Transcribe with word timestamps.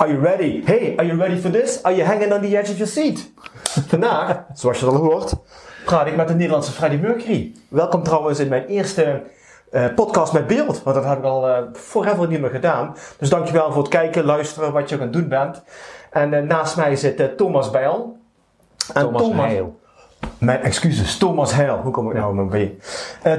Are 0.00 0.08
you 0.08 0.18
ready? 0.18 0.62
Hey, 0.64 0.96
are 0.96 1.04
you 1.04 1.14
ready 1.18 1.36
for 1.36 1.50
this? 1.50 1.82
Are 1.82 1.92
you 1.92 2.04
hanging 2.04 2.32
on 2.32 2.40
the 2.40 2.56
edge 2.56 2.70
of 2.70 2.78
your 2.78 2.86
seat? 2.86 3.32
Vandaag, 3.88 4.44
zoals 4.54 4.80
je 4.80 4.86
al 4.86 4.94
hoort, 4.94 5.34
praat 5.84 6.06
ik 6.06 6.16
met 6.16 6.28
de 6.28 6.34
Nederlandse 6.34 6.72
Freddie 6.72 6.98
Mercury. 6.98 7.54
Welkom 7.68 8.02
trouwens 8.02 8.38
in 8.38 8.48
mijn 8.48 8.66
eerste 8.66 9.22
eh, 9.70 9.84
podcast 9.94 10.32
met 10.32 10.46
beeld, 10.46 10.82
want 10.82 10.96
dat 10.96 11.04
heb 11.04 11.18
ik 11.18 11.24
al 11.24 11.48
uh, 11.48 11.58
forever 11.72 12.28
niet 12.28 12.40
meer 12.40 12.50
gedaan. 12.50 12.96
Dus 13.18 13.28
dankjewel 13.28 13.72
voor 13.72 13.82
het 13.82 13.90
kijken, 13.90 14.24
luisteren, 14.24 14.72
wat 14.72 14.88
je 14.88 14.94
aan 14.94 15.00
het 15.00 15.12
doen 15.12 15.28
bent. 15.28 15.62
En 16.10 16.32
uh, 16.32 16.42
naast 16.42 16.76
mij 16.76 16.96
zit 16.96 17.36
Thomas 17.36 17.70
Bijl. 17.70 18.16
En 18.94 19.02
Thomas, 19.02 19.22
Thomas 19.22 19.46
Heil. 19.46 19.78
Mijn 20.38 20.62
excuses, 20.62 21.16
Thomas 21.16 21.54
Heil. 21.54 21.80
Hoe 21.82 21.92
kom 21.92 22.10
ik 22.10 22.16
nou 22.16 22.34
nog 22.34 22.48
bij? 22.48 22.76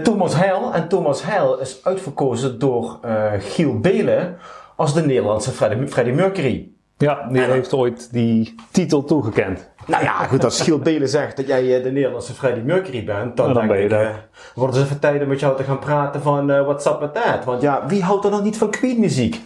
Thomas 0.04 0.36
Heil. 0.36 0.74
En 0.74 0.88
Thomas 0.88 1.24
Heil 1.24 1.60
is 1.60 1.80
uitverkozen 1.84 2.60
door 2.60 3.00
Giel 3.40 3.80
Belen 3.80 4.38
als 4.76 4.94
de 4.94 5.02
Nederlandse 5.02 5.52
Freddie, 5.52 5.88
Freddie 5.88 6.14
Mercury. 6.14 6.72
Ja, 6.98 7.28
die 7.32 7.42
heeft 7.42 7.74
ooit 7.74 8.14
die 8.14 8.56
titel 8.72 9.04
toegekend. 9.04 9.70
Nou 9.86 10.04
ja, 10.04 10.26
goed, 10.26 10.44
als 10.44 10.62
Giel 10.62 10.80
Belen 10.80 11.10
zegt 11.10 11.38
dat 11.38 11.48
jij 11.48 11.78
eh, 11.78 11.84
de 11.84 11.92
Nederlandse 11.92 12.34
Freddie 12.34 12.64
Mercury 12.64 13.04
bent, 13.04 13.38
dan, 13.38 13.46
dan 13.46 13.54
denk 13.54 13.68
ben 13.68 13.78
je 13.78 13.86
ik, 13.86 13.92
uh, 13.92 14.10
wordt 14.56 14.76
het 14.76 14.84
even 14.84 15.00
tijd 15.00 15.22
om 15.22 15.28
met 15.28 15.40
jou 15.40 15.58
te 15.58 15.64
gaan 15.64 15.80
praten 15.80 16.22
van 16.22 16.52
uh, 16.52 16.64
what's 16.64 16.86
up 16.86 17.00
with 17.00 17.14
that? 17.14 17.46
Want 17.46 17.62
ja, 17.62 17.88
wie 17.88 18.04
houdt 18.04 18.26
er 18.26 18.32
nog 18.32 18.44
niet 18.44 18.58
van 18.58 18.70
Queen 18.70 19.00
muziek? 19.00 19.42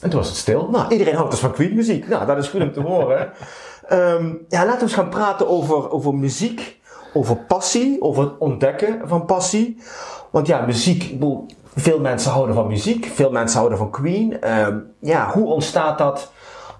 En 0.00 0.10
toen 0.10 0.18
was 0.18 0.28
het 0.28 0.36
stil. 0.36 0.68
Nou, 0.70 0.92
iedereen 0.92 1.14
houdt 1.14 1.30
dus 1.30 1.40
van 1.40 1.52
Queen 1.52 1.74
muziek. 1.74 2.08
Nou, 2.08 2.26
dat 2.26 2.38
is 2.38 2.48
goed 2.48 2.62
om 2.62 2.72
te 2.72 2.80
horen. 2.80 3.32
um, 3.92 4.44
ja, 4.48 4.64
laten 4.64 4.78
we 4.78 4.82
eens 4.82 4.94
gaan 4.94 5.08
praten 5.08 5.48
over, 5.48 5.90
over 5.90 6.14
muziek, 6.14 6.80
over 7.14 7.36
passie, 7.36 8.02
over 8.02 8.22
het 8.22 8.38
ontdekken 8.38 9.08
van 9.08 9.24
passie. 9.24 9.82
Want 10.30 10.46
ja, 10.46 10.60
muziek, 10.60 11.18
veel 11.76 12.00
mensen 12.00 12.30
houden 12.30 12.54
van 12.54 12.66
muziek, 12.66 13.04
veel 13.04 13.30
mensen 13.30 13.58
houden 13.58 13.78
van 13.78 13.90
Queen. 13.90 14.36
Uh, 14.44 14.66
ja, 15.00 15.30
hoe 15.32 15.46
ontstaat 15.46 15.98
dat 15.98 16.32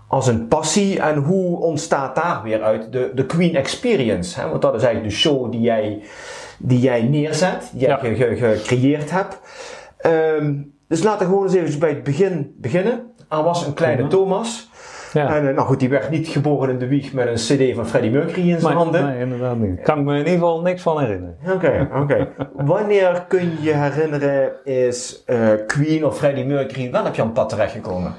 als 0.08 0.26
een 0.26 0.48
passie 0.48 1.00
en 1.00 1.16
hoe 1.16 1.58
ontstaat 1.58 2.14
daar 2.14 2.42
weer 2.42 2.62
uit 2.62 2.92
de, 2.92 3.10
de 3.14 3.26
Queen 3.26 3.56
Experience? 3.56 4.40
Hè? 4.40 4.48
Want 4.48 4.62
dat 4.62 4.74
is 4.74 4.82
eigenlijk 4.82 5.14
de 5.14 5.20
show 5.20 5.50
die 5.52 5.60
jij, 5.60 6.02
die 6.58 6.80
jij 6.80 7.02
neerzet, 7.02 7.70
die 7.72 7.86
jij 7.86 7.98
gecreëerd 8.36 9.10
hebt. 9.10 9.38
Um, 10.06 10.72
dus 10.88 11.02
laten 11.02 11.18
we 11.18 11.32
gewoon 11.32 11.42
eens 11.44 11.54
even 11.54 11.78
bij 11.78 11.88
het 11.88 12.02
begin 12.02 12.54
beginnen. 12.56 13.12
Er 13.28 13.42
was 13.42 13.66
een 13.66 13.74
kleine 13.74 14.06
Thomas. 14.06 14.70
Ja. 15.14 15.36
En 15.36 15.48
eh, 15.48 15.54
nou 15.54 15.66
goed, 15.66 15.80
die 15.80 15.88
werd 15.88 16.10
niet 16.10 16.28
geboren 16.28 16.70
in 16.70 16.78
de 16.78 16.86
wieg 16.86 17.12
met 17.12 17.26
een 17.26 17.34
cd 17.34 17.74
van 17.74 17.86
Freddie 17.86 18.10
Mercury 18.10 18.50
in 18.50 18.60
zijn 18.60 18.76
handen. 18.76 19.06
Nee, 19.06 19.20
inderdaad 19.20 19.56
niet. 19.56 19.80
Kan 19.82 19.98
ik 19.98 20.04
me 20.04 20.12
in 20.12 20.18
ieder 20.18 20.32
geval 20.32 20.60
niks 20.60 20.82
van 20.82 21.00
herinneren. 21.00 21.36
Oké, 21.54 21.88
oké. 21.94 22.28
Wanneer 22.54 23.24
kun 23.28 23.40
je 23.40 23.62
je 23.62 23.72
herinneren 23.72 24.52
is 24.64 25.22
uh, 25.26 25.48
Queen 25.66 26.06
of 26.06 26.16
Freddie 26.16 26.44
Mercury 26.44 26.90
wel 26.90 27.06
op 27.06 27.14
jouw 27.14 27.30
pad 27.30 27.48
terechtgekomen? 27.48 28.14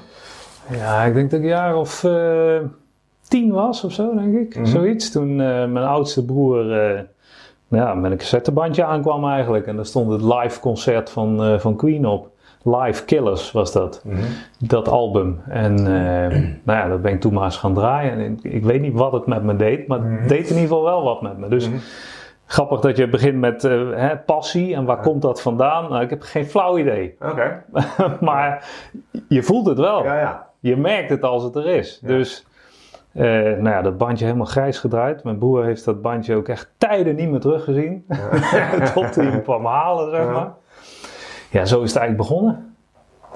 Ja, 0.70 1.02
ik 1.02 1.14
denk 1.14 1.30
dat 1.30 1.38
ik 1.38 1.44
een 1.44 1.52
jaar 1.52 1.76
of 1.76 2.02
uh, 2.02 2.58
tien 3.28 3.52
was 3.52 3.84
of 3.84 3.92
zo, 3.92 4.14
denk 4.14 4.36
ik. 4.36 4.58
Mm 4.58 4.66
Zoiets. 4.66 5.10
Toen 5.10 5.36
mijn 5.72 5.76
oudste 5.76 6.24
broer 6.24 6.64
ja, 7.68 7.94
met 7.94 8.10
een 8.10 8.18
cassettebandje 8.18 8.84
aankwam 8.84 9.28
eigenlijk. 9.28 9.66
En 9.66 9.76
daar 9.76 9.86
stond 9.86 10.10
het 10.10 10.22
live 10.22 10.60
concert 10.60 11.10
van, 11.10 11.60
van 11.60 11.76
Queen 11.76 12.06
op. 12.06 12.30
Live 12.66 13.04
Killers 13.04 13.52
was 13.52 13.72
dat. 13.72 14.02
Mhm. 14.04 14.22
Dat 14.58 14.88
album. 14.88 15.40
En 15.48 15.78
uh, 15.78 15.86
nou 16.66 16.78
ja, 16.78 16.88
dat 16.88 17.02
ben 17.02 17.12
ik 17.12 17.20
toen 17.20 17.32
maar 17.32 17.44
eens 17.44 17.56
gaan 17.56 17.74
draaien. 17.74 18.12
En 18.12 18.38
ik, 18.42 18.64
weet 18.64 18.80
niet 18.80 18.94
wat 18.94 19.12
het 19.12 19.26
met 19.26 19.42
me 19.42 19.56
deed, 19.56 19.86
maar 19.86 19.98
het 19.98 20.08
mhm. 20.08 20.28
deed 20.28 20.50
in 20.50 20.56
ieder 20.56 20.60
geval 20.60 20.82
wel 20.82 21.02
wat 21.02 21.22
met 21.22 21.38
me. 21.38 21.48
Dus 21.48 21.68
mhm. 21.68 21.78
grappig 22.46 22.80
dat 22.80 22.96
je 22.96 23.08
begint 23.08 23.38
met 23.38 23.64
uh, 23.64 23.90
hè, 23.94 24.16
passie. 24.16 24.74
En 24.74 24.84
waar 24.84 25.00
komt 25.00 25.22
dat 25.22 25.42
vandaan? 25.42 25.90
Nou, 25.90 26.02
ik 26.02 26.10
heb 26.10 26.22
geen 26.22 26.46
flauw 26.46 26.78
idee. 26.78 27.16
Oké. 27.20 27.62
maar 28.20 28.68
je 29.28 29.42
voelt 29.42 29.66
het 29.66 29.78
wel. 29.78 30.04
Ja, 30.04 30.18
ja. 30.18 30.46
Je 30.60 30.76
merkt 30.76 31.10
het 31.10 31.22
als 31.22 31.42
het 31.42 31.56
er 31.56 31.66
is. 31.66 32.00
Dus 32.02 32.46
uh, 33.12 33.22
nou 33.32 33.68
ja, 33.68 33.82
dat 33.82 33.98
bandje 33.98 34.24
helemaal 34.24 34.46
grijs 34.46 34.78
gedraaid. 34.78 35.24
Mijn 35.24 35.38
broer 35.38 35.64
heeft 35.64 35.84
dat 35.84 36.02
bandje 36.02 36.34
ook 36.34 36.48
echt 36.48 36.70
tijden 36.78 37.14
niet 37.14 37.30
meer 37.30 37.40
teruggezien. 37.40 38.04
Ja. 38.08 38.90
Tot 38.94 39.14
hij 39.14 39.40
kwam 39.40 39.66
halen, 39.66 40.10
zeg 40.10 40.26
maar 40.26 40.52
ja, 41.56 41.64
zo 41.64 41.82
is 41.82 41.92
het 41.92 41.98
eigenlijk 41.98 42.28
begonnen. 42.28 42.74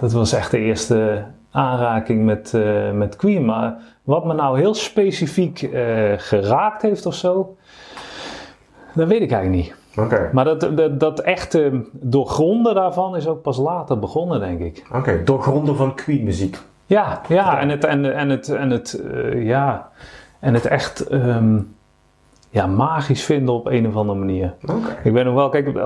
Dat 0.01 0.13
was 0.13 0.33
echt 0.33 0.51
de 0.51 0.59
eerste 0.59 1.25
aanraking 1.51 2.25
met, 2.25 2.53
uh, 2.55 2.91
met 2.91 3.17
Queen. 3.17 3.45
Maar 3.45 3.75
wat 4.03 4.25
me 4.25 4.35
nou 4.35 4.59
heel 4.59 4.75
specifiek 4.75 5.63
uh, 5.63 5.73
geraakt 6.17 6.83
heeft 6.83 7.07
of 7.07 7.15
zo, 7.15 7.57
dat 8.95 9.09
weet 9.09 9.23
ik 9.23 9.33
eigenlijk 9.33 9.63
niet. 9.63 9.75
Okay. 10.07 10.29
Maar 10.33 10.45
dat, 10.45 10.61
dat, 10.77 11.01
dat 11.01 11.21
echte 11.21 11.85
doorgronden 11.93 12.75
daarvan 12.75 13.17
is 13.17 13.27
ook 13.27 13.43
pas 13.43 13.57
later 13.57 13.99
begonnen, 13.99 14.41
denk 14.41 14.61
ik. 14.61 14.85
Oké, 14.89 14.99
okay, 14.99 15.25
doorgronden 15.25 15.77
van 15.77 15.95
Queen 15.95 16.25
muziek. 16.25 16.59
Ja, 16.87 17.21
ja, 17.29 17.61
en 17.61 17.69
het, 17.69 17.85
en, 17.85 18.17
en 18.17 18.29
het, 18.29 18.49
en 18.49 18.71
het, 18.71 19.03
uh, 19.05 19.47
ja, 19.47 19.89
en 20.41 20.55
het 20.55 20.67
echt 20.67 21.13
um, 21.13 21.75
ja, 22.51 22.67
magisch 22.67 23.25
vinden 23.25 23.55
op 23.55 23.67
een 23.67 23.87
of 23.87 23.97
andere 23.97 24.19
manier. 24.19 24.55
Okay. 24.63 24.97
Ik 25.03 25.13
weet 25.13 25.25
nog 25.25 25.35
wel, 25.35 25.49
kijk, 25.49 25.77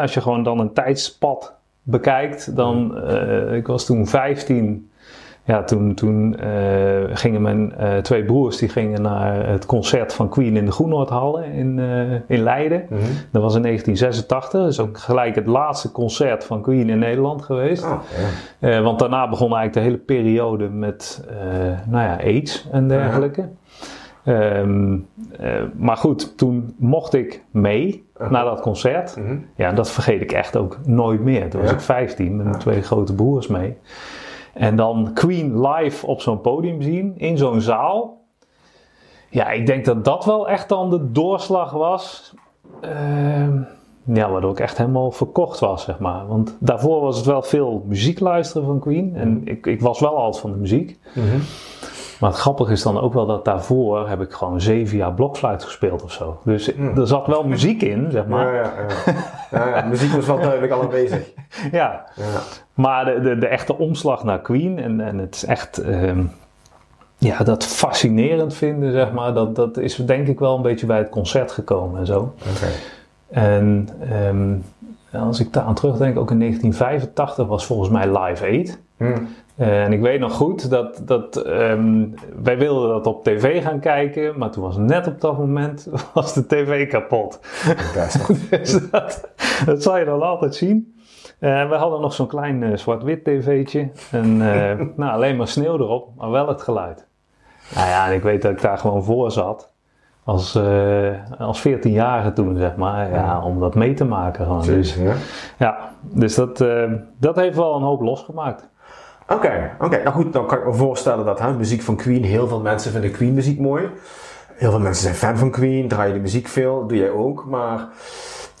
als 0.00 0.14
je 0.14 0.20
gewoon 0.20 0.42
dan 0.42 0.58
een 0.58 0.72
tijdspad 0.72 1.54
bekijkt, 1.82 2.56
dan, 2.56 2.98
uh, 3.10 3.54
ik 3.54 3.66
was 3.66 3.86
toen 3.86 4.06
15. 4.06 4.90
Ja, 5.44 5.62
toen, 5.62 5.94
toen 5.94 6.36
uh, 6.44 7.04
gingen 7.12 7.42
mijn 7.42 7.74
uh, 7.80 7.96
twee 7.96 8.24
broers 8.24 8.56
die 8.56 8.68
gingen 8.68 9.02
naar 9.02 9.48
het 9.48 9.66
concert 9.66 10.14
van 10.14 10.28
Queen 10.28 10.56
in 10.56 10.64
de 10.64 10.72
Groenoordhallen 10.72 11.44
in, 11.44 11.78
in 12.26 12.42
Leiden. 12.42 12.86
Mm 12.88 12.98
-hmm. 12.98 13.06
Dat 13.30 13.42
was 13.42 13.54
in 13.54 13.62
1986. 13.62 14.60
Dat 14.60 14.70
is 14.70 14.80
ook 14.80 14.98
gelijk 14.98 15.34
het 15.34 15.46
laatste 15.46 15.92
concert 15.92 16.44
van 16.44 16.62
Queen 16.62 16.88
in 16.90 16.98
Nederland 16.98 17.42
geweest. 17.42 17.84
Oh, 17.84 18.00
ja. 18.60 18.82
want 18.82 18.98
daarna 18.98 19.28
begon 19.28 19.56
eigenlijk 19.56 19.74
de 19.74 19.80
hele 19.80 19.96
periode 19.96 20.68
met 20.68 21.24
nou 21.86 22.04
ja, 22.04 22.16
AIDS 22.20 22.68
en 22.70 22.88
dergelijke. 22.88 23.48
Um, 24.24 25.08
maar 25.76 25.96
goed, 25.96 26.38
toen 26.38 26.74
mocht 26.78 27.14
ik 27.14 27.44
mee 27.50 28.04
naar 28.28 28.44
dat 28.44 28.60
concert. 28.60 29.14
-hmm. 29.14 29.46
Ja, 29.56 29.72
dat 29.72 29.90
vergeet 29.90 30.20
ik 30.20 30.32
echt 30.32 30.56
ook 30.56 30.78
nooit 30.84 31.20
meer. 31.20 31.50
Toen 31.50 31.60
was 31.60 31.72
ik 31.72 31.80
15 31.80 32.36
met 32.36 32.46
mijn 32.46 32.58
twee 32.58 32.82
grote 32.82 33.14
broers 33.14 33.46
mee. 33.46 33.76
En 34.54 34.76
dan 34.76 35.10
Queen 35.14 35.66
live 35.66 36.06
op 36.06 36.20
zo'n 36.20 36.40
podium 36.40 36.82
zien, 36.82 37.14
in 37.16 37.38
zo'n 37.38 37.60
zaal. 37.60 38.20
Ja, 39.28 39.50
ik 39.50 39.66
denk 39.66 39.84
dat 39.84 40.04
dat 40.04 40.24
wel 40.24 40.48
echt 40.48 40.68
dan 40.68 40.90
de 40.90 41.12
doorslag 41.12 41.70
was. 41.70 42.34
Uh, 42.84 43.60
ja, 44.04 44.30
waardoor 44.30 44.50
ik 44.50 44.60
echt 44.60 44.78
helemaal 44.78 45.10
verkocht 45.10 45.58
was, 45.58 45.84
zeg 45.84 45.98
maar. 45.98 46.26
Want 46.26 46.56
daarvoor 46.60 47.00
was 47.00 47.16
het 47.16 47.26
wel 47.26 47.42
veel 47.42 47.84
muziek 47.86 48.20
luisteren 48.20 48.66
van 48.66 48.78
Queen. 48.78 49.16
En 49.16 49.40
ik, 49.44 49.66
ik 49.66 49.80
was 49.80 50.00
wel 50.00 50.16
altijd 50.16 50.42
van 50.42 50.52
de 50.52 50.58
muziek. 50.58 50.98
-hmm. 51.12 51.40
Maar 52.22 52.30
het 52.30 52.40
grappige 52.40 52.72
is 52.72 52.82
dan 52.82 53.00
ook 53.00 53.12
wel 53.12 53.26
dat 53.26 53.44
daarvoor 53.44 54.08
heb 54.08 54.20
ik 54.20 54.32
gewoon 54.32 54.60
zeven 54.60 54.96
jaar 54.96 55.12
blokfluit 55.12 55.64
gespeeld 55.64 56.02
of 56.02 56.12
zo. 56.12 56.40
Dus 56.44 56.66
hmm. 56.74 56.98
er 56.98 57.06
zat 57.06 57.26
wel 57.26 57.44
muziek 57.44 57.82
in, 57.82 58.10
zeg 58.10 58.26
maar. 58.26 58.54
Ja, 58.54 58.62
ja, 58.62 58.72
ja. 59.50 59.68
ja 59.68 59.86
muziek 59.86 60.12
was 60.12 60.26
wel 60.26 60.40
duidelijk 60.48 60.72
al 60.72 60.82
aanwezig. 60.82 61.30
ja. 61.72 62.04
maar 62.74 63.04
de, 63.04 63.20
de, 63.20 63.38
de, 63.38 63.46
echte 63.46 63.78
omslag 63.78 64.24
naar 64.24 64.40
Queen 64.40 64.78
en, 64.78 65.00
en 65.00 65.18
het 65.18 65.34
is 65.34 65.44
echt... 65.44 65.86
Um, 65.86 66.30
ja, 67.18 67.38
dat 67.38 67.64
fascinerend 67.64 68.54
vinden, 68.54 68.92
zeg 68.92 69.12
maar, 69.12 69.34
dat, 69.34 69.56
dat 69.56 69.76
is 69.76 69.96
denk 69.96 70.28
ik 70.28 70.38
wel 70.38 70.56
een 70.56 70.62
beetje 70.62 70.86
bij 70.86 70.98
het 70.98 71.08
concert 71.08 71.52
gekomen 71.52 72.00
en 72.00 72.06
zo. 72.06 72.34
Okay. 72.56 72.72
En 73.30 73.88
um, 74.12 74.64
als 75.12 75.40
ik 75.40 75.52
daar 75.52 75.64
aan 75.64 75.74
terugdenk, 75.74 76.18
ook 76.18 76.30
in 76.30 76.38
1985 76.38 77.46
was 77.46 77.66
volgens 77.66 77.88
mij 77.88 78.18
Live 78.18 78.44
Aid. 78.44 78.78
Hmm. 78.96 79.28
Uh, 79.56 79.84
en 79.84 79.92
ik 79.92 80.00
weet 80.00 80.20
nog 80.20 80.32
goed 80.32 80.70
dat, 80.70 81.02
dat 81.04 81.46
um, 81.46 82.14
wij 82.42 82.58
wilden 82.58 82.88
dat 82.88 83.06
op 83.06 83.24
tv 83.24 83.62
gaan 83.62 83.80
kijken, 83.80 84.38
maar 84.38 84.50
toen 84.50 84.62
was 84.62 84.76
net 84.76 85.06
op 85.06 85.20
dat 85.20 85.38
moment 85.38 85.88
was 86.14 86.34
de 86.34 86.46
tv 86.46 86.88
kapot. 86.88 87.40
dus 88.50 88.90
dat, 88.90 89.28
dat 89.64 89.82
zal 89.82 89.98
je 89.98 90.04
dan 90.04 90.22
altijd 90.22 90.54
zien. 90.54 90.96
Uh, 91.40 91.68
we 91.68 91.74
hadden 91.74 92.00
nog 92.00 92.12
zo'n 92.12 92.26
klein 92.26 92.62
uh, 92.62 92.76
zwart-wit 92.76 93.24
tv'tje 93.24 93.90
en 94.10 94.36
nou, 94.96 95.12
alleen 95.12 95.36
maar 95.36 95.48
sneeuw 95.48 95.74
erop, 95.74 96.08
maar 96.16 96.30
wel 96.30 96.48
het 96.48 96.62
geluid. 96.62 97.06
Nou 97.74 97.88
ja, 97.88 98.06
en 98.06 98.14
ik 98.14 98.22
weet 98.22 98.42
dat 98.42 98.50
ik 98.50 98.60
daar 98.60 98.78
gewoon 98.78 99.04
voor 99.04 99.30
zat. 99.30 99.72
als, 100.24 100.56
uh, 100.56 101.10
als 101.38 101.68
14-jarige 101.68 102.32
toen, 102.32 102.56
zeg 102.56 102.76
maar. 102.76 103.10
Ja, 103.10 103.42
om 103.42 103.60
dat 103.60 103.74
mee 103.74 103.94
te 103.94 104.04
maken 104.04 104.44
gewoon. 104.44 104.62
Dus, 104.62 104.94
ja. 104.94 105.14
ja, 105.58 105.78
dus 106.00 106.34
dat, 106.34 106.60
uh, 106.60 106.92
dat 107.18 107.36
heeft 107.36 107.56
wel 107.56 107.74
een 107.74 107.82
hoop 107.82 108.00
losgemaakt. 108.00 108.70
Oké, 109.32 109.76
oké. 109.78 110.02
nou 110.02 110.14
goed, 110.14 110.32
dan 110.32 110.46
kan 110.46 110.58
ik 110.58 110.64
me 110.64 110.72
voorstellen 110.72 111.24
dat 111.24 111.38
hè, 111.38 111.52
muziek 111.52 111.82
van 111.82 111.96
Queen, 111.96 112.24
heel 112.24 112.48
veel 112.48 112.60
mensen 112.60 112.92
vinden 112.92 113.10
Queen 113.10 113.34
muziek 113.34 113.58
mooi. 113.58 113.88
Heel 114.54 114.70
veel 114.70 114.80
mensen 114.80 115.02
zijn 115.02 115.14
fan 115.14 115.38
van 115.38 115.50
Queen, 115.50 115.88
draaien 115.88 116.14
de 116.14 116.20
muziek 116.20 116.48
veel, 116.48 116.86
doe 116.86 116.98
jij 116.98 117.10
ook. 117.10 117.44
Maar 117.46 117.88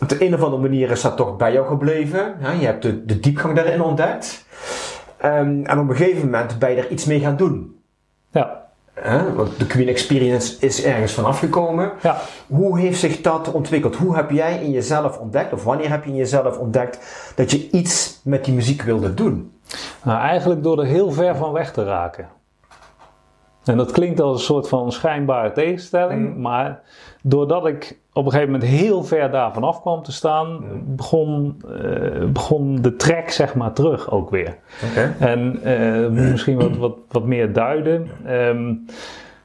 op 0.00 0.08
de 0.08 0.26
een 0.26 0.34
of 0.34 0.42
andere 0.42 0.62
manier 0.62 0.90
is 0.90 1.00
dat 1.00 1.16
toch 1.16 1.36
bij 1.36 1.52
jou 1.52 1.66
gebleven. 1.66 2.34
Hè? 2.38 2.52
Je 2.52 2.66
hebt 2.66 2.82
de, 2.82 3.04
de 3.04 3.20
diepgang 3.20 3.56
daarin 3.56 3.82
ontdekt. 3.82 4.46
Um, 5.24 5.64
en 5.64 5.78
op 5.78 5.88
een 5.88 5.96
gegeven 5.96 6.24
moment 6.24 6.58
ben 6.58 6.70
je 6.70 6.76
er 6.76 6.90
iets 6.90 7.04
mee 7.04 7.20
gaan 7.20 7.36
doen. 7.36 7.80
Ja. 8.30 8.61
Want 9.34 9.58
de 9.58 9.66
Queen 9.66 9.88
Experience 9.88 10.66
is 10.66 10.84
ergens 10.84 11.12
vanaf 11.12 11.38
gekomen. 11.38 11.92
Ja. 12.02 12.20
Hoe 12.46 12.78
heeft 12.78 12.98
zich 12.98 13.20
dat 13.20 13.52
ontwikkeld? 13.52 13.96
Hoe 13.96 14.16
heb 14.16 14.30
jij 14.30 14.62
in 14.62 14.70
jezelf 14.70 15.18
ontdekt, 15.18 15.52
of 15.52 15.64
wanneer 15.64 15.90
heb 15.90 16.04
je 16.04 16.10
in 16.10 16.16
jezelf 16.16 16.58
ontdekt, 16.58 17.32
dat 17.34 17.50
je 17.50 17.70
iets 17.70 18.20
met 18.24 18.44
die 18.44 18.54
muziek 18.54 18.82
wilde 18.82 19.14
doen? 19.14 19.52
Nou, 20.02 20.20
eigenlijk 20.20 20.62
door 20.62 20.80
er 20.80 20.86
heel 20.86 21.10
ver 21.10 21.36
van 21.36 21.52
weg 21.52 21.72
te 21.72 21.84
raken. 21.84 22.28
En 23.64 23.76
dat 23.76 23.90
klinkt 23.90 24.20
als 24.20 24.38
een 24.38 24.44
soort 24.44 24.68
van 24.68 24.92
schijnbare 24.92 25.52
tegenstelling, 25.52 26.34
mm. 26.34 26.40
maar 26.40 26.80
doordat 27.22 27.66
ik 27.66 27.98
op 28.14 28.24
een 28.24 28.30
gegeven 28.30 28.52
moment 28.52 28.70
heel 28.70 29.04
ver 29.04 29.30
daarvan 29.30 29.64
af 29.64 29.80
kwam 29.80 30.02
te 30.02 30.12
staan, 30.12 30.64
begon, 30.84 31.62
uh, 31.66 32.24
begon 32.28 32.82
de 32.82 32.96
trek 32.96 33.30
zeg 33.30 33.54
maar 33.54 33.72
terug 33.72 34.10
ook 34.10 34.30
weer. 34.30 34.56
Okay. 34.90 35.14
En 35.18 35.60
uh, 35.64 36.08
misschien 36.30 36.58
wat, 36.58 36.76
wat, 36.76 36.96
wat 37.08 37.24
meer 37.24 37.52
duiden. 37.52 38.08
Um, 38.28 38.84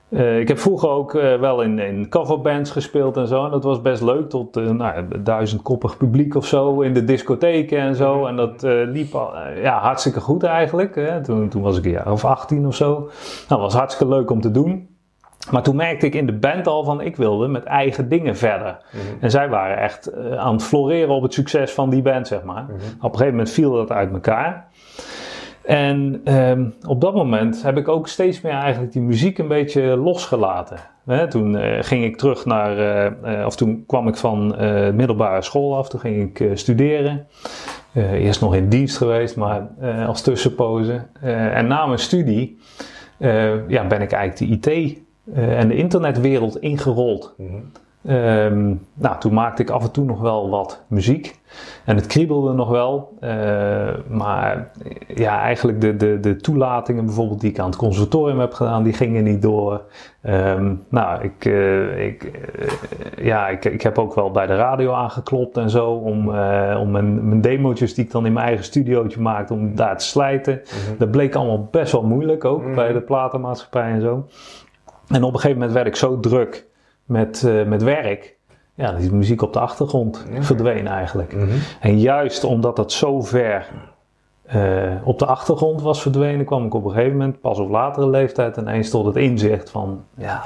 uh, 0.09 0.39
ik 0.39 0.47
heb 0.47 0.59
vroeger 0.59 0.89
ook 0.89 1.11
wel 1.11 1.61
in, 1.61 1.79
in 1.79 2.09
coverbands 2.09 2.71
gespeeld 2.71 3.17
en 3.17 3.27
zo. 3.27 3.45
En 3.45 3.51
dat 3.51 3.63
was 3.63 3.81
best 3.81 4.01
leuk 4.01 4.29
tot 4.29 4.55
nou, 4.55 5.21
duizendkoppig 5.23 5.97
publiek 5.97 6.35
of 6.35 6.45
zo 6.45 6.81
in 6.81 6.93
de 6.93 7.03
discotheken 7.03 7.79
en 7.79 7.95
zo. 7.95 8.25
En 8.25 8.35
dat 8.35 8.61
liep 8.85 9.15
al, 9.15 9.31
ja, 9.61 9.79
hartstikke 9.79 10.19
goed 10.19 10.43
eigenlijk. 10.43 10.95
Hè. 10.95 11.23
Toen, 11.23 11.49
toen 11.49 11.61
was 11.61 11.77
ik 11.77 11.85
een 11.85 11.91
jaar 11.91 12.11
of 12.11 12.25
18 12.25 12.67
of 12.67 12.75
zo. 12.75 12.89
Nou, 12.89 13.09
dat 13.47 13.59
was 13.59 13.73
hartstikke 13.73 14.13
leuk 14.13 14.31
om 14.31 14.41
te 14.41 14.51
doen. 14.51 14.96
Maar 15.51 15.63
toen 15.63 15.75
merkte 15.75 16.05
ik 16.05 16.15
in 16.15 16.25
de 16.25 16.33
band 16.33 16.67
al 16.67 16.83
van 16.83 17.01
ik 17.01 17.15
wilde 17.15 17.47
met 17.47 17.63
eigen 17.63 18.09
dingen 18.09 18.35
verder. 18.35 18.77
Mm 18.91 18.99
-hmm. 18.99 19.17
En 19.19 19.31
zij 19.31 19.49
waren 19.49 19.77
echt 19.77 20.13
aan 20.37 20.53
het 20.53 20.63
floreren 20.63 21.15
op 21.15 21.21
het 21.21 21.33
succes 21.33 21.71
van 21.71 21.89
die 21.89 22.01
band, 22.01 22.27
zeg 22.27 22.43
maar. 22.43 22.63
Mm 22.63 22.69
-hmm. 22.69 22.77
Op 22.77 23.11
een 23.11 23.17
gegeven 23.17 23.31
moment 23.31 23.49
viel 23.49 23.71
dat 23.71 23.91
uit 23.91 24.11
elkaar. 24.11 24.67
En 25.67 26.21
um, 26.33 26.73
op 26.87 27.01
dat 27.01 27.13
moment 27.13 27.63
heb 27.63 27.77
ik 27.77 27.87
ook 27.87 28.07
steeds 28.07 28.41
meer 28.41 28.53
eigenlijk 28.53 28.93
die 28.93 29.01
muziek 29.01 29.37
een 29.37 29.47
beetje 29.47 29.81
losgelaten. 29.81 30.77
Hè, 31.05 31.27
toen 31.27 31.53
uh, 31.53 31.77
ging 31.81 32.03
ik 32.03 32.17
terug 32.17 32.45
naar, 32.45 32.77
uh, 33.25 33.45
of 33.45 33.55
toen 33.55 33.83
kwam 33.87 34.07
ik 34.07 34.15
van 34.15 34.55
middelbare 34.95 35.41
school 35.41 35.77
af, 35.77 35.89
toen 35.89 35.99
ging 35.99 36.37
ik 36.37 36.57
studeren. 36.57 37.27
eerst 37.93 38.41
nog 38.41 38.55
in 38.55 38.69
dienst 38.69 38.97
geweest, 38.97 39.35
maar 39.35 39.67
als 40.07 40.21
tussenpoze. 40.21 41.01
en 41.21 41.67
na 41.67 41.85
mijn 41.85 41.99
studie 41.99 42.59
ja, 43.67 43.87
ben 43.87 44.01
ik 44.01 44.11
eigenlijk 44.11 44.63
de 44.63 44.71
IT 44.71 45.06
en 45.33 45.67
de 45.67 45.75
internetwereld 45.75 46.61
ingerold. 46.61 47.33
Mm 47.37 47.47
-hmm. 47.47 47.71
Um, 48.09 48.87
nou, 48.93 49.19
toen 49.19 49.33
maakte 49.33 49.61
ik 49.61 49.69
af 49.69 49.83
en 49.83 49.91
toe 49.91 50.05
nog 50.05 50.21
wel 50.21 50.49
wat 50.49 50.83
muziek. 50.87 51.39
En 51.85 51.95
het 51.95 52.05
kriebelde 52.05 52.53
nog 52.53 52.69
wel. 52.69 53.17
Uh, 53.21 53.29
maar 54.09 54.71
ja, 55.07 55.41
eigenlijk 55.41 55.81
de, 55.81 55.95
de, 55.95 56.19
de 56.19 56.35
toelatingen 56.35 57.05
bijvoorbeeld 57.05 57.41
die 57.41 57.49
ik 57.49 57.59
aan 57.59 57.69
het 57.69 57.75
conservatorium 57.75 58.39
heb 58.39 58.53
gedaan, 58.53 58.83
die 58.83 58.93
gingen 58.93 59.23
niet 59.23 59.41
door. 59.41 59.81
Um, 60.23 60.83
nou, 60.89 61.23
ik, 61.23 61.45
uh, 61.45 62.05
ik, 62.05 62.23
uh, 62.23 63.25
ja, 63.25 63.47
ik, 63.47 63.65
ik 63.65 63.81
heb 63.81 63.97
ook 63.97 64.15
wel 64.15 64.31
bij 64.31 64.47
de 64.47 64.55
radio 64.55 64.91
aangeklopt 64.91 65.57
en 65.57 65.69
zo. 65.69 65.91
Om, 65.91 66.27
om 66.77 66.91
mijn, 66.91 67.27
mijn 67.27 67.41
demo's 67.41 67.93
die 67.93 68.05
ik 68.05 68.11
dan 68.11 68.25
in 68.25 68.33
mijn 68.33 68.45
eigen 68.45 68.65
studiootje 68.65 69.21
maakte, 69.21 69.53
om 69.53 69.75
daar 69.75 69.97
te 69.97 70.05
slijten. 70.05 70.53
Mm 70.53 70.87
-hmm. 70.87 70.97
Dat 70.97 71.11
bleek 71.11 71.35
allemaal 71.35 71.67
best 71.71 71.91
wel 71.91 72.03
moeilijk 72.03 72.45
ook 72.45 72.59
mm 72.59 72.65
-hmm. 72.65 72.75
bij 72.75 72.93
de 72.93 73.01
platenmaatschappij 73.01 73.91
en 73.91 74.01
zo. 74.01 74.25
En 75.07 75.23
op 75.23 75.33
een 75.33 75.39
gegeven 75.39 75.57
moment 75.57 75.71
werd 75.71 75.87
ik 75.87 75.95
zo 75.95 76.19
druk 76.19 76.65
met, 77.05 77.43
uh, 77.45 77.65
met 77.65 77.83
werk. 77.83 78.35
Ja, 78.73 78.91
die 78.91 79.13
muziek 79.13 79.41
op 79.41 79.53
de 79.53 79.59
achtergrond 79.59 80.25
ja. 80.31 80.43
verdween 80.43 80.87
eigenlijk. 80.87 81.33
Mm 81.33 81.39
-hmm. 81.39 81.59
En 81.79 81.99
juist 81.99 82.43
omdat 82.43 82.75
dat 82.75 82.91
zo 82.91 83.21
ver 83.21 83.67
uh, 84.55 84.91
op 85.03 85.19
de 85.19 85.25
achtergrond 85.25 85.81
was 85.81 86.01
verdwenen, 86.01 86.45
kwam 86.45 86.65
ik 86.65 86.73
op 86.73 86.85
een 86.85 86.91
gegeven 86.91 87.11
moment, 87.11 87.41
pas 87.41 87.59
op 87.59 87.69
latere 87.69 88.09
leeftijd, 88.09 88.57
ineens 88.57 88.89
tot 88.89 89.05
het 89.05 89.15
inzicht 89.15 89.69
van, 89.69 90.03
ja, 90.17 90.43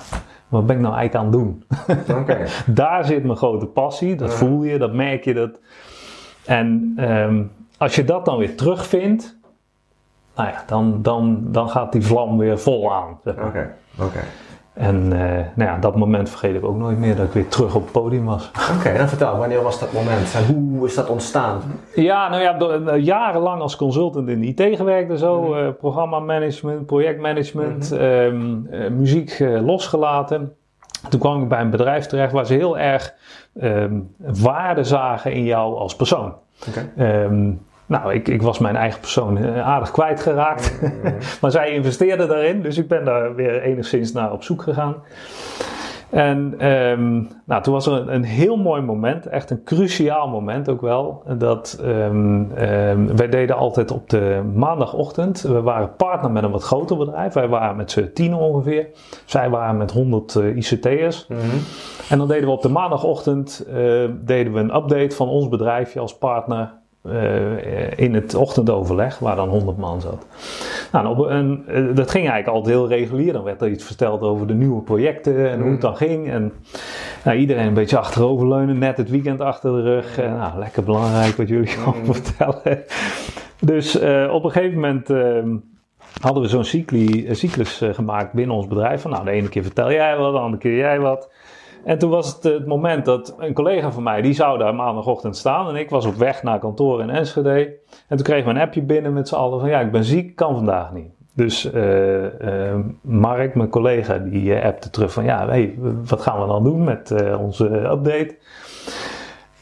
wat 0.48 0.66
ben 0.66 0.76
ik 0.76 0.82
nou 0.82 0.96
eigenlijk 0.96 1.26
aan 1.26 1.32
het 1.32 1.42
doen? 1.42 1.64
Okay. 2.22 2.48
Daar 2.66 3.06
zit 3.06 3.24
mijn 3.24 3.38
grote 3.38 3.66
passie, 3.66 4.16
dat 4.16 4.28
uh 4.28 4.34
-huh. 4.34 4.48
voel 4.48 4.64
je, 4.64 4.78
dat 4.78 4.94
merk 4.94 5.24
je. 5.24 5.34
Dat... 5.34 5.60
En 6.46 6.96
um, 7.00 7.52
als 7.78 7.96
je 7.96 8.04
dat 8.04 8.26
dan 8.26 8.38
weer 8.38 8.58
terugvindt, 8.58 9.38
nou 10.36 10.50
ja, 10.50 10.64
dan, 10.68 11.02
dan, 11.02 11.44
dan 11.52 11.70
gaat 11.70 11.92
die 11.92 12.06
vlam 12.06 12.38
weer 12.38 12.60
vol 12.60 12.94
aan. 12.94 13.20
Oké, 13.26 13.30
oké. 13.30 13.46
Okay. 13.46 13.70
Okay. 14.00 14.24
En 14.74 14.96
uh, 14.96 15.20
nou 15.56 15.70
ja, 15.70 15.78
dat 15.78 15.96
moment 15.96 16.30
vergeet 16.30 16.56
ik 16.56 16.66
ook 16.66 16.78
nooit 16.78 16.98
meer 16.98 17.16
dat 17.16 17.26
ik 17.26 17.32
weer 17.32 17.48
terug 17.48 17.76
op 17.76 17.84
het 17.84 17.92
podium 17.92 18.26
was. 18.26 18.50
Oké, 18.50 18.78
okay, 18.78 18.98
dan 18.98 19.08
vertel, 19.08 19.38
wanneer 19.38 19.64
was 19.64 19.80
dat 19.80 19.94
moment 19.94 20.36
en 20.36 20.46
hoe 20.46 20.86
is 20.86 20.96
dat 20.96 21.10
ontstaan? 21.10 21.62
Ja, 21.96 22.30
nou 22.30 22.42
ja, 22.42 22.58
uh, 22.60 23.04
jarenlang 23.04 23.62
als 23.62 23.76
consultant 23.76 24.30
in 24.30 24.40
de 24.40 24.48
IT 24.48 24.76
gewerkt 24.76 25.10
en 25.10 25.18
zo, 25.18 25.42
mm. 25.42 25.54
uh, 25.54 25.68
programmamanagement, 25.80 26.86
projectmanagement, 26.86 27.92
mm 27.92 27.98
-hmm. 27.98 28.68
um, 28.74 28.98
muziek 28.98 29.40
losgelaten. 29.40 30.56
Toen 31.10 31.20
kwam 31.20 31.42
ik 31.42 31.48
bij 31.48 31.62
een 31.62 31.70
bedrijf 31.70 32.06
terecht 32.06 32.32
waar 32.32 32.46
ze 32.46 32.54
heel 32.54 32.78
erg 32.78 33.14
um, 33.62 34.16
waarde 34.18 34.84
zagen 34.84 35.34
in 35.34 35.44
jou 35.44 35.76
als 35.76 35.96
persoon. 35.96 36.34
Okay. 36.68 37.24
Um, 37.24 37.62
nou, 37.92 38.14
ik, 38.14 38.28
ik 38.28 38.42
was 38.42 38.60
mijn 38.60 38.76
eigen 38.76 39.00
persoon 39.00 39.62
aardig 39.62 39.92
kwijtgeraakt. 39.92 40.82
Mm 40.82 40.90
maar 41.42 41.52
zij 41.52 41.72
investeerden 41.72 42.28
daarin, 42.28 42.62
dus 42.62 42.78
ik 42.78 42.88
ben 42.88 43.06
daar 43.06 43.36
weer 43.36 43.62
enigszins 43.62 44.12
naar 44.12 44.32
op 44.32 44.44
zoek 44.44 44.62
gegaan. 44.62 44.96
En 46.12 46.68
um, 46.72 47.28
nou, 47.46 47.64
toen 47.64 47.74
was 47.74 47.86
er 47.86 47.94
een, 47.94 48.14
een, 48.14 48.24
heel 48.24 48.58
mooi 48.58 48.82
moment, 48.82 49.26
echt 49.26 49.50
een 49.50 49.64
cruciaal 49.64 50.28
moment 50.28 50.70
ook 50.70 50.82
wel. 50.82 51.24
Dat 51.38 51.82
um, 51.84 52.52
um, 52.58 53.18
wij 53.18 53.30
deden 53.30 53.56
altijd 53.56 53.92
op 53.92 54.10
de 54.10 54.42
maandagochtend. 54.54 55.42
We 55.42 55.62
waren 55.62 55.96
partner 55.96 56.32
met 56.32 56.44
een 56.44 56.52
wat 56.52 56.64
groter 56.64 56.98
bedrijf. 56.98 57.34
Wij 57.34 57.48
waren 57.48 57.76
met 57.76 57.92
z'n 57.92 58.12
tien 58.14 58.34
ongeveer. 58.34 58.88
Zij 59.26 59.50
waren 59.50 59.78
met 59.78 59.92
100 59.92 60.36
uh, 60.36 60.56
ICT'ers. 60.56 61.28
Mm 61.28 61.38
-hmm. 61.38 61.60
En 62.10 62.18
dan 62.18 62.28
deden 62.28 62.46
we 62.46 62.54
op 62.54 62.62
de 62.62 62.70
maandagochtend 62.70 63.66
uh, 63.68 63.74
deden 64.22 64.54
we 64.54 64.60
een 64.60 64.76
update 64.76 65.16
van 65.16 65.28
ons 65.28 65.50
bedrijfje 65.50 66.00
als 66.00 66.18
partner 66.18 66.80
uh, 67.06 67.98
in 67.98 68.14
het 68.14 68.36
ochtendoverleg, 68.36 69.20
waar 69.20 69.36
dan 69.36 69.50
100 69.50 69.78
man 69.78 70.02
zat. 70.02 70.26
Nou, 70.92 71.30
en, 71.30 71.66
uh, 71.68 71.96
dat 71.96 72.12
ging 72.12 72.30
eigenlijk 72.30 72.58
altijd 72.58 72.76
heel 72.76 72.88
regulier. 72.88 73.34
Dan 73.34 73.44
werd 73.44 73.62
er 73.62 73.70
iets 73.70 73.84
verteld 73.84 74.22
over 74.22 74.48
de 74.48 74.54
nieuwe 74.54 74.82
projecten 74.82 75.50
en 75.50 75.58
mm. 75.58 75.64
hoe 75.64 75.72
het 75.72 75.82
dan 75.82 75.96
ging. 75.96 76.30
En 76.30 76.54
nou, 77.24 77.38
iedereen 77.38 77.68
een 77.68 77.74
beetje 77.74 77.98
achteroverleunen, 77.98 78.78
net 78.78 78.98
het 78.98 79.10
weekend 79.10 79.42
achter 79.42 79.72
de 79.72 79.82
rug. 79.82 80.20
Uh, 80.20 80.40
nou, 80.40 80.60
lekker 80.60 80.84
belangrijk 80.84 81.36
wat 81.36 81.48
jullie 81.48 81.68
gaan 81.68 81.96
mm. 81.98 82.14
vertellen. 82.14 82.84
Dus 83.60 83.96
op 84.30 84.44
een 84.44 84.52
gegeven 84.52 84.80
moment 84.80 85.10
ehm, 85.10 85.56
hadden 86.22 86.44
we 86.44 86.50
zo'n 86.50 86.64
cyclus 87.36 87.82
gemaakt 87.92 88.34
binnen 88.34 88.56
ons 88.56 88.68
bedrijf. 88.68 89.02
Van, 89.02 89.12
nou, 89.12 89.26
de 89.26 89.32
ene 89.32 89.50
keer 89.50 89.64
vertel 89.64 89.92
jij 89.92 90.18
wat, 90.18 90.34
de 90.34 90.40
andere 90.40 90.62
keer 90.62 90.78
jij 90.78 91.00
wat. 91.00 91.30
En 91.84 91.98
toen 91.98 92.10
was 92.10 92.34
het 92.34 92.44
het 92.44 92.68
moment 92.68 93.06
dat 93.06 93.36
een 93.38 93.54
collega 93.54 93.92
van 93.92 94.04
mij, 94.04 94.22
die 94.22 94.34
zou 94.34 94.58
daar 94.58 94.76
maandagochtend 94.76 95.38
staan. 95.38 95.70
En 95.70 95.76
ik 95.76 95.90
was 95.90 96.06
op 96.06 96.16
weg 96.16 96.44
naar 96.44 96.60
kantoor 96.60 97.02
in 97.02 97.10
Enschede. 97.10 97.74
En 98.08 98.18
toen 98.18 98.26
kregen 98.26 98.46
we 98.46 98.50
een 98.50 98.66
appje 98.66 98.82
binnen 98.82 99.14
met 99.14 99.28
z'n 99.28 99.36
allen 99.36 99.60
van 99.60 99.70
ja, 99.70 99.80
ik 99.80 99.92
ben 99.92 100.04
ziek, 100.04 100.36
kan 100.36 100.56
vandaag 100.56 100.92
niet. 100.94 101.12
Dus 101.34 101.74
uh, 101.74 102.24
uh, 102.24 102.76
Mark, 103.02 103.56
mijn 103.56 103.70
collega, 103.70 104.18
die 104.18 104.44
uh, 104.44 104.64
appte 104.64 104.90
terug 104.90 105.14
van 105.14 105.24
ja, 105.24 105.48
hey, 105.48 105.76
wat 106.04 106.22
gaan 106.22 106.42
we 106.42 106.48
dan 106.48 106.64
doen 106.64 106.84
met 106.84 107.14
onze 107.38 107.66
update? 107.66 108.36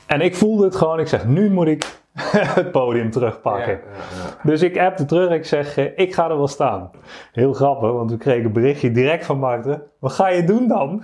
En 0.10 0.22
ik 0.22 0.36
voelde 0.36 0.64
het 0.64 0.76
gewoon, 0.76 1.00
ik 1.00 1.08
zeg 1.08 1.28
nu 1.28 1.50
moet 1.50 1.68
ik 1.68 2.02
het 2.60 2.72
podium 2.72 3.12
terugpakken. 3.12 3.74
Ja, 3.74 3.80
ja, 3.92 4.24
ja. 4.24 4.50
Dus 4.50 4.62
ik 4.62 4.78
appte 4.78 5.06
terug, 5.06 5.32
ik 5.32 5.46
zeg, 5.46 5.78
ik 5.78 6.14
ga 6.14 6.30
er 6.30 6.38
wel 6.38 6.48
staan. 6.48 6.92
Heel 7.32 7.54
grappig, 7.54 7.92
want 7.92 8.12
we 8.12 8.18
kregen 8.18 8.46
een 8.46 8.52
berichtje 8.52 8.92
direct 8.92 9.26
van 9.26 9.40
Marten. 9.40 9.84
Wat 10.00 10.12
ga 10.12 10.28
je 10.28 10.44
doen 10.44 10.68
dan? 10.68 11.04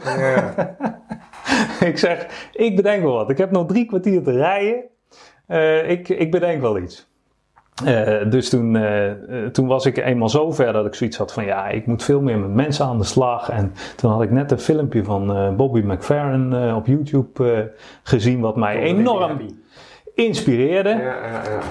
ik 1.90 1.98
zeg, 1.98 2.50
ik 2.52 2.76
bedenk 2.76 3.04
wel 3.04 3.14
wat. 3.14 3.30
Ik 3.30 3.38
heb 3.38 3.52
nog 3.52 3.68
drie 3.68 3.86
kwartier 3.86 4.24
te 4.24 4.32
rijden. 4.32 4.84
Uh, 5.48 5.90
ik, 5.90 6.10
ik 6.10 6.32
bedenk 6.32 6.62
wel 6.62 6.78
iets. 6.78 7.10
Uh, 7.84 8.32
dus 8.32 8.50
toen, 8.50 8.76
uh, 8.76 9.12
toen 9.52 9.68
was 9.68 9.86
ik 9.86 9.98
eenmaal 9.98 10.30
zo 10.30 10.52
ver 10.52 10.74
dat 10.74 10.86
ik 10.86 10.96
zoiets 10.96 11.18
had 11.18 11.34
van 11.34 11.46
ja, 11.46 11.68
ik 11.68 11.86
moet 11.86 12.04
veel 12.04 12.22
meer 12.22 12.40
met 12.40 12.54
mensen 12.54 12.86
aan 12.86 12.98
de 12.98 13.04
slag. 13.04 13.50
En 13.50 13.74
toen 13.96 14.12
had 14.12 14.22
ik 14.22 14.32
net 14.32 14.52
een 14.52 14.60
filmpje 14.60 15.04
van 15.04 15.56
Bobby 15.56 15.80
McFerrin 15.80 16.74
op 16.76 16.86
YouTube 16.86 17.72
gezien, 18.04 18.40
wat 18.40 18.56
mij 18.56 18.80
enorm 18.80 19.40
inspireerde. 20.14 20.90
Ja, 20.90 21.18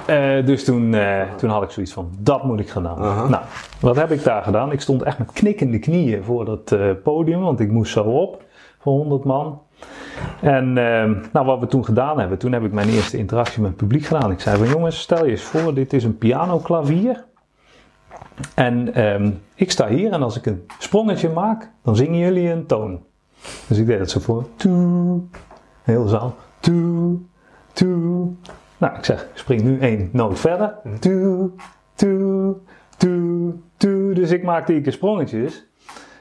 ja, 0.07 0.39
uh, 0.39 0.47
dus 0.47 0.65
toen, 0.65 0.97
toen 1.37 1.51
had 1.51 1.63
ik 1.63 1.71
zoiets 1.71 1.93
van, 1.93 2.11
dat 2.19 2.45
moet 2.45 2.61
ik 2.61 2.69
gaan 2.69 2.83
doen. 2.83 2.93
-huh. 2.93 3.29
Nou, 3.29 3.43
wat 3.81 3.97
heb 3.97 4.11
ik 4.11 4.25
daar 4.25 4.43
gedaan? 4.43 4.73
Ik 4.73 4.81
stond 4.81 5.03
echt 5.03 5.19
met 5.19 5.33
knikkende 5.33 5.79
knieën 5.79 6.25
voor 6.25 6.45
dat 6.45 6.77
podium, 7.03 7.41
want 7.41 7.61
ik 7.61 7.71
moest 7.71 7.93
zo 7.93 8.03
op. 8.03 8.43
voor 8.79 8.93
100 8.93 9.25
man. 9.25 9.61
En 10.41 10.79
ehm, 10.79 11.15
nou, 11.33 11.47
wat 11.47 11.61
we 11.61 11.67
toen 11.67 11.85
gedaan 11.85 12.19
hebben, 12.19 12.39
toen 12.39 12.53
heb 12.53 12.65
ik 12.65 12.73
mijn 12.73 12.89
eerste 12.89 13.17
interactie 13.17 13.61
met 13.61 13.71
het 13.71 13.79
publiek 13.79 14.05
gedaan. 14.05 14.31
Ik 14.31 14.41
zei 14.41 14.57
van 14.57 14.69
jongens, 14.69 15.01
stel 15.01 15.25
je 15.25 15.31
eens 15.31 15.43
voor, 15.43 15.75
dit 15.75 15.93
is 15.93 16.05
een 16.05 16.19
pianoklavier. 16.19 17.25
En 18.55 18.95
ehm, 18.95 19.31
ik 19.55 19.71
sta 19.71 19.89
hier 19.89 20.13
en 20.13 20.23
als 20.23 20.37
ik 20.37 20.47
een 20.47 20.67
sprongetje 20.79 21.29
maak, 21.29 21.71
dan 21.83 21.97
zingen 21.97 22.19
jullie 22.19 22.51
een 22.51 22.67
toon. 22.67 23.03
Dus 23.67 23.79
ik 23.79 23.87
deed 23.87 23.99
dat 23.99 24.11
zo 24.11 24.21
voor. 24.21 24.45
Toe, 24.57 25.21
heel 25.83 26.07
zaal. 26.07 26.35
Toe, 26.61 27.19
toe. 27.73 28.29
Nou, 28.79 28.97
ik 28.97 29.05
zeg, 29.05 29.29
spring 29.35 29.63
nu 29.63 29.79
één 29.79 30.09
noot 30.13 30.41
verder. 30.41 30.75
Toe, 31.01 31.51
toe, 31.95 32.57
toe, 32.97 33.55
toe. 33.77 34.15
Dus 34.15 34.31
ik 34.31 34.43
maakte 34.43 34.81
keer 34.81 34.93
sprongetjes. 34.93 35.67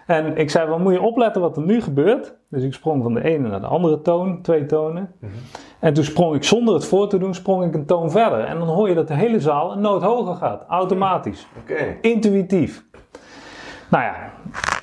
En 0.06 0.38
ik 0.38 0.50
zei, 0.50 0.68
van 0.68 0.82
moet 0.82 0.94
je 0.94 1.02
opletten 1.02 1.42
wat 1.42 1.58
er 1.58 1.64
nu 1.64 1.82
gebeurt. 1.82 2.36
Dus 2.54 2.64
ik 2.64 2.74
sprong 2.74 3.04
van 3.04 3.14
de 3.14 3.24
ene 3.24 3.48
naar 3.48 3.60
de 3.60 3.68
andere 3.68 4.02
toon, 4.02 4.42
twee 4.42 4.66
tonen. 4.66 5.12
En 5.80 5.94
toen 5.94 6.04
sprong 6.04 6.36
ik 6.36 6.44
zonder 6.44 6.74
het 6.74 6.86
voor 6.86 7.10
te 7.10 7.18
doen, 7.18 7.34
sprong 7.34 7.64
ik 7.64 7.74
een 7.74 7.86
toon 7.86 8.12
verder. 8.12 8.40
En 8.40 8.58
dan 8.58 8.68
hoor 8.68 8.90
je 8.90 8.96
dat 8.96 9.08
de 9.08 9.14
hele 9.14 9.40
zaal 9.40 9.72
een 9.72 9.82
noot 9.82 10.02
hoger 10.02 10.36
gaat, 10.36 10.64
automatisch. 10.68 11.48
Oké. 11.62 11.98
Intuïtief. 12.02 12.86
Nou 13.90 14.04
ja, 14.04 14.16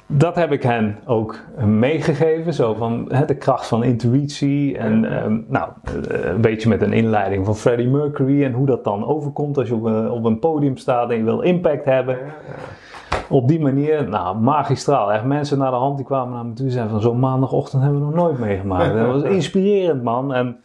dat 0.07 0.35
heb 0.35 0.53
ik 0.53 0.63
hen 0.63 0.99
ook 1.07 1.39
meegegeven. 1.65 2.55
Zo 2.55 2.75
van 2.75 3.07
hè, 3.09 3.25
de 3.25 3.37
kracht 3.37 3.67
van 3.67 3.85
intuïtie. 3.85 4.79
En 4.79 5.05
ehm, 5.05 5.39
nou, 5.49 5.71
eh, 6.11 6.31
een 6.31 6.41
beetje 6.41 6.69
met 6.69 6.83
een 6.83 6.93
inleiding 6.93 7.45
van 7.45 7.57
Freddie 7.57 7.89
Mercury. 7.89 8.45
En 8.45 8.53
hoe 8.53 8.67
dat 8.67 8.85
dan 8.85 9.07
overkomt 9.07 9.59
als 9.59 9.69
je 9.69 9.75
op 9.75 9.85
een, 9.85 10.11
op 10.11 10.25
een 10.25 10.39
podium 10.39 10.77
staat 10.77 11.11
en 11.11 11.17
je 11.17 11.25
wil 11.25 11.41
impact 11.41 11.85
hebben. 11.85 12.19
Op 13.31 13.49
die 13.49 13.61
manier, 13.61 14.09
nou, 14.09 14.39
magistraal. 14.39 15.13
Echt 15.13 15.25
mensen 15.25 15.59
naar 15.59 15.71
de 15.71 15.77
hand 15.77 15.97
die 15.97 16.07
kwamen 16.07 16.35
naar 16.35 16.47
me 16.47 16.53
toe 16.53 16.67
en 16.67 16.73
zeiden 16.73 16.93
van 16.93 17.01
zo'n 17.01 17.19
maandagochtend 17.19 17.83
hebben 17.83 18.01
we 18.01 18.07
nog 18.07 18.15
nooit 18.15 18.39
meegemaakt. 18.39 18.95
Dat 18.95 19.07
was 19.07 19.23
inspirerend, 19.39 20.03
man. 20.03 20.35
En, 20.35 20.57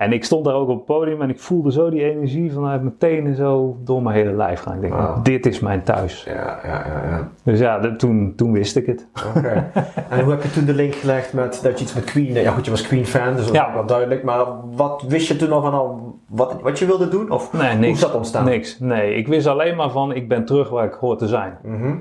en 0.00 0.12
ik 0.12 0.24
stond 0.24 0.44
daar 0.44 0.54
ook 0.54 0.68
op 0.68 0.76
het 0.76 0.84
podium 0.84 1.22
en 1.22 1.28
ik 1.30 1.38
voelde 1.38 1.72
zo 1.72 1.90
die 1.90 2.04
energie 2.04 2.52
vanuit 2.52 2.82
mijn 2.82 2.96
tenen 2.98 3.34
zo 3.36 3.76
door 3.84 4.02
mijn 4.02 4.16
hele 4.16 4.32
lijf 4.32 4.60
gaan. 4.60 4.74
Ik 4.74 4.80
denk, 4.80 5.24
dit 5.24 5.46
is 5.46 5.60
mijn 5.60 5.82
thuis. 5.82 6.24
Ja, 6.24 6.58
ja, 6.64 6.84
ja. 6.86 7.02
ja. 7.10 7.28
Dus 7.44 7.58
ja, 7.58 7.96
toen, 7.96 8.32
toen 8.36 8.52
wist 8.52 8.76
ik 8.76 8.86
het. 8.86 9.06
Oké. 9.36 9.70
en 10.10 10.20
hoe 10.20 10.30
heb 10.30 10.42
je 10.42 10.50
toen 10.50 10.64
de 10.64 10.74
link 10.74 10.94
gelegd 10.94 11.32
met 11.32 11.60
dat 11.62 11.78
je 11.78 11.84
iets 11.84 11.94
met 11.94 12.04
Queen... 12.04 12.32
Ja 12.32 12.52
goed, 12.52 12.64
je 12.64 12.70
was 12.70 12.86
Queen 12.86 13.06
fan, 13.06 13.36
dus 13.36 13.44
dat 13.46 13.54
Ja. 13.54 13.68
is 13.68 13.74
wel 13.74 13.86
duidelijk. 13.86 14.22
Maar 14.22 14.44
wat 14.76 15.04
wist 15.08 15.28
je 15.28 15.36
toen 15.36 15.52
al 15.52 15.62
van 15.62 15.72
al 15.72 16.18
wat, 16.28 16.60
wat 16.62 16.78
je 16.78 16.86
wilde 16.86 17.08
doen? 17.08 17.30
Of 17.30 17.52
Nee, 17.52 17.76
hoe 17.76 17.86
is 17.86 18.00
dat 18.00 18.14
ontstaan? 18.14 18.44
Niks. 18.44 18.78
Nee, 18.78 19.14
ik 19.14 19.28
wist 19.28 19.46
alleen 19.46 19.76
maar 19.76 19.90
van, 19.90 20.14
ik 20.14 20.28
ben 20.28 20.44
terug 20.44 20.68
waar 20.68 20.84
ik 20.84 20.92
hoor 20.92 21.16
te 21.16 21.26
zijn. 21.26 21.58
Mhm. 21.62 21.92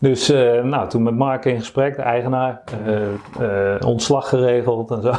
Dus 0.00 0.30
eh, 0.30 0.62
nou, 0.62 0.88
toen 0.88 1.02
met 1.02 1.16
Mark 1.16 1.44
in 1.44 1.58
gesprek, 1.58 1.96
de 1.96 2.02
eigenaar, 2.02 2.60
eh, 2.86 3.74
eh, 3.74 3.86
ontslag 3.86 4.28
geregeld 4.28 4.90
en 4.90 5.02
zo. 5.02 5.12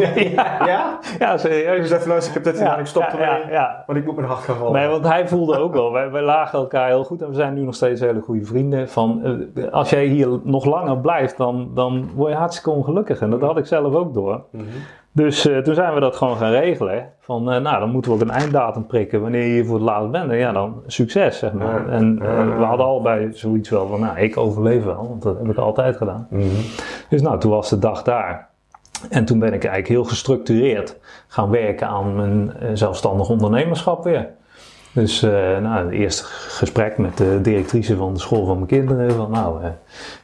ja? 0.00 0.14
ja? 0.66 0.98
ja, 1.18 1.32
Dus 1.32 1.40
serieus. 1.40 1.90
even 1.90 2.08
luisteren, 2.08 2.38
ik 2.38 2.44
heb 2.44 2.44
dit 2.44 2.56
gedaan, 2.62 2.78
ik 2.78 2.86
stop 2.86 3.02
ja, 3.02 3.12
ermee. 3.12 3.26
ja, 3.26 3.50
ja. 3.50 3.82
Want 3.86 3.98
ik 3.98 4.04
moet 4.04 4.16
mijn 4.16 4.28
hart 4.28 4.40
gaan 4.40 4.56
vallen. 4.56 4.72
Nee, 4.72 4.88
want 4.88 5.06
hij 5.06 5.28
voelde 5.28 5.58
ook 5.58 5.72
wel, 5.72 5.92
wij, 5.92 6.10
wij 6.10 6.22
lagen 6.22 6.58
elkaar 6.58 6.86
heel 6.86 7.04
goed 7.04 7.22
en 7.22 7.28
we 7.28 7.34
zijn 7.34 7.54
nu 7.54 7.60
nog 7.62 7.74
steeds 7.74 8.00
hele 8.00 8.20
goede 8.20 8.44
vrienden. 8.44 8.88
Van, 8.88 9.22
als 9.70 9.90
jij 9.90 10.04
hier 10.04 10.28
nog 10.42 10.64
langer 10.64 10.98
blijft, 10.98 11.36
dan, 11.36 11.70
dan 11.74 12.10
word 12.14 12.32
je 12.32 12.38
hartstikke 12.38 12.70
ongelukkig. 12.70 13.20
En 13.20 13.30
dat 13.30 13.40
had 13.40 13.58
ik 13.58 13.66
zelf 13.66 13.94
ook 13.94 14.14
door. 14.14 14.44
Mhm. 14.50 14.64
Dus 15.12 15.48
eh, 15.48 15.58
toen 15.58 15.74
zijn 15.74 15.94
we 15.94 16.00
dat 16.00 16.16
gewoon 16.16 16.36
gaan 16.36 16.50
regelen. 16.50 17.12
Van, 17.20 17.50
eh, 17.50 17.60
nou, 17.60 17.80
dan 17.80 17.90
moeten 17.90 18.10
we 18.10 18.16
ook 18.16 18.22
een 18.22 18.34
einddatum 18.34 18.86
prikken 18.86 19.20
wanneer 19.20 19.42
je 19.42 19.52
hier 19.52 19.66
voor 19.66 19.74
het 19.74 19.84
laatst 19.84 20.10
bent. 20.10 20.30
En 20.30 20.36
ja, 20.36 20.52
dan 20.52 20.82
succes, 20.86 21.38
zeg 21.38 21.52
maar. 21.52 21.88
En 21.88 22.18
eh, 22.22 22.58
we 22.58 22.64
hadden 22.64 22.86
allebei 22.86 23.32
zoiets 23.32 23.68
wel 23.68 23.86
van, 23.86 24.00
nou, 24.00 24.18
ik 24.18 24.36
overleef 24.36 24.84
wel, 24.84 25.08
want 25.08 25.22
dat 25.22 25.38
heb 25.38 25.50
ik 25.50 25.56
altijd 25.56 25.96
gedaan. 25.96 26.26
Mhm. 26.30 26.44
Dus 27.08 27.22
nou, 27.22 27.40
toen 27.40 27.50
was 27.50 27.70
de 27.70 27.78
dag 27.78 28.02
daar. 28.02 28.48
En 29.10 29.24
toen 29.24 29.38
ben 29.38 29.52
ik 29.52 29.64
eigenlijk 29.64 29.88
heel 29.88 30.04
gestructureerd 30.04 30.98
gaan 31.28 31.50
werken 31.50 31.86
aan 31.86 32.14
mijn 32.14 32.52
zelfstandig 32.72 33.28
ondernemerschap 33.28 34.04
weer. 34.04 34.28
Dus 34.92 35.22
eh, 35.22 35.30
nou, 35.58 35.84
het 35.84 35.90
eerste 35.90 36.24
gesprek 36.24 36.98
met 36.98 37.16
de 37.16 37.40
directrice 37.40 37.96
van 37.96 38.14
de 38.14 38.20
school 38.20 38.46
van 38.46 38.54
mijn 38.54 38.66
kinderen. 38.66 39.10
Van, 39.10 39.30
nou, 39.30 39.62
eh, 39.62 39.70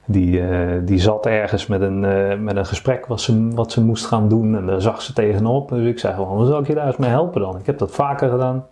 die, 0.04 0.48
eh, 0.48 0.80
die 0.82 0.98
zat 0.98 1.26
ergens 1.26 1.66
met 1.66 1.80
een, 1.80 2.00
met 2.44 2.56
een 2.56 2.66
gesprek 2.66 3.06
wat 3.06 3.20
ze, 3.20 3.48
wat 3.54 3.72
ze 3.72 3.84
moest 3.84 4.06
gaan 4.06 4.28
doen. 4.28 4.56
En 4.56 4.66
daar 4.66 4.80
zag 4.80 5.02
ze 5.02 5.12
tegenop. 5.12 5.68
Dus 5.68 5.86
ik 5.86 5.98
zei 5.98 6.14
gewoon, 6.14 6.46
zal 6.46 6.60
ik 6.60 6.66
je 6.66 6.74
daar 6.74 6.86
eens 6.86 6.96
mee 6.96 7.10
helpen 7.10 7.40
dan? 7.40 7.58
Ik 7.58 7.66
heb 7.66 7.78
dat 7.78 7.90
vaker 7.90 8.30
gedaan. 8.30 8.66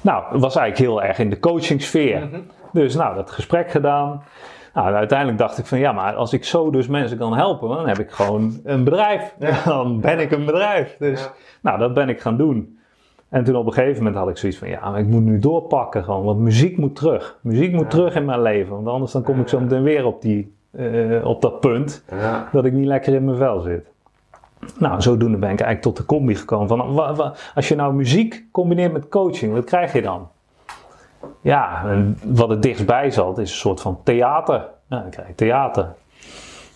Nou, 0.00 0.24
het 0.32 0.40
was 0.40 0.56
eigenlijk 0.56 0.90
heel 0.90 1.02
erg 1.02 1.18
in 1.18 1.30
de 1.30 1.38
coachingsfeer. 1.38 2.28
Dus 2.72 2.94
nou, 2.94 3.14
dat 3.14 3.30
gesprek 3.30 3.70
gedaan. 3.70 4.22
Nou, 4.74 4.88
en 4.88 4.94
uiteindelijk 4.94 5.38
dacht 5.38 5.58
ik 5.58 5.66
van 5.66 5.78
ja, 5.78 5.92
maar 5.92 6.14
als 6.14 6.32
ik 6.32 6.44
zo 6.44 6.70
dus 6.70 6.86
mensen 6.86 7.18
kan 7.18 7.36
helpen, 7.36 7.68
dan 7.68 7.88
heb 7.88 7.98
ik 7.98 8.10
gewoon 8.10 8.60
een 8.64 8.84
bedrijf. 8.84 9.34
Dan 9.64 10.00
ben 10.00 10.18
ik 10.18 10.30
een 10.30 10.44
bedrijf. 10.44 10.96
Dus 10.98 11.20
Ja. 11.20 11.32
nou, 11.62 11.78
dat 11.78 11.94
ben 11.94 12.08
ik 12.08 12.20
gaan 12.20 12.36
doen. 12.36 12.78
En 13.28 13.44
toen 13.44 13.56
op 13.56 13.66
een 13.66 13.72
gegeven 13.72 13.96
moment 14.02 14.16
had 14.16 14.28
ik 14.28 14.36
zoiets 14.36 14.58
van 14.58 14.68
ja, 14.68 14.90
maar 14.90 15.00
ik 15.00 15.06
moet 15.06 15.22
nu 15.22 15.38
doorpakken 15.38 16.04
gewoon, 16.04 16.24
want 16.24 16.38
muziek 16.38 16.76
moet 16.76 16.96
terug. 16.96 17.38
Muziek 17.40 17.72
moet 17.72 17.90
terug 17.90 18.14
in 18.14 18.24
mijn 18.24 18.42
leven, 18.42 18.74
want 18.74 18.86
anders 18.88 19.12
dan 19.12 19.22
kom 19.22 19.40
ik 19.40 19.48
zo 19.48 19.60
meteen 19.60 19.82
weer 19.82 20.04
op, 20.06 20.22
die, 20.22 20.54
eh, 20.70 21.24
op 21.24 21.40
dat 21.42 21.60
punt 21.60 22.04
Ja. 22.10 22.48
dat 22.52 22.64
ik 22.64 22.72
niet 22.72 22.86
lekker 22.86 23.14
in 23.14 23.24
mijn 23.24 23.36
vel 23.36 23.60
zit. 23.60 23.86
Nou, 24.78 25.00
zodoende 25.02 25.38
ben 25.38 25.50
ik 25.50 25.60
eigenlijk 25.60 25.82
tot 25.82 25.96
de 25.96 26.04
combi 26.04 26.34
gekomen 26.34 26.68
van 26.68 26.94
wa- 26.94 27.14
wa- 27.14 27.34
als 27.54 27.68
je 27.68 27.74
nou 27.74 27.94
muziek 27.94 28.44
combineert 28.52 28.92
met 28.92 29.08
coaching, 29.08 29.52
wat 29.52 29.64
krijg 29.64 29.92
je 29.92 30.02
dan? 30.02 30.28
Ja, 31.40 31.82
en 31.86 32.18
wat 32.24 32.48
het 32.48 32.62
dichtstbij 32.62 33.10
zat 33.10 33.38
is 33.38 33.50
een 33.50 33.56
soort 33.56 33.80
van 33.80 33.98
theater. 34.02 34.68
Ja, 34.88 35.00
dan 35.00 35.10
krijg 35.10 35.28
je 35.28 35.34
theater. 35.34 35.88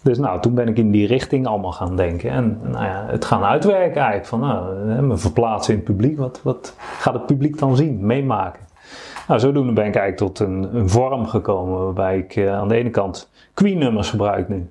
Dus 0.03 0.19
nou, 0.19 0.41
toen 0.41 0.55
ben 0.55 0.69
ik 0.69 0.79
in 0.79 0.91
die 0.91 1.07
richting 1.07 1.47
allemaal 1.47 1.73
gaan 1.73 1.97
denken. 1.97 2.31
En 2.31 2.61
nou 2.63 2.85
ja, 2.85 3.05
het 3.07 3.25
gaan 3.25 3.45
uitwerken 3.45 4.01
eigenlijk. 4.01 4.27
Van 4.27 4.41
nou, 4.41 5.03
me 5.03 5.17
verplaatsen 5.17 5.73
in 5.73 5.79
het 5.79 5.89
publiek. 5.89 6.19
Wat, 6.19 6.41
wat 6.43 6.75
gaat 6.79 7.15
het 7.15 7.27
publiek 7.27 7.59
dan 7.59 7.77
zien, 7.77 8.07
meemaken? 8.07 8.67
Nou, 9.29 9.41
zodoende 9.41 9.73
ben 9.73 9.87
ik 9.87 9.97
eigenlijk 9.97 10.35
tot 10.35 10.49
een, 10.49 10.77
een 10.77 10.91
vorm 10.91 11.27
gekomen 11.27 11.85
waarbij 11.85 12.19
ik 12.19 12.37
eh, 12.37 12.55
aan 12.55 12.69
de 12.69 12.75
ene 12.75 12.91
kant 12.91 13.31
Queen-nummers 13.55 14.11
gebruik 14.11 14.49
nu. 14.49 14.71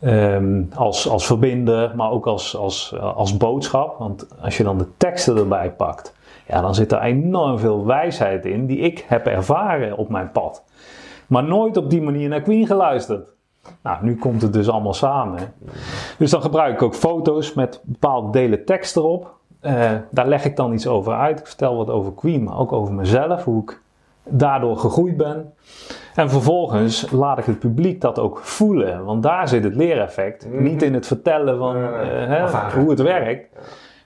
Ehm, 0.00 0.62
als, 0.74 1.08
als 1.08 1.26
verbinder, 1.26 1.92
maar 1.96 2.10
ook 2.10 2.26
als, 2.26 2.56
als, 2.56 2.98
als 2.98 3.36
boodschap. 3.36 3.98
Want 3.98 4.26
als 4.40 4.56
je 4.56 4.62
dan 4.62 4.78
de 4.78 4.96
teksten 4.96 5.36
erbij 5.36 5.70
pakt, 5.72 6.14
ja, 6.46 6.60
dan 6.60 6.74
zit 6.74 6.92
er 6.92 7.00
enorm 7.00 7.58
veel 7.58 7.86
wijsheid 7.86 8.44
in 8.44 8.66
die 8.66 8.78
ik 8.78 9.04
heb 9.08 9.26
ervaren 9.26 9.96
op 9.96 10.08
mijn 10.08 10.30
pad. 10.32 10.64
Maar 11.26 11.44
nooit 11.44 11.76
op 11.76 11.90
die 11.90 12.02
manier 12.02 12.28
naar 12.28 12.40
Queen 12.40 12.66
geluisterd. 12.66 13.35
Nou, 13.82 14.04
nu 14.04 14.16
komt 14.16 14.42
het 14.42 14.52
dus 14.52 14.68
allemaal 14.68 14.94
samen. 14.94 15.38
Dus 16.18 16.30
dan 16.30 16.42
gebruik 16.42 16.74
ik 16.74 16.82
ook 16.82 16.94
foto's 16.94 17.54
met 17.54 17.80
bepaalde 17.84 18.30
delen 18.30 18.64
tekst 18.64 18.96
erop. 18.96 19.34
Eh, 19.60 19.90
daar 20.10 20.28
leg 20.28 20.44
ik 20.44 20.56
dan 20.56 20.72
iets 20.72 20.86
over 20.86 21.12
uit. 21.12 21.38
Ik 21.38 21.46
vertel 21.46 21.76
wat 21.76 21.90
over 21.90 22.12
Queen, 22.12 22.44
maar 22.44 22.58
ook 22.58 22.72
over 22.72 22.94
mezelf, 22.94 23.44
hoe 23.44 23.62
ik 23.62 23.80
daardoor 24.28 24.76
gegroeid 24.76 25.16
ben. 25.16 25.52
En 26.14 26.30
vervolgens 26.30 27.10
laat 27.10 27.38
ik 27.38 27.44
het 27.44 27.58
publiek 27.58 28.00
dat 28.00 28.18
ook 28.18 28.38
voelen, 28.38 29.04
want 29.04 29.22
daar 29.22 29.48
zit 29.48 29.64
het 29.64 29.74
leereffect. 29.74 30.46
Niet 30.50 30.82
in 30.82 30.94
het 30.94 31.06
vertellen 31.06 31.58
van 31.58 31.76
Eh, 31.76 32.74
hoe 32.74 32.90
het 32.90 33.02
werkt, 33.02 33.48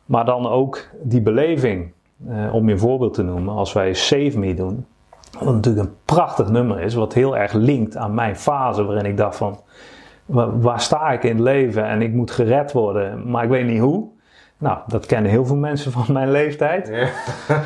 maar 0.05 0.25
dan 0.25 0.49
ook 0.49 0.79
die 1.03 1.21
beleving. 1.21 1.93
Eh, 2.29 2.55
om 2.55 2.67
je 2.67 2.73
een 2.73 2.79
voorbeeld 2.79 3.15
te 3.15 3.23
noemen, 3.23 3.55
als 3.55 3.73
wij 3.73 3.95
Save 3.95 4.39
Me 4.39 4.55
doen, 4.55 4.87
wat 5.39 5.55
natuurlijk 5.55 5.87
een 5.89 5.95
prachtig 6.05 6.49
nummer 6.49 6.81
is, 6.81 6.95
wat 6.95 7.13
heel 7.15 7.37
erg 7.37 7.53
linkt 7.53 7.97
aan 7.97 8.15
mijn 8.15 8.37
fase 8.37 8.85
waarin 8.85 9.05
ik 9.05 9.17
dacht 9.17 9.37
van, 9.37 9.61
wa- 10.27 10.57
waar 10.59 10.81
sta 10.81 11.11
ik 11.11 11.23
in 11.23 11.31
het 11.35 11.41
leven 11.45 11.85
en 11.85 12.03
ik 12.03 12.13
moet 12.13 12.31
gered 12.31 12.73
worden, 12.73 13.31
maar 13.31 13.45
ik 13.45 13.51
weet 13.51 13.67
niet 13.67 13.81
hoe. 13.81 14.09
Nou, 14.59 14.79
dat 14.87 15.07
kennen 15.07 15.31
heel 15.31 15.47
veel 15.47 15.57
mensen 15.57 15.93
van 15.93 16.05
mijn 16.13 16.31
leeftijd 16.31 16.89
Ja. 16.89 17.09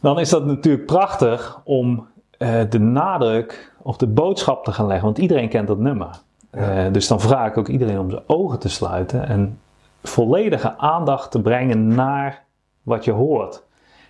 dan 0.00 0.18
is 0.20 0.28
dat 0.28 0.46
natuurlijk 0.46 0.86
prachtig 0.86 1.60
om 1.64 2.06
eh, 2.38 2.60
de 2.68 2.78
nadruk 2.80 3.72
of 3.82 3.96
de 3.96 4.06
boodschap 4.06 4.64
te 4.64 4.72
gaan 4.72 4.86
leggen. 4.86 5.04
Want 5.04 5.18
iedereen 5.18 5.48
kent 5.48 5.66
dat 5.68 5.78
nummer. 5.78 6.08
Eh, 6.50 6.84
dus 6.92 7.08
dan 7.08 7.20
vraag 7.20 7.48
ik 7.50 7.58
ook 7.58 7.68
iedereen 7.68 7.98
om 7.98 8.10
zijn 8.10 8.22
ogen 8.26 8.58
te 8.58 8.68
sluiten 8.68 9.28
en 9.28 9.58
volledige 10.02 10.78
aandacht 10.78 11.30
te 11.30 11.40
brengen 11.42 11.86
naar 11.94 12.42
wat 12.82 13.04
je 13.04 13.12
hoort. 13.12 13.62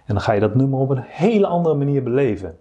En 0.06 0.14
dan 0.14 0.20
ga 0.20 0.32
je 0.32 0.40
dat 0.40 0.54
nummer 0.54 0.78
op 0.78 0.90
een 0.90 1.04
hele 1.06 1.46
andere 1.46 1.74
manier 1.74 2.02
beleven. 2.02 2.58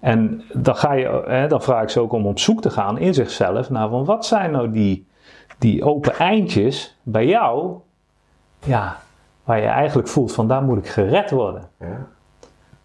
En 0.00 0.42
dan, 0.52 0.76
ga 0.76 0.92
je, 0.92 1.06
eh, 1.06 1.48
dan 1.48 1.62
vraag 1.62 1.82
ik 1.82 1.88
ze 1.88 2.00
ook 2.00 2.12
om 2.12 2.26
op 2.26 2.38
zoek 2.38 2.60
te 2.60 2.70
gaan 2.70 2.98
in 2.98 3.14
zichzelf 3.14 3.70
naar 3.70 3.88
van 3.88 4.04
wat 4.04 4.26
zijn 4.26 4.50
nou 4.50 4.70
die, 4.70 5.06
die 5.58 5.84
open 5.84 6.14
eindjes 6.14 6.98
bij 7.02 7.26
jou, 7.26 7.74
ja, 8.64 8.96
waar 9.44 9.60
je 9.60 9.66
eigenlijk 9.66 10.08
voelt 10.08 10.32
van 10.32 10.48
daar 10.48 10.62
moet 10.62 10.78
ik 10.78 10.88
gered 10.88 11.30
worden. 11.30 11.68
Ja. 11.78 12.06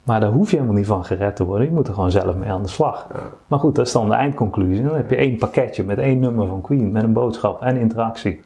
Maar 0.03 0.19
daar 0.19 0.31
hoef 0.31 0.50
je 0.50 0.55
helemaal 0.55 0.77
niet 0.77 0.88
van 0.88 1.05
gered 1.05 1.36
te 1.36 1.45
worden. 1.45 1.67
Je 1.67 1.74
moet 1.74 1.88
er 1.88 1.93
gewoon 1.93 2.12
zelf 2.12 2.36
mee 2.36 2.51
aan 2.51 2.62
de 2.62 2.67
slag. 2.67 3.07
Maar 3.48 3.60
goed, 3.60 3.75
dat 3.75 3.86
is 3.86 3.91
dan 3.91 4.10
de 4.10 4.15
eindconclusie. 4.15 4.84
Dan 4.84 4.95
heb 4.95 5.10
je 5.10 5.15
één 5.15 5.38
pakketje 5.38 5.84
met 5.84 5.98
één 5.98 6.19
nummer 6.19 6.48
van 6.48 6.62
Queen, 6.62 6.91
met 6.91 7.03
een 7.03 7.13
boodschap 7.13 7.62
en 7.62 7.77
interactie. 7.77 8.41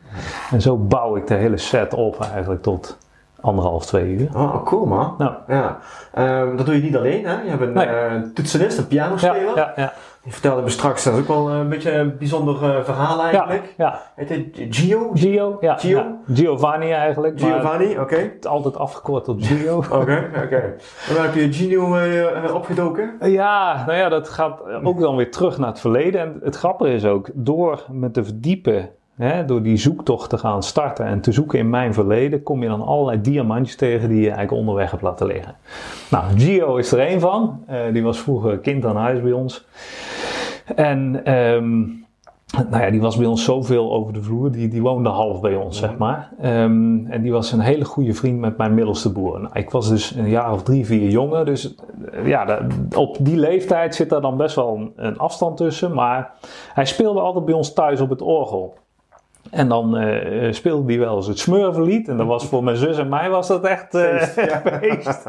En 0.51 0.61
zo 0.61 0.77
bouw 0.77 1.15
ik 1.15 1.27
de 1.27 1.33
hele 1.33 1.57
set 1.57 1.93
op 1.93 2.19
eigenlijk 2.19 2.61
tot 2.61 2.97
anderhalf, 3.41 3.85
twee 3.85 4.05
uur. 4.05 4.29
Oh, 4.35 4.63
cool 4.65 4.85
man. 4.85 5.15
Nou, 5.17 5.33
Ja. 5.47 5.77
Ehm, 6.13 6.55
dat 6.55 6.65
doe 6.65 6.75
je 6.75 6.81
niet 6.81 6.95
alleen, 6.97 7.25
hè? 7.25 7.41
Je 7.41 7.49
hebt 7.49 7.61
een 7.61 7.73
Nee. 7.73 7.85
eh, 7.85 8.21
toetsenist, 8.33 8.77
een 8.77 8.87
pianospeler. 8.87 9.55
ja, 9.55 9.55
ja, 9.55 9.73
ja. 9.75 9.93
Je 10.23 10.31
vertelde 10.31 10.61
me 10.61 10.69
straks, 10.69 11.03
dat 11.03 11.13
is 11.13 11.19
ook 11.19 11.27
wel 11.27 11.49
een 11.51 11.69
beetje 11.69 11.91
een 11.91 12.17
bijzonder 12.17 12.83
verhaal 12.85 13.21
eigenlijk. 13.21 13.73
Ja, 13.77 13.85
ja. 13.85 14.01
Heet 14.15 14.29
het 14.29 14.75
Gio? 14.75 15.11
Gio, 15.13 15.57
ja. 15.59 15.77
Gio? 15.77 15.97
ja. 15.97 16.17
Giovanni 16.33 16.91
eigenlijk. 16.91 17.39
Giovanni, 17.39 17.91
oké. 17.91 18.01
Okay. 18.01 18.33
Altijd 18.41 18.77
afgekort 18.77 19.23
tot 19.23 19.45
Gio. 19.45 19.77
Oké, 19.91 20.29
oké. 20.35 20.43
Okay. 20.43 20.59
En 21.07 21.13
dan 21.15 21.23
heb 21.23 21.33
je 21.33 21.53
Gino 21.53 21.97
uh, 21.97 22.55
opgedoken? 22.55 23.17
Ja, 23.21 23.83
nou 23.85 23.97
ja, 23.97 24.09
dat 24.09 24.29
gaat 24.29 24.61
ook 24.83 24.99
dan 24.99 25.15
weer 25.15 25.31
terug 25.31 25.57
naar 25.57 25.69
het 25.69 25.79
verleden. 25.79 26.21
En 26.21 26.39
het 26.43 26.55
grappige 26.55 26.93
is 26.93 27.05
ook, 27.05 27.29
door 27.33 27.85
me 27.91 28.11
te 28.11 28.23
verdiepen 28.23 28.89
Door 29.45 29.61
die 29.61 29.77
zoektocht 29.77 30.29
te 30.29 30.37
gaan 30.37 30.63
starten 30.63 31.05
en 31.05 31.21
te 31.21 31.31
zoeken 31.31 31.59
in 31.59 31.69
mijn 31.69 31.93
verleden, 31.93 32.43
kom 32.43 32.61
je 32.61 32.67
dan 32.67 32.81
allerlei 32.81 33.21
diamantjes 33.21 33.75
tegen 33.75 34.09
die 34.09 34.19
je 34.19 34.27
eigenlijk 34.27 34.57
onderweg 34.59 34.91
hebt 34.91 35.03
laten 35.03 35.27
liggen. 35.27 35.55
Nou, 36.11 36.23
Gio 36.37 36.75
is 36.75 36.91
er 36.91 36.99
één 36.99 37.19
van. 37.19 37.63
Uh, 37.69 37.77
die 37.93 38.03
was 38.03 38.19
vroeger 38.19 38.57
kind 38.57 38.85
aan 38.85 38.95
huis 38.95 39.21
bij 39.21 39.31
ons. 39.31 39.65
En 40.75 41.33
um, 41.33 42.05
nou 42.69 42.83
ja, 42.83 42.89
die 42.89 43.01
was 43.01 43.17
bij 43.17 43.25
ons 43.25 43.43
zoveel 43.43 43.91
over 43.91 44.13
de 44.13 44.23
vloer. 44.23 44.51
Die, 44.51 44.67
die 44.67 44.81
woonde 44.81 45.09
half 45.09 45.41
bij 45.41 45.55
ons, 45.55 45.77
zeg 45.77 45.97
maar. 45.97 46.29
Um, 46.43 47.07
en 47.07 47.21
die 47.21 47.31
was 47.31 47.51
een 47.51 47.59
hele 47.59 47.85
goede 47.85 48.13
vriend 48.13 48.39
met 48.39 48.57
mijn 48.57 48.73
middelste 48.73 49.11
broer. 49.11 49.39
Nou, 49.39 49.53
ik 49.53 49.69
was 49.69 49.89
dus 49.89 50.15
een 50.15 50.29
jaar 50.29 50.53
of 50.53 50.63
drie, 50.63 50.85
vier 50.85 51.09
jonger. 51.09 51.45
Dus 51.45 51.75
ja, 52.23 52.45
de, 52.45 52.67
op 52.95 53.17
die 53.19 53.37
leeftijd 53.37 53.95
zit 53.95 54.09
daar 54.09 54.21
dan 54.21 54.37
best 54.37 54.55
wel 54.55 54.75
een, 54.75 54.91
een 54.95 55.17
afstand 55.17 55.57
tussen. 55.57 55.93
Maar 55.93 56.31
hij 56.73 56.85
speelde 56.85 57.19
altijd 57.19 57.45
bij 57.45 57.53
ons 57.53 57.73
thuis 57.73 58.01
op 58.01 58.09
het 58.09 58.21
orgel. 58.21 58.73
En 59.51 59.67
dan 59.67 60.03
uh, 60.03 60.51
speelde 60.51 60.91
hij 60.91 60.99
wel 60.99 61.15
eens 61.15 61.27
het 61.27 61.39
Smurvenlied. 61.39 62.07
En 62.07 62.17
dat 62.17 62.27
was 62.27 62.45
voor 62.45 62.63
mijn 62.63 62.77
zus 62.77 62.97
en 62.97 63.09
mij 63.09 63.29
was 63.29 63.47
dat 63.47 63.63
echt 63.63 63.95
uh, 63.95 64.21
feest. 64.81 65.25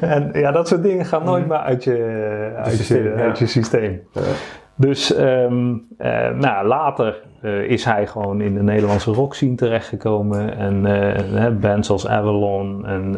en 0.00 0.30
ja, 0.32 0.52
dat 0.52 0.68
soort 0.68 0.82
dingen 0.82 1.04
gaan 1.04 1.24
nooit 1.24 1.46
meer 1.46 1.58
uit 1.58 1.84
je, 1.84 2.52
uit 2.56 2.76
systeem, 2.76 3.02
je, 3.02 3.12
uit 3.14 3.38
je 3.38 3.46
systeem. 3.46 4.00
Ja. 4.12 4.20
Dus 4.80 5.18
um, 5.18 5.86
uh, 5.98 6.30
nou, 6.30 6.66
later 6.66 7.22
uh, 7.42 7.70
is 7.70 7.84
hij 7.84 8.06
gewoon 8.06 8.40
in 8.40 8.54
de 8.54 8.62
Nederlandse 8.62 9.12
rock 9.12 9.34
scene 9.34 9.54
terechtgekomen. 9.54 10.56
En 10.56 10.86
uh, 11.34 11.48
bands 11.60 11.90
als 11.90 12.06
Avalon 12.06 12.86
en 12.86 13.16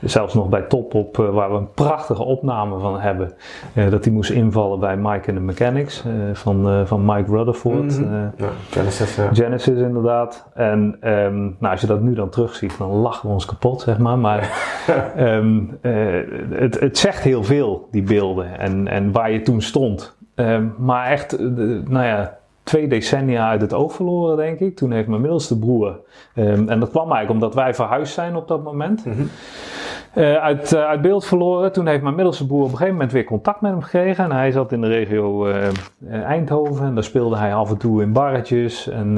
zelfs 0.00 0.34
nog 0.34 0.48
bij 0.48 0.62
Top 0.62 0.94
Op, 0.94 1.16
waar 1.16 1.50
we 1.50 1.56
een 1.56 1.72
prachtige 1.72 2.24
opname 2.24 2.78
van 2.78 3.00
hebben. 3.00 3.32
dat 3.90 4.04
hij 4.04 4.12
moest 4.12 4.30
invallen 4.30 4.80
bij 4.80 4.96
Mike 4.96 5.28
and 5.28 5.36
the 5.36 5.40
Mechanics 5.40 6.04
van, 6.32 6.86
van 6.86 7.04
Mike 7.04 7.30
Rutherford. 7.30 7.98
Mm 7.98 8.06
-hmm. 8.06 8.32
ja, 8.36 8.48
Genesis, 8.70 9.16
ja. 9.16 9.28
Genesis 9.32 9.78
inderdaad. 9.80 10.48
En 10.54 10.96
um, 11.02 11.56
nou, 11.58 11.72
als 11.72 11.80
je 11.80 11.86
dat 11.86 12.00
nu 12.00 12.14
dan 12.14 12.28
terugziet, 12.28 12.78
dan 12.78 12.90
lachen 12.90 13.28
we 13.28 13.34
ons 13.34 13.44
kapot, 13.44 13.80
zeg 13.80 13.98
maar. 13.98 14.18
Maar 14.18 14.50
um, 15.18 15.78
het, 16.50 16.80
het 16.80 16.98
zegt 16.98 17.22
heel 17.22 17.44
veel, 17.44 17.88
die 17.90 18.02
beelden. 18.02 18.58
En, 18.58 18.88
en 18.88 19.12
waar 19.12 19.30
je 19.30 19.42
toen 19.42 19.62
stond. 19.62 20.18
Um, 20.40 20.74
maar 20.78 21.06
echt, 21.06 21.40
uh, 21.40 21.48
nou 21.86 22.06
ja, 22.06 22.38
twee 22.62 22.88
decennia 22.88 23.48
uit 23.48 23.60
het 23.60 23.72
oog 23.72 23.92
verloren, 23.92 24.36
denk 24.36 24.58
ik. 24.58 24.76
Toen 24.76 24.92
heeft 24.92 25.08
mijn 25.08 25.20
middelste 25.20 25.58
broer, 25.58 26.00
um, 26.34 26.68
en 26.68 26.80
dat 26.80 26.90
kwam 26.90 27.12
eigenlijk 27.12 27.30
omdat 27.30 27.54
wij 27.54 27.74
verhuisd 27.74 28.14
zijn 28.14 28.36
op 28.36 28.48
dat 28.48 28.62
moment, 28.62 29.04
mm 29.04 29.12
-hmm. 29.12 29.28
uh, 30.14 30.34
uit, 30.34 30.72
uh, 30.72 30.80
uit 30.80 31.00
beeld 31.00 31.24
verloren. 31.24 31.72
Toen 31.72 31.86
heeft 31.86 32.02
mijn 32.02 32.14
middelste 32.14 32.46
broer 32.46 32.62
op 32.62 32.64
een 32.64 32.70
gegeven 32.70 32.92
moment 32.92 33.12
weer 33.12 33.24
contact 33.24 33.60
met 33.60 33.70
hem 33.70 33.82
gekregen. 33.82 34.24
En 34.24 34.32
hij 34.32 34.50
zat 34.50 34.72
in 34.72 34.80
de 34.80 34.88
regio 34.88 35.46
Eindhoven 36.10 36.86
en 36.86 36.94
daar 36.94 37.04
speelde 37.04 37.36
hij 37.36 37.54
af 37.54 37.70
en 37.70 37.76
toe 37.78 38.02
in 38.02 38.12
barretjes. 38.12 38.88
En, 38.88 39.16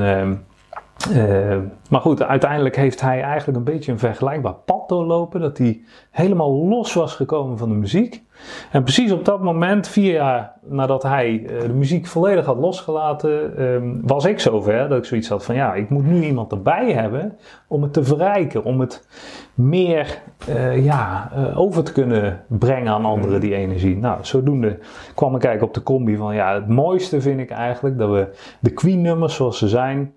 uh, 1.10 1.56
maar 1.90 2.00
goed, 2.00 2.22
uiteindelijk 2.22 2.76
heeft 2.76 3.00
hij 3.00 3.22
eigenlijk 3.22 3.58
een 3.58 3.64
beetje 3.64 3.92
een 3.92 3.98
vergelijkbaar 3.98 4.54
pad 4.54 4.88
doorlopen. 4.88 5.40
Dat 5.40 5.58
hij 5.58 5.80
helemaal 6.10 6.52
los 6.52 6.94
was 6.94 7.14
gekomen 7.14 7.58
van 7.58 7.68
de 7.68 7.74
muziek. 7.74 8.22
En 8.70 8.82
precies 8.82 9.12
op 9.12 9.24
dat 9.24 9.42
moment, 9.42 9.88
vier 9.88 10.12
jaar 10.12 10.52
nadat 10.64 11.02
hij 11.02 11.46
uh, 11.50 11.60
de 11.60 11.72
muziek 11.72 12.06
volledig 12.06 12.44
had 12.44 12.56
losgelaten, 12.56 13.62
um, 13.62 14.00
was 14.06 14.24
ik 14.24 14.40
zover 14.40 14.88
dat 14.88 14.98
ik 14.98 15.04
zoiets 15.04 15.28
had 15.28 15.44
van 15.44 15.54
ja, 15.54 15.74
ik 15.74 15.90
moet 15.90 16.06
nu 16.06 16.24
iemand 16.24 16.52
erbij 16.52 16.92
hebben 16.92 17.38
om 17.66 17.82
het 17.82 17.92
te 17.92 18.04
verrijken. 18.04 18.64
Om 18.64 18.80
het 18.80 19.06
meer 19.54 20.18
uh, 20.48 20.84
ja, 20.84 21.30
over 21.54 21.84
te 21.84 21.92
kunnen 21.92 22.44
brengen 22.46 22.92
aan 22.92 23.04
anderen, 23.04 23.40
die 23.40 23.54
energie. 23.54 23.96
Nou, 23.96 24.18
zodoende 24.20 24.78
kwam 25.14 25.34
ik 25.34 25.44
eigenlijk 25.44 25.62
op 25.62 25.74
de 25.74 25.92
combi 25.92 26.16
van 26.16 26.34
ja, 26.34 26.54
het 26.54 26.68
mooiste 26.68 27.20
vind 27.20 27.40
ik 27.40 27.50
eigenlijk 27.50 27.98
dat 27.98 28.10
we 28.10 28.28
de 28.60 28.70
Queen 28.70 29.00
nummers 29.00 29.34
zoals 29.34 29.58
ze 29.58 29.68
zijn 29.68 30.12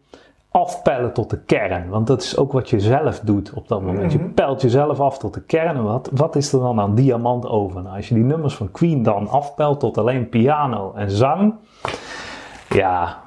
afpellen 0.55 1.13
tot 1.13 1.29
de 1.29 1.39
kern. 1.39 1.89
Want 1.89 2.07
dat 2.07 2.21
is 2.21 2.37
ook 2.37 2.51
wat 2.51 2.69
je 2.69 2.79
zelf 2.79 3.19
doet 3.19 3.53
op 3.53 3.67
dat 3.67 3.81
moment. 3.81 4.11
Je 4.11 4.19
pelt 4.19 4.61
jezelf 4.61 4.99
af 4.99 5.17
tot 5.17 5.33
de 5.33 5.41
kern. 5.41 5.75
En 5.75 5.83
wat, 5.83 6.09
wat 6.13 6.35
is 6.35 6.53
er 6.53 6.59
dan 6.59 6.79
aan 6.79 6.95
diamant 6.95 7.47
over? 7.47 7.81
Nou, 7.81 7.95
als 7.95 8.07
je 8.07 8.15
die 8.15 8.23
nummers 8.23 8.55
van 8.55 8.71
Queen 8.71 9.03
dan 9.03 9.27
afpelt 9.27 9.79
tot 9.79 9.97
alleen 9.97 10.29
piano 10.29 10.93
en 10.95 11.11
zang. 11.11 11.53
Ja, 12.69 13.17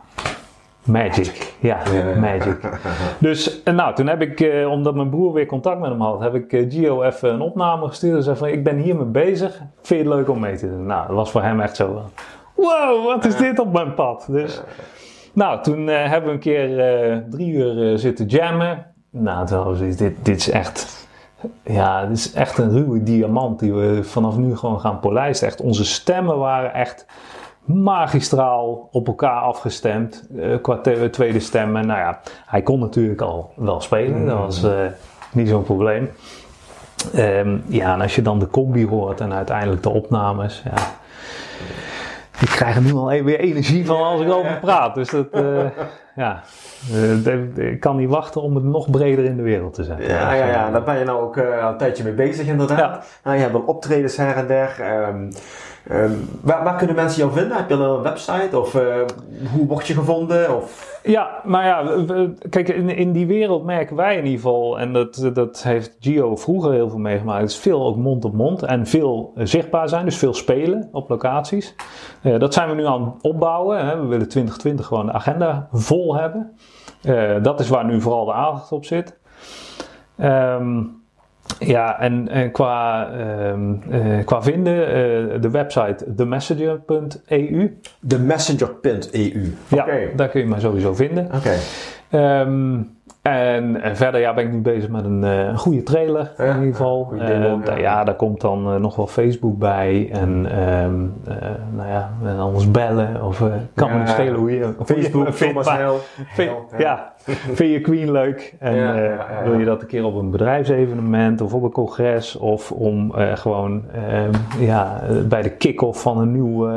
magic. 0.84 1.54
Ja, 1.60 1.78
magic. 2.20 2.58
Dus 3.18 3.62
nou, 3.64 3.94
toen 3.94 4.06
heb 4.06 4.22
ik, 4.22 4.40
eh, 4.40 4.70
omdat 4.70 4.94
mijn 4.94 5.10
broer 5.10 5.32
weer 5.32 5.46
contact 5.46 5.80
met 5.80 5.90
hem 5.90 6.00
had, 6.00 6.20
heb 6.20 6.34
ik 6.34 6.52
eh, 6.52 6.70
Gio 6.70 7.02
even 7.02 7.32
een 7.32 7.40
opname 7.40 7.88
gestuurd. 7.88 8.16
En 8.16 8.22
zei 8.22 8.36
van, 8.36 8.48
ik 8.48 8.64
ben 8.64 8.76
hiermee 8.76 9.04
bezig. 9.04 9.56
Vind 9.82 10.02
je 10.02 10.08
het 10.08 10.16
leuk 10.16 10.28
om 10.28 10.40
mee 10.40 10.56
te 10.56 10.68
doen? 10.68 10.86
Nou, 10.86 11.06
dat 11.06 11.16
was 11.16 11.30
voor 11.30 11.42
hem 11.42 11.60
echt 11.60 11.76
zo 11.76 12.02
wow, 12.54 13.04
wat 13.04 13.24
is 13.24 13.36
dit 13.36 13.58
op 13.58 13.72
mijn 13.72 13.94
pad? 13.94 14.26
Dus... 14.30 14.62
Nou, 15.38 15.62
toen 15.62 15.88
uh, 15.88 16.08
hebben 16.08 16.28
we 16.28 16.34
een 16.34 16.40
keer 16.40 16.70
uh, 17.10 17.16
drie 17.30 17.52
uur 17.52 17.76
uh, 17.76 17.98
zitten 17.98 18.26
jammen. 18.26 18.86
Nou, 19.10 19.46
toen 19.46 19.56
hadden 19.56 19.88
we 19.88 19.94
dit, 19.94 20.14
dit 20.22 20.36
is 20.36 20.50
echt, 20.50 21.08
ja, 21.62 22.06
dit 22.06 22.16
is 22.16 22.32
echt 22.32 22.58
een 22.58 22.70
ruwe 22.70 23.02
diamant 23.02 23.58
die 23.58 23.72
we 23.72 24.04
vanaf 24.04 24.36
nu 24.36 24.56
gewoon 24.56 24.80
gaan 24.80 25.00
polijsten. 25.00 25.48
Echt, 25.48 25.60
onze 25.60 25.84
stemmen 25.84 26.38
waren 26.38 26.74
echt 26.74 27.06
magistraal 27.64 28.88
op 28.90 29.06
elkaar 29.06 29.40
afgestemd 29.40 30.28
qua 30.62 30.80
tweede 31.10 31.40
stemmen. 31.40 31.86
Nou 31.86 31.98
ja, 31.98 32.20
hij 32.46 32.62
kon 32.62 32.80
natuurlijk 32.80 33.20
al 33.20 33.52
wel 33.56 33.80
spelen, 33.80 34.26
dat 34.26 34.38
was 34.38 34.66
niet 35.32 35.48
zo'n 35.48 35.62
probleem. 35.62 36.10
Um, 37.16 37.62
ja, 37.66 37.94
en 37.94 38.00
als 38.00 38.14
je 38.14 38.22
dan 38.22 38.38
de 38.38 38.48
combi 38.48 38.86
hoort 38.86 39.20
en 39.20 39.32
uiteindelijk 39.32 39.82
de 39.82 39.90
opnames, 39.90 40.62
ja 40.64 40.96
ik 42.40 42.48
krijg 42.48 42.76
er 42.76 42.82
nu 42.82 42.92
al 42.92 43.06
weer 43.08 43.40
energie 43.40 43.86
van 43.86 44.02
als 44.02 44.20
ik 44.20 44.32
over 44.32 44.58
praat. 44.60 44.94
Dus 44.94 45.08
dat, 45.08 45.26
uh, 45.32 45.64
ja, 46.16 46.42
uh, 46.92 47.70
ik 47.72 47.80
kan 47.80 47.96
niet 47.96 48.08
wachten 48.08 48.42
om 48.42 48.54
het 48.54 48.64
nog 48.64 48.90
breder 48.90 49.24
in 49.24 49.36
de 49.36 49.42
wereld 49.42 49.74
te 49.74 49.84
zetten. 49.84 50.08
Ja, 50.08 50.32
ja, 50.32 50.46
ja. 50.46 50.70
daar 50.70 50.82
ben 50.82 50.98
je 50.98 51.04
nou 51.04 51.22
ook 51.22 51.36
uh, 51.36 51.64
al 51.64 51.70
een 51.70 51.78
tijdje 51.78 52.04
mee 52.04 52.12
bezig 52.12 52.46
inderdaad. 52.46 52.78
Ja. 52.78 53.02
Nou, 53.24 53.36
je 53.36 53.42
hebt 53.42 53.52
wel 53.52 53.64
optredens 53.66 54.16
her 54.16 54.36
en 54.36 54.46
der. 54.46 55.02
Um, 55.08 55.30
um, 55.90 56.28
waar, 56.40 56.64
waar, 56.64 56.76
kunnen 56.76 56.96
mensen 56.96 57.20
jou 57.22 57.32
vinden? 57.32 57.56
Heb 57.56 57.68
je 57.68 57.74
een 57.74 58.02
website? 58.02 58.58
Of 58.60 58.72
hoe 59.52 59.66
word 59.66 59.86
je 59.86 59.94
gevonden? 59.94 60.56
Of... 60.56 61.00
Ja, 61.02 61.40
maar 61.44 61.64
ja, 61.64 62.04
kijk, 62.50 62.68
in, 62.68 62.88
in 62.88 63.12
die 63.12 63.26
wereld 63.26 63.64
merken 63.64 63.96
wij 63.96 64.16
in 64.16 64.24
ieder 64.24 64.40
geval, 64.40 64.78
en 64.78 64.92
dat, 64.92 65.30
dat 65.34 65.62
heeft 65.62 65.96
Gio 66.00 66.36
vroeger 66.36 66.72
heel 66.72 66.88
veel 66.88 66.98
meegemaakt, 66.98 67.44
is 67.44 67.56
veel 67.56 67.86
ook 67.86 67.96
mond 67.96 68.24
op 68.24 68.32
mond 68.32 68.62
en 68.62 68.86
veel 68.86 69.32
zichtbaar 69.36 69.88
zijn, 69.88 70.04
dus 70.04 70.16
veel 70.16 70.34
spelen 70.34 70.88
op 70.92 71.08
locaties. 71.08 71.74
Uh, 72.22 72.38
dat 72.38 72.54
zijn 72.54 72.68
we 72.68 72.74
nu 72.74 72.86
aan 72.86 73.04
het 73.04 73.22
opbouwen. 73.22 73.86
Hè. 73.86 74.00
We 74.00 74.06
willen 74.06 74.28
2020 74.28 74.86
gewoon 74.86 75.06
de 75.06 75.12
agenda 75.12 75.68
vol 75.72 76.16
hebben. 76.16 76.56
Dat 77.42 77.60
is 77.60 77.68
waar 77.68 77.84
nu 77.84 78.00
vooral 78.00 78.24
de 78.24 78.32
aandacht 78.32 78.72
op 78.72 78.84
zit. 78.84 79.18
Um, 80.20 80.97
ja, 81.58 82.00
en, 82.00 82.28
en 82.28 82.50
qua, 82.50 83.08
um, 83.52 83.82
uh, 83.90 84.24
qua 84.24 84.42
vinden, 84.42 84.74
uh, 84.74 85.40
de 85.40 85.50
website 85.50 86.14
themessenger.eu. 86.16 87.78
Themessenger.eu. 88.08 89.52
Ja, 89.68 89.86
daar 90.16 90.28
kun 90.28 90.40
je 90.40 90.46
me 90.46 90.60
sowieso 90.60 90.94
vinden. 90.94 91.26
Oké. 91.26 91.36
Okay. 91.36 91.56
Um, 92.10 92.96
en, 93.22 93.82
en, 93.82 93.96
verder 93.96 94.20
ja, 94.20 94.34
ben 94.34 94.44
ik 94.44 94.52
nu 94.52 94.60
bezig 94.60 94.88
met 94.88 95.04
een, 95.04 95.22
uh, 95.22 95.46
een 95.46 95.58
goede 95.58 95.82
trailer 95.82 96.32
ja, 96.38 96.44
in 96.44 96.58
ieder 96.58 96.74
geval. 96.74 97.10
Uh, 97.12 97.26
demo, 97.26 97.60
ja. 97.64 97.76
ja. 97.76 98.04
daar 98.04 98.14
komt 98.14 98.40
dan 98.40 98.74
uh, 98.74 98.80
nog 98.80 98.96
wel 98.96 99.06
Facebook 99.06 99.58
bij. 99.58 100.08
En 100.12 100.62
um, 100.62 101.14
nou 101.72 101.88
ja, 101.88 102.10
en 102.24 102.38
anders 102.38 102.70
bellen. 102.70 103.24
Of 103.24 103.42
kan 103.74 103.92
me 103.92 103.98
niet 103.98 104.08
schelen 104.08 104.34
hoe 104.34 104.52
je... 104.52 104.74
Facebook, 104.84 105.28
Thomas 105.36 105.72
Hel. 105.72 106.00
Ja, 106.78 107.12
vind 107.52 107.72
je 107.72 107.80
Queen 107.80 108.12
leuk? 108.12 108.54
En 108.58 109.18
wil 109.44 109.58
je 109.58 109.64
dat 109.64 109.80
een 109.80 109.86
keer 109.86 110.04
op 110.04 110.14
een 110.14 110.30
bedrijfsevenement 110.30 111.40
of 111.40 111.54
op 111.54 111.62
een 111.62 111.70
congres? 111.70 112.36
Of 112.36 112.72
om 112.72 113.12
gewoon 113.14 113.84
ja, 114.58 115.00
bij 115.28 115.42
de 115.42 115.50
kick-off 115.50 116.02
van 116.02 116.18
een 116.18 116.32
nieuw 116.32 116.70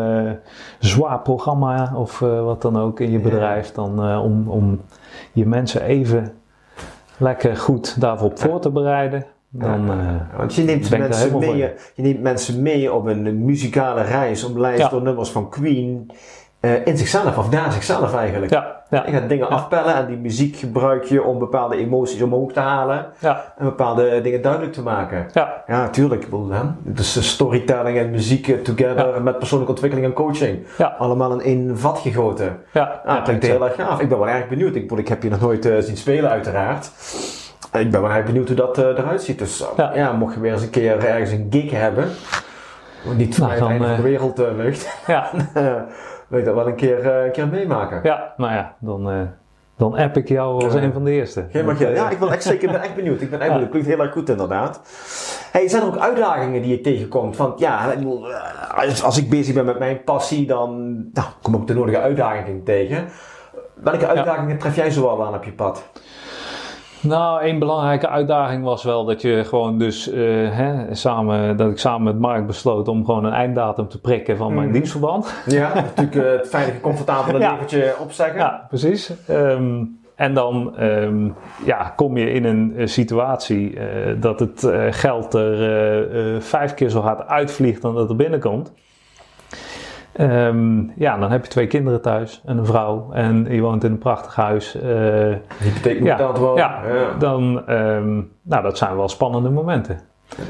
zwaar 0.80 1.20
programma 1.20 1.91
of 1.96 2.20
wat 2.20 2.62
dan 2.62 2.78
ook 2.78 3.00
in 3.00 3.12
je 3.12 3.20
bedrijf. 3.20 3.72
Dan 3.72 4.17
om... 4.17 4.48
om 4.48 4.80
je 5.32 5.46
mensen 5.46 5.82
even 5.82 6.34
lekker 7.17 7.58
goed 7.58 8.02
daarvoor 8.02 8.32
voor 8.36 8.62
te 8.62 8.70
bereiden. 8.70 9.26
Dan, 9.50 9.86
ja, 9.86 9.96
uh, 9.96 10.38
want 10.38 10.54
je 10.54 10.63
neemt, 10.63 10.89
mensen 10.89 11.39
mee, 11.39 11.58
je 11.96 12.02
neemt 12.02 12.22
mensen 12.22 12.62
mee 12.62 12.94
op 12.94 13.06
een 13.06 13.46
muzikale 13.46 14.02
reis 14.02 14.44
om 14.44 14.60
lijst 14.60 14.82
ja. 14.82 14.89
door 14.89 15.02
nummers 15.02 15.30
van 15.30 15.50
Queen 15.50 16.12
uh, 16.62 16.86
in 16.86 16.97
zichzelf 16.97 17.38
of 17.38 17.50
naar 17.50 17.71
zichzelf 17.71 18.15
eigenlijk. 18.15 18.52
Ja, 18.52 18.82
ja. 18.89 19.04
Je 19.06 19.12
gaat 19.12 19.30
dingen 19.30 19.50
afpellen 19.50 19.95
en 19.95 20.08
die 20.08 20.17
muziek 20.17 20.56
gebruik 20.56 21.04
je 21.04 21.24
om 21.24 21.39
bepaalde 21.39 21.76
emoties 21.76 22.21
omhoog 22.21 22.52
te 22.52 22.60
halen 22.60 23.06
ja. 23.19 23.54
en 23.58 23.65
bepaalde 23.65 24.21
dingen 24.21 24.41
duidelijk 24.41 24.74
te 24.74 24.82
maken. 24.82 25.28
Ja, 25.34 25.63
ja 25.67 25.89
tuurlijk. 25.89 26.28
Dus 26.84 27.30
storytelling 27.30 27.97
en 27.97 28.10
muziek 28.10 28.47
eh, 28.47 28.58
together 28.58 29.21
met 29.24 29.38
persoonlijke 29.38 29.74
ontwikkeling 29.74 30.08
en 30.08 30.13
coaching. 30.13 30.60
Ja. 30.78 30.95
Allemaal 30.97 31.32
in 31.32 31.41
één 31.41 31.78
vat 31.78 32.00
gegoten. 32.00 32.60
Ja, 32.71 33.02
ah, 33.06 33.15
dat 33.15 33.24
klinkt 33.24 33.47
heel 33.47 33.65
erg 33.65 33.76
gaaf. 33.76 34.00
Ik 34.00 34.10
ben 34.10 34.17
wel 34.17 34.30
erg 34.30 34.47
benieuwd. 34.47 34.76
Ik, 34.76 34.91
ik 34.91 35.08
heb 35.08 35.24
je 35.24 35.30
nog 35.30 35.41
nooit 35.41 35.65
uh, 35.65 35.80
zien 35.80 35.97
spelen 35.97 36.30
uiteraard. 36.30 36.91
Ik 37.74 37.91
ben 37.91 38.02
wel 38.02 38.12
erg 38.12 38.26
benieuwd 38.26 38.47
hoe 38.47 38.58
dat 38.58 38.80
uh, 38.80 38.86
eruit 38.86 39.24
ziet. 39.24 39.39
Dus 39.39 39.63
ja. 39.93 40.12
mocht 40.12 40.34
je 40.34 40.39
weer 40.39 40.54
eens 40.54 40.62
een 40.62 40.69
keer 40.69 41.06
ergens 41.06 41.32
een 41.32 41.47
gig 41.50 41.71
hebben, 41.71 42.10
niet 43.15 43.38
nou, 43.38 43.58
van 43.58 43.78
de 43.78 44.02
wereld 44.02 44.41
ligt. 44.58 44.97
Ja. 45.08 45.30
wil 46.32 46.39
je 46.39 46.46
dat 46.46 46.56
wel 46.56 46.67
een 46.67 46.76
keer, 46.76 47.06
uh, 47.06 47.24
een 47.24 47.32
keer 47.32 47.48
meemaken. 47.48 48.00
Ja, 48.04 48.34
nou 48.38 48.54
ja, 48.54 48.76
dan, 48.80 49.12
uh, 49.12 49.22
dan 49.76 49.96
app 49.96 50.17
ik 50.17 50.28
jou 50.28 50.63
als 50.63 50.74
een 50.74 50.94
van 50.94 51.04
de 51.04 51.12
eerste. 51.12 51.46
Geen 51.50 51.94
ja, 51.94 52.10
ik 52.10 52.20
ben 52.20 52.32
echt 52.32 52.44
zeker 52.44 52.72
ben 52.72 52.82
echt 52.82 52.96
benieuwd. 52.96 53.22
Ik 53.22 53.30
ben 53.30 53.39
echt 53.39 53.50
benieuwd. 53.50 53.62
Het 53.62 53.70
klinkt 53.70 53.88
heel 53.88 54.00
erg 54.00 54.12
goed 54.12 54.30
inderdaad. 54.30 54.82
Hey, 55.52 55.67
zijn 55.67 55.82
er 55.82 55.88
ook 55.88 55.98
uitdagingen 55.98 56.62
die 56.62 56.72
je 56.72 56.82
tegenkomt? 56.82 57.36
Van 57.36 57.54
ja, 57.58 57.94
als, 58.76 59.04
als 59.04 59.17
ik 59.17 59.30
bezig 59.30 59.54
ben 59.54 59.65
met 59.65 59.80
mijn 59.80 60.04
passie, 60.04 60.48
dan 60.48 60.96
nou, 61.13 61.28
kom 61.41 61.56
ik 61.56 61.67
de 61.67 61.74
nodige 61.74 62.00
uitdagingen 62.00 62.63
tegen. 62.63 63.08
Welke 63.74 64.08
uitdagingen 64.08 64.58
tref 64.58 64.76
jij 64.76 64.91
zoal 64.91 65.26
aan 65.26 65.34
op 65.34 65.44
je 65.44 65.54
pad? 65.54 65.84
Nou, 67.01 67.45
een 67.45 67.59
belangrijke 67.59 68.07
uitdaging 68.07 68.63
was 68.63 68.83
wel 68.83 69.05
dat 69.05 69.21
je 69.21 69.43
gewoon 69.45 69.77
dus 69.77 70.13
uh, 70.13 70.15
hè, 70.51 70.95
samen, 70.95 71.57
dat 71.57 71.71
ik 71.71 71.77
samen 71.77 72.03
met 72.03 72.19
Mark 72.19 72.47
besloot 72.47 72.87
om 72.87 73.05
gewoon 73.05 73.25
een 73.25 73.33
einddatum 73.33 73.87
te 73.87 73.99
prikken 73.99 74.37
van 74.37 74.53
mijn 74.53 74.67
mm. 74.67 74.73
dienstverband. 74.73 75.33
Ja, 75.45 75.73
natuurlijk 75.73 76.15
uh, 76.15 76.31
het 76.31 76.49
veilige, 76.49 76.79
comfortabele 76.79 77.39
ja. 77.39 77.51
leventje 77.51 77.95
opzeggen. 77.99 78.39
Ja, 78.39 78.65
precies. 78.69 79.13
Um, 79.29 79.99
en 80.15 80.33
dan 80.33 80.83
um, 80.83 81.35
ja, 81.65 81.93
kom 81.95 82.17
je 82.17 82.31
in 82.31 82.45
een 82.45 82.73
uh, 82.75 82.87
situatie 82.87 83.77
dat 84.19 84.39
het 84.39 84.67
geld 84.89 85.33
er 85.33 86.41
vijf 86.41 86.73
keer 86.73 86.89
zo 86.89 86.99
hard 86.99 87.27
uitvliegt 87.27 87.81
dan 87.81 87.95
dat 87.95 88.09
er 88.09 88.15
binnenkomt. 88.15 88.73
Um, 90.19 90.91
ja, 90.95 91.17
dan 91.17 91.32
heb 91.32 91.43
je 91.43 91.52
twee 91.52 91.67
kinderen 91.67 92.02
thuis 92.02 92.41
en 92.45 92.58
een 92.58 92.65
vrouw 92.65 93.10
en 93.12 93.47
je 93.50 93.62
woont 93.62 93.84
in 93.84 93.91
een 93.91 93.97
prachtig 93.97 94.36
huis. 94.36 94.76
Uh, 94.76 94.82
Hypotheek 95.58 96.00
moet 96.00 96.08
ja, 96.08 96.17
wel. 96.17 96.58
Ja, 96.58 96.82
ja, 96.93 97.17
dan, 97.19 97.69
um, 97.69 98.32
nou, 98.41 98.63
dat 98.63 98.78
zijn 98.78 98.95
wel 98.95 99.10
spannende 99.10 99.50
momenten. 99.50 100.00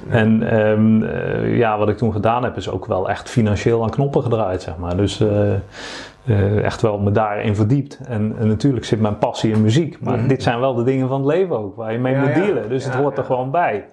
En 0.09 0.59
um, 0.59 1.03
uh, 1.03 1.57
ja, 1.57 1.77
wat 1.77 1.89
ik 1.89 1.97
toen 1.97 2.11
gedaan 2.11 2.43
heb, 2.43 2.57
is 2.57 2.69
ook 2.69 2.85
wel 2.85 3.09
echt 3.09 3.29
financieel 3.29 3.83
aan 3.83 3.89
knoppen 3.89 4.23
gedraaid, 4.23 4.61
zeg 4.61 4.77
maar. 4.77 4.97
Dus 4.97 5.21
uh, 6.25 6.63
echt 6.63 6.81
wel 6.81 6.99
me 6.99 7.11
daarin 7.11 7.55
verdiept. 7.55 7.99
En, 8.07 8.35
en, 8.39 8.47
natuurlijk 8.47 8.85
zit 8.85 9.01
mijn 9.01 9.17
passie 9.17 9.53
in 9.53 9.61
muziek. 9.61 10.01
Maar 10.01 10.13
mm 10.13 10.19
-hmm. 10.19 10.27
dit 10.27 10.43
zijn 10.43 10.59
wel 10.59 10.73
de 10.73 10.83
dingen 10.83 11.07
van 11.07 11.17
het 11.17 11.35
leven 11.35 11.57
ook, 11.57 11.75
waar 11.75 11.91
je 11.91 11.99
mee 11.99 12.13
ja, 12.13 12.21
moet 12.21 12.33
dealen. 12.33 12.69
Dus 12.69 12.85
het 12.85 12.95
hoort 12.95 13.17
er 13.17 13.23
gewoon 13.23 13.51
bij. 13.51 13.85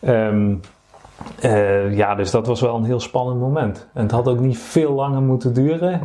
Um, 0.00 0.60
uh, 1.44 1.96
ja, 1.96 2.14
dus 2.14 2.30
dat 2.30 2.46
was 2.46 2.60
wel 2.60 2.76
een 2.76 2.84
heel 2.84 3.00
spannend 3.00 3.40
moment. 3.40 3.88
En 3.94 4.02
het 4.02 4.10
had 4.10 4.28
ook 4.28 4.40
niet 4.40 4.58
veel 4.58 4.92
langer 4.92 5.22
moeten 5.22 5.54
duren. 5.54 6.00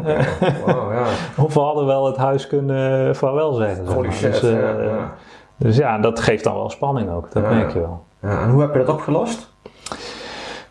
Wow, 0.66 0.92
ja. 0.94 1.06
of 1.44 1.54
we 1.54 1.60
hadden 1.60 1.86
wel 1.86 2.06
het 2.06 2.18
huis 2.18 2.48
kunnen 2.48 3.16
vaarwel 3.16 3.54
zeggen. 3.54 3.88
Zeg 3.88 3.96
maar. 3.96 4.14
shit, 4.14 4.32
dus, 4.32 4.44
uh, 4.44 4.60
ja, 4.60 4.82
ja. 4.82 5.14
dus 5.58 5.78
ja, 5.78 6.00
dat 6.00 6.20
geeft 6.20 6.44
dan 6.44 6.54
wel 6.54 6.70
spanning 6.70 7.10
ook. 7.10 7.32
Dat 7.32 7.44
merk 7.44 7.74
je 7.74 7.80
wel. 7.80 8.04
en 8.20 8.50
hoe 8.50 8.62
heb 8.62 8.74
je 8.74 8.80
dat 8.80 8.90
opgelost? 8.90 9.52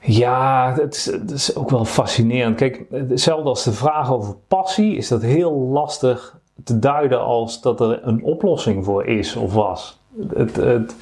Ja, 0.01 0.75
het 0.79 0.95
is, 0.95 1.05
het 1.05 1.31
is, 1.31 1.57
ook 1.57 1.71
wel 1.71 1.85
fascinerend. 1.85 2.57
Kijk, 2.57 2.85
hetzelfde 2.91 3.49
als 3.49 3.65
de 3.65 3.73
vraag 3.73 4.13
over 4.13 4.35
passie, 4.49 4.97
is 4.97 5.09
dat 5.09 5.23
heel 5.23 5.53
lastig 5.53 6.39
te 6.65 6.79
duiden 6.79 7.21
als 7.21 7.61
dat 7.61 7.81
er 7.81 8.07
een 8.07 8.25
oplossing 8.25 8.85
voor 8.85 9.07
is 9.07 9.37
of 9.37 9.55
was. 9.55 10.01
Het, 10.35 10.57
het, 10.57 10.97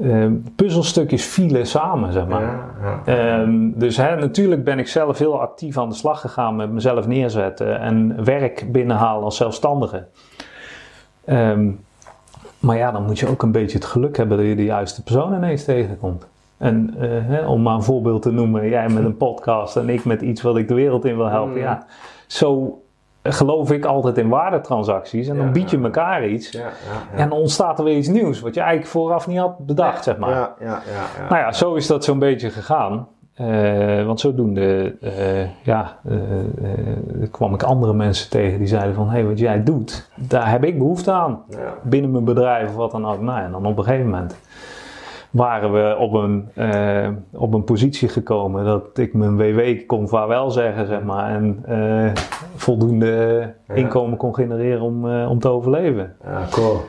uh, 0.00 0.26
puzzelstukjes 0.56 1.24
vielen 1.24 1.66
samen, 1.66 2.12
zeg 2.12 2.26
maar. 2.26 2.42
Ja, 2.42 3.02
ja. 3.06 3.40
Um, 3.40 3.78
dus 3.78 3.96
hè, 3.96 4.16
natuurlijk 4.16 4.64
ben 4.64 4.78
ik 4.78 4.88
zelf 4.88 5.18
heel 5.18 5.40
actief 5.40 5.78
aan 5.78 5.88
de 5.88 5.94
slag 5.94 6.20
gegaan 6.20 6.56
met 6.56 6.70
mezelf 6.70 7.06
neerzetten 7.06 7.80
en 7.80 8.24
werk 8.24 8.72
binnenhalen 8.72 9.24
als 9.24 9.36
zelfstandige. 9.36 10.06
Um, 11.26 11.80
maar 12.58 12.76
ja, 12.76 12.90
dan 12.90 13.04
moet 13.04 13.18
je 13.18 13.28
ook 13.28 13.42
een 13.42 13.52
beetje 13.52 13.78
het 13.78 13.86
geluk 13.86 14.16
hebben 14.16 14.36
dat 14.36 14.46
je 14.46 14.56
de 14.56 14.64
juiste 14.64 15.02
persoon 15.02 15.34
ineens 15.34 15.64
tegenkomt. 15.64 16.26
En 16.56 16.94
uh, 16.94 17.02
hè, 17.02 17.46
om 17.46 17.62
maar 17.62 17.74
een 17.74 17.82
voorbeeld 17.82 18.22
te 18.22 18.30
noemen, 18.30 18.68
jij 18.68 18.88
met 18.88 19.04
een 19.04 19.16
podcast 19.26 19.76
en 19.76 19.88
ik 19.88 20.04
met 20.04 20.22
iets 20.22 20.42
wat 20.42 20.56
ik 20.56 20.68
de 20.68 20.74
wereld 20.74 21.04
in 21.04 21.16
wil 21.16 21.28
helpen. 21.28 21.52
Mm. 21.52 21.58
Ja, 21.58 21.86
zo 22.26 22.80
geloof 23.22 23.72
ik 23.72 23.84
altijd 23.84 24.18
in 24.18 24.28
waardetransacties. 24.28 25.28
En 25.28 25.36
dan 25.36 25.52
bied 25.52 25.70
je 25.70 25.80
elkaar 25.82 26.26
iets. 26.26 26.50
Ja, 26.50 26.70
en 27.14 27.28
dan 27.28 27.38
ontstaat 27.38 27.78
er 27.78 27.84
weer 27.84 27.96
iets 27.96 28.08
nieuws. 28.08 28.40
Wat 28.40 28.54
je 28.54 28.60
eigenlijk 28.60 28.90
vooraf 28.90 29.26
niet 29.26 29.38
had 29.38 29.58
bedacht, 29.58 30.04
zeg 30.04 30.16
maar. 30.16 30.30
Ja, 30.30 30.54
ja, 30.60 30.66
ja, 30.66 31.28
Nou 31.28 31.40
ja, 31.40 31.52
zo 31.52 31.74
is 31.74 31.86
dat 31.86 32.04
zo'n 32.04 32.18
beetje 32.18 32.50
gegaan. 32.50 33.08
Uh, 33.40 34.06
want 34.06 34.20
zodoende 34.20 34.96
uh, 35.00 35.62
ja, 35.62 35.98
uh, 36.08 37.30
kwam 37.30 37.54
ik 37.54 37.62
andere 37.62 37.92
mensen 37.92 38.30
tegen 38.30 38.58
die 38.58 38.66
zeiden 38.66 38.94
van... 38.94 39.06
hé, 39.06 39.12
hey, 39.12 39.24
wat 39.24 39.38
jij 39.38 39.62
doet, 39.62 40.10
daar 40.14 40.50
heb 40.50 40.64
ik 40.64 40.78
behoefte 40.78 41.10
aan. 41.10 41.42
Binnen 41.82 42.10
mijn 42.10 42.24
bedrijf 42.24 42.68
of 42.68 42.74
wat 42.74 42.90
dan 42.90 43.06
ook. 43.06 43.20
Nou 43.20 43.38
ja, 43.38 43.44
en 43.44 43.52
dan 43.52 43.66
op 43.66 43.78
een 43.78 43.84
gegeven 43.84 44.10
moment 44.10 44.36
waren 45.30 45.72
we 45.72 45.96
op 45.98 46.12
een, 46.12 46.48
uh, 46.54 47.08
op 47.32 47.54
een 47.54 47.64
positie 47.64 48.08
gekomen 48.08 48.64
dat 48.64 48.98
ik 48.98 49.14
mijn 49.14 49.36
WW 49.36 49.86
kon 49.86 50.08
vaarwel 50.08 50.50
zeggen, 50.50 50.86
zeg 50.86 51.02
maar. 51.02 51.30
En 51.30 51.64
uh, 51.68 52.10
voldoende 52.54 53.54
inkomen 53.74 54.16
kon 54.18 54.34
genereren 54.34 54.82
om, 54.82 55.06
uh, 55.06 55.30
om 55.30 55.38
te 55.38 55.48
overleven. 55.48 56.16
Ja, 56.24 56.46
cool. 56.50 56.80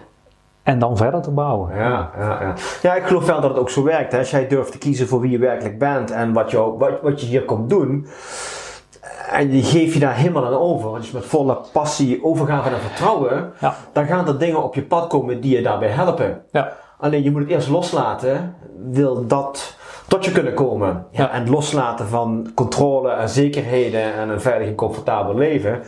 En 0.64 0.80
dan 0.80 0.98
verder 0.98 1.22
te 1.22 1.32
bouwen. 1.32 1.76
Ja, 1.76 2.12
ja, 2.18 2.42
ja. 2.42 2.54
ja, 2.82 2.96
ik 2.96 3.04
geloof 3.04 3.26
wel 3.26 3.42
dat 3.42 3.50
het 3.50 3.60
ook 3.60 3.70
zo 3.70 3.84
werkt. 3.84 4.12
Hè? 4.12 4.18
Als 4.18 4.32
jij 4.32 4.48
durft 4.48 4.72
te 4.72 4.78
kiezen 4.78 5.08
voor 5.08 5.20
wie 5.20 5.32
je 5.32 5.38
werkelijk 5.38 5.80
bent 5.80 6.12
en 6.12 6.34
wat, 6.34 6.52
jou, 6.52 6.78
wat, 6.78 7.02
wat 7.02 7.22
je 7.22 7.28
hier 7.28 7.46
komt 7.46 7.70
doen. 7.70 8.08
En 9.32 9.50
die 9.50 9.64
geef 9.64 9.94
je 9.94 10.00
daar 10.00 10.16
helemaal 10.16 10.46
aan 10.46 10.54
over. 10.54 11.02
Je 11.02 11.10
met 11.14 11.26
volle 11.26 11.58
passie, 11.74 12.24
overgave 12.24 12.70
en 12.70 12.80
vertrouwen. 12.80 13.52
Ja. 13.60 13.76
Dan 13.94 14.06
gaan 14.06 14.28
er 14.28 14.40
dingen 14.40 14.64
op 14.64 14.76
je 14.76 14.82
pad 14.84 15.08
komen 15.08 15.42
die 15.42 15.56
je 15.56 15.62
daarbij 15.62 15.90
helpen. 15.90 16.42
Ja. 16.52 16.72
Alleen 17.02 17.24
je 17.24 17.32
moet 17.32 17.42
het 17.42 17.50
eerst 17.50 17.70
loslaten, 17.70 18.56
wil 18.92 19.28
dat 19.28 19.76
tot 20.08 20.26
je 20.26 20.32
kunnen 20.32 20.54
komen. 20.54 21.06
Ja, 21.12 21.32
En 21.32 21.40
het 21.40 21.50
loslaten 21.50 22.08
van 22.08 22.52
controle 22.56 23.12
en 23.12 23.30
zekerheden 23.30 24.14
en 24.14 24.30
een 24.30 24.42
veilig 24.42 24.68
en 24.68 24.76
comfortabel 24.76 25.36
leven, 25.36 25.82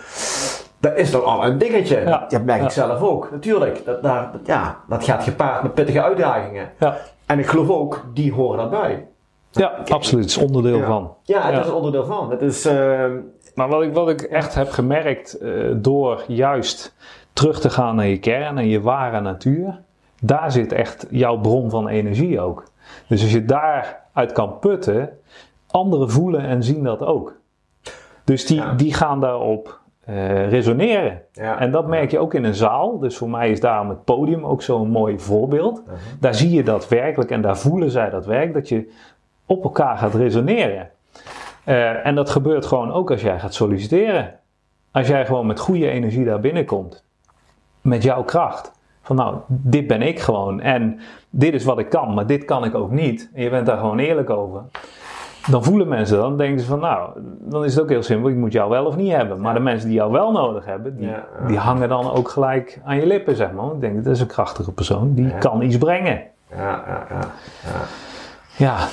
dat 0.80 0.98
is 0.98 1.12
toch 1.12 1.24
al 1.24 1.46
een 1.46 1.58
dingetje. 1.58 2.00
Ja. 2.00 2.26
Dat 2.28 2.44
merk 2.44 2.64
ik 2.64 2.70
zelf 2.70 3.02
ook, 3.02 3.32
natuurlijk. 3.32 3.86
Dat, 3.86 4.04
daar, 4.04 4.32
ja, 4.44 4.80
dat 4.90 5.04
gaat 5.04 5.24
gepaard 5.24 5.64
met 5.64 5.74
pittige 5.74 6.04
uitdagingen. 6.04 6.70
Ja. 6.80 6.98
En 7.26 7.40
ik 7.40 7.46
geloof 7.46 7.70
ook, 7.70 8.06
die 8.14 8.34
horen 8.34 8.58
daarbij. 8.58 9.08
Ja, 9.52 9.74
absoluut. 9.88 10.24
Het 10.24 10.34
is 10.34 10.38
onderdeel 10.38 10.82
van. 10.82 11.14
Ja, 11.24 11.52
het 11.52 11.66
is 11.66 11.72
onderdeel 11.72 12.06
van. 12.06 12.32
Het 12.32 12.42
is, 12.42 12.66
uh, 12.66 13.06
maar 13.56 13.68
wat 13.68 13.82
ik, 13.82 13.94
wat 13.94 14.10
ik 14.10 14.22
echt 14.22 14.56
heb 14.56 14.70
gemerkt 14.70 15.42
uh, 15.42 15.72
door 15.76 16.24
juist 16.28 16.96
terug 17.34 17.60
te 17.60 17.70
gaan 17.70 17.96
naar 17.96 18.08
je 18.08 18.20
kern 18.20 18.58
en 18.58 18.68
je 18.68 18.82
ware 18.82 19.20
natuur 19.20 19.82
daar 20.26 20.52
zit 20.52 20.72
echt 20.72 21.08
jouw 21.10 21.38
bron 21.38 21.70
van 21.70 21.88
energie 21.88 22.40
ook. 22.40 22.64
Dus 23.08 23.22
als 23.22 23.32
je 23.32 23.46
daaruit 23.46 24.32
kan 24.32 24.60
putten, 24.60 25.20
anderen 25.68 26.10
voelen 26.10 26.42
en 26.42 26.64
zien 26.64 26.84
dat 26.84 27.02
ook. 27.02 27.36
Dus 28.24 28.46
die, 28.46 28.76
die 28.76 28.94
gaan 28.94 29.20
daarop 29.20 29.80
uh, 30.10 30.50
resoneren. 30.50 31.22
Ja. 31.32 31.60
En 31.60 31.72
dat 31.72 31.88
merk 31.88 32.12
je 32.12 32.20
ook 32.20 32.34
in 32.34 32.44
een 32.44 32.56
zaal. 32.56 33.00
Dus 33.00 33.18
voor 33.18 33.30
mij 33.30 33.50
is 33.50 33.60
daarom 33.60 33.90
het 33.90 34.04
podium 34.04 34.46
ook 34.46 34.62
zo'n 34.62 34.90
mooi 34.90 35.20
voorbeeld. 35.20 35.84
Daar 36.20 36.34
zie 36.34 36.52
je 36.52 36.64
dat 36.64 36.88
werkelijk 36.88 37.32
en 37.32 37.42
daar 37.42 37.58
voelen 37.58 37.92
zij 37.92 38.10
dat 38.10 38.26
werk, 38.26 38.54
dat 38.54 38.70
je 38.70 38.92
op 39.46 39.64
elkaar 39.64 39.98
gaat 39.98 40.14
resoneren. 40.14 40.90
Uh, 41.66 42.06
en 42.06 42.16
dat 42.16 42.30
gebeurt 42.30 42.66
gewoon 42.66 42.92
ook 42.92 43.12
als 43.12 43.22
jij 43.22 43.40
gaat 43.40 43.54
solliciteren. 43.54 44.40
Als 44.92 45.08
jij 45.08 45.26
gewoon 45.26 45.48
met 45.48 45.60
goede 45.60 45.90
energie 45.90 46.26
daar 46.26 46.40
binnenkomt, 46.40 47.04
met 47.82 48.04
jouw 48.04 48.24
kracht, 48.24 48.72
van 49.04 49.16
nou, 49.16 49.36
dit 49.48 49.88
ben 49.88 50.02
ik 50.02 50.20
gewoon 50.20 50.62
en 50.62 51.00
dit 51.30 51.54
is 51.54 51.64
wat 51.64 51.80
ik 51.80 51.90
kan, 51.90 52.14
maar 52.14 52.26
dit 52.26 52.46
kan 52.46 52.66
ik 52.66 52.76
ook 52.76 52.92
niet. 52.92 53.30
En 53.34 53.44
je 53.44 53.50
bent 53.50 53.66
daar 53.66 53.78
gewoon 53.78 54.00
eerlijk 54.00 54.30
over. 54.30 54.62
Dan 55.50 55.64
voelen 55.64 55.88
mensen 55.88 56.18
dan, 56.18 56.38
denken 56.38 56.60
ze 56.60 56.66
van 56.66 56.80
nou, 56.80 57.10
dan 57.40 57.66
is 57.66 57.74
het 57.74 57.84
ook 57.84 57.90
heel 57.90 58.04
simpel, 58.04 58.30
ik 58.30 58.36
moet 58.36 58.52
jou 58.52 58.70
wel 58.70 58.86
of 58.86 58.96
niet 58.96 59.12
hebben. 59.12 59.42
Maar 59.42 59.54
de 59.54 59.60
mensen 59.60 59.88
die 59.88 59.98
jou 59.98 60.12
wel 60.12 60.32
nodig 60.32 60.66
hebben, 60.66 60.98
die, 60.98 61.10
die 61.48 61.58
hangen 61.58 61.90
dan 61.90 62.12
ook 62.12 62.30
gelijk 62.30 62.82
aan 62.84 62.96
je 62.96 63.06
lippen, 63.06 63.36
zeg 63.36 63.52
maar. 63.52 63.74
Ik 63.74 63.82
denk, 63.82 64.04
dat 64.04 64.14
is 64.14 64.20
een 64.20 64.28
krachtige 64.28 64.72
persoon, 64.72 65.14
die 65.14 65.38
kan 65.38 65.62
iets 65.62 65.78
brengen. 65.78 66.22
Ja, 66.50 66.84
ja, 66.88 67.08
ja. 67.10 67.30
Ja. 68.58 68.88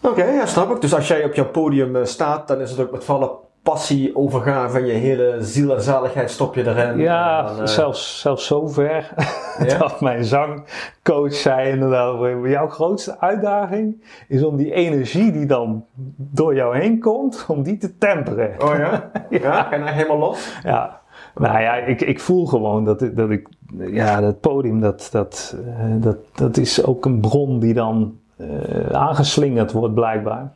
Oké, 0.00 0.24
ja, 0.24 0.46
snap 0.46 0.70
ik. 0.70 0.80
Dus 0.80 0.94
als 0.94 1.08
jij 1.08 1.24
op 1.24 1.34
jouw 1.34 1.50
podium 1.50 1.96
eh, 1.96 2.04
staat, 2.04 2.48
dan 2.48 2.60
is 2.60 2.70
het 2.70 2.80
ook 2.80 2.90
met 2.90 3.04
vallen 3.04 3.30
passie 3.62 4.16
overgaan 4.16 4.70
van 4.70 4.86
je 4.86 4.92
hele 4.92 5.36
ziel 5.40 5.74
en 5.74 5.82
zaligheid 5.82 6.30
stop 6.30 6.54
je 6.54 6.66
erin. 6.66 6.98
Ja, 6.98 7.42
dan, 7.42 7.60
uh... 7.60 7.66
zelfs, 7.66 8.20
zelfs 8.20 8.46
zover 8.46 9.14
ja? 9.58 9.78
dat 9.78 10.00
mijn 10.00 10.24
zangcoach 10.24 11.34
zei 11.34 11.70
inderdaad, 11.70 12.18
jouw 12.44 12.68
grootste 12.68 13.20
uitdaging 13.20 14.04
is 14.28 14.44
om 14.44 14.56
die 14.56 14.72
energie 14.72 15.32
die 15.32 15.46
dan 15.46 15.84
door 16.16 16.54
jou 16.54 16.78
heen 16.78 17.00
komt, 17.00 17.44
om 17.48 17.62
die 17.62 17.76
te 17.76 17.98
temperen. 17.98 18.54
Oh 18.58 18.76
ja? 18.76 19.10
ja, 19.30 19.38
ja? 19.38 19.72
en 19.72 19.80
dan 19.80 19.88
helemaal 19.88 20.18
los? 20.18 20.60
Ja. 20.64 21.00
Nou 21.34 21.60
ja, 21.60 21.74
ik, 21.74 22.00
ik 22.00 22.20
voel 22.20 22.46
gewoon 22.46 22.84
dat, 22.84 23.10
dat 23.14 23.30
ik, 23.30 23.48
ja, 23.78 24.20
dat 24.20 24.40
podium, 24.40 24.80
dat, 24.80 25.08
dat, 25.12 25.56
uh, 25.66 26.02
dat, 26.02 26.16
dat 26.34 26.56
is 26.56 26.84
ook 26.84 27.04
een 27.04 27.20
bron 27.20 27.58
die 27.58 27.74
dan 27.74 28.18
uh, 28.36 28.86
aangeslingerd 28.86 29.72
wordt 29.72 29.94
blijkbaar. 29.94 30.52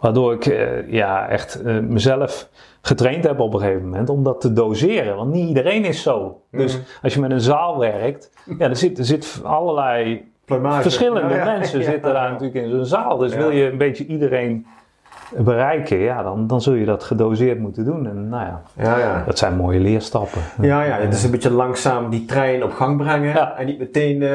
Waardoor 0.00 0.32
ik 0.32 0.46
uh, 0.46 0.92
ja, 0.92 1.28
echt 1.28 1.62
uh, 1.64 1.78
mezelf 1.78 2.48
getraind 2.80 3.24
heb 3.24 3.40
op 3.40 3.54
een 3.54 3.60
gegeven 3.60 3.82
moment 3.82 4.08
om 4.08 4.22
dat 4.22 4.40
te 4.40 4.52
doseren. 4.52 5.16
Want 5.16 5.32
niet 5.32 5.48
iedereen 5.48 5.84
is 5.84 6.02
zo. 6.02 6.42
Mm. 6.50 6.58
Dus 6.58 6.78
als 7.02 7.14
je 7.14 7.20
met 7.20 7.30
een 7.30 7.40
zaal 7.40 7.78
werkt, 7.78 8.30
ja, 8.58 8.68
er 8.68 8.76
zit, 8.76 8.98
er 8.98 9.04
zit 9.04 9.40
allerlei 9.44 10.28
Plumage. 10.44 10.82
verschillende 10.82 11.34
ja, 11.34 11.44
mensen 11.44 11.78
ja, 11.80 11.84
zitten 11.84 12.12
daar 12.12 12.30
natuurlijk 12.30 12.64
in 12.64 12.70
zo'n 12.70 12.84
zaal. 12.84 13.16
Dus 13.16 13.34
wil 13.34 13.50
je 13.50 13.70
een 13.70 13.78
beetje 13.78 14.06
iedereen 14.06 14.66
bereiken, 15.36 15.98
ja, 15.98 16.22
dan, 16.22 16.46
dan 16.46 16.60
zul 16.60 16.74
je 16.74 16.84
dat 16.84 17.04
gedoseerd 17.04 17.58
moeten 17.58 17.84
doen. 17.84 18.06
En 18.06 18.28
nou 18.28 18.46
ja, 18.46 18.62
ja, 18.76 18.98
ja. 18.98 19.22
dat 19.26 19.38
zijn 19.38 19.56
mooie 19.56 19.80
leerstappen. 19.80 20.40
Ja, 20.60 20.82
ja, 20.82 20.96
het 20.96 21.14
is 21.14 21.24
een 21.24 21.30
beetje 21.30 21.50
langzaam 21.50 22.10
die 22.10 22.24
trein 22.24 22.64
op 22.64 22.72
gang 22.72 22.96
brengen 22.96 23.28
Ja. 23.28 23.56
en 23.56 23.66
niet 23.66 23.78
meteen 23.78 24.14
uh, 24.14 24.28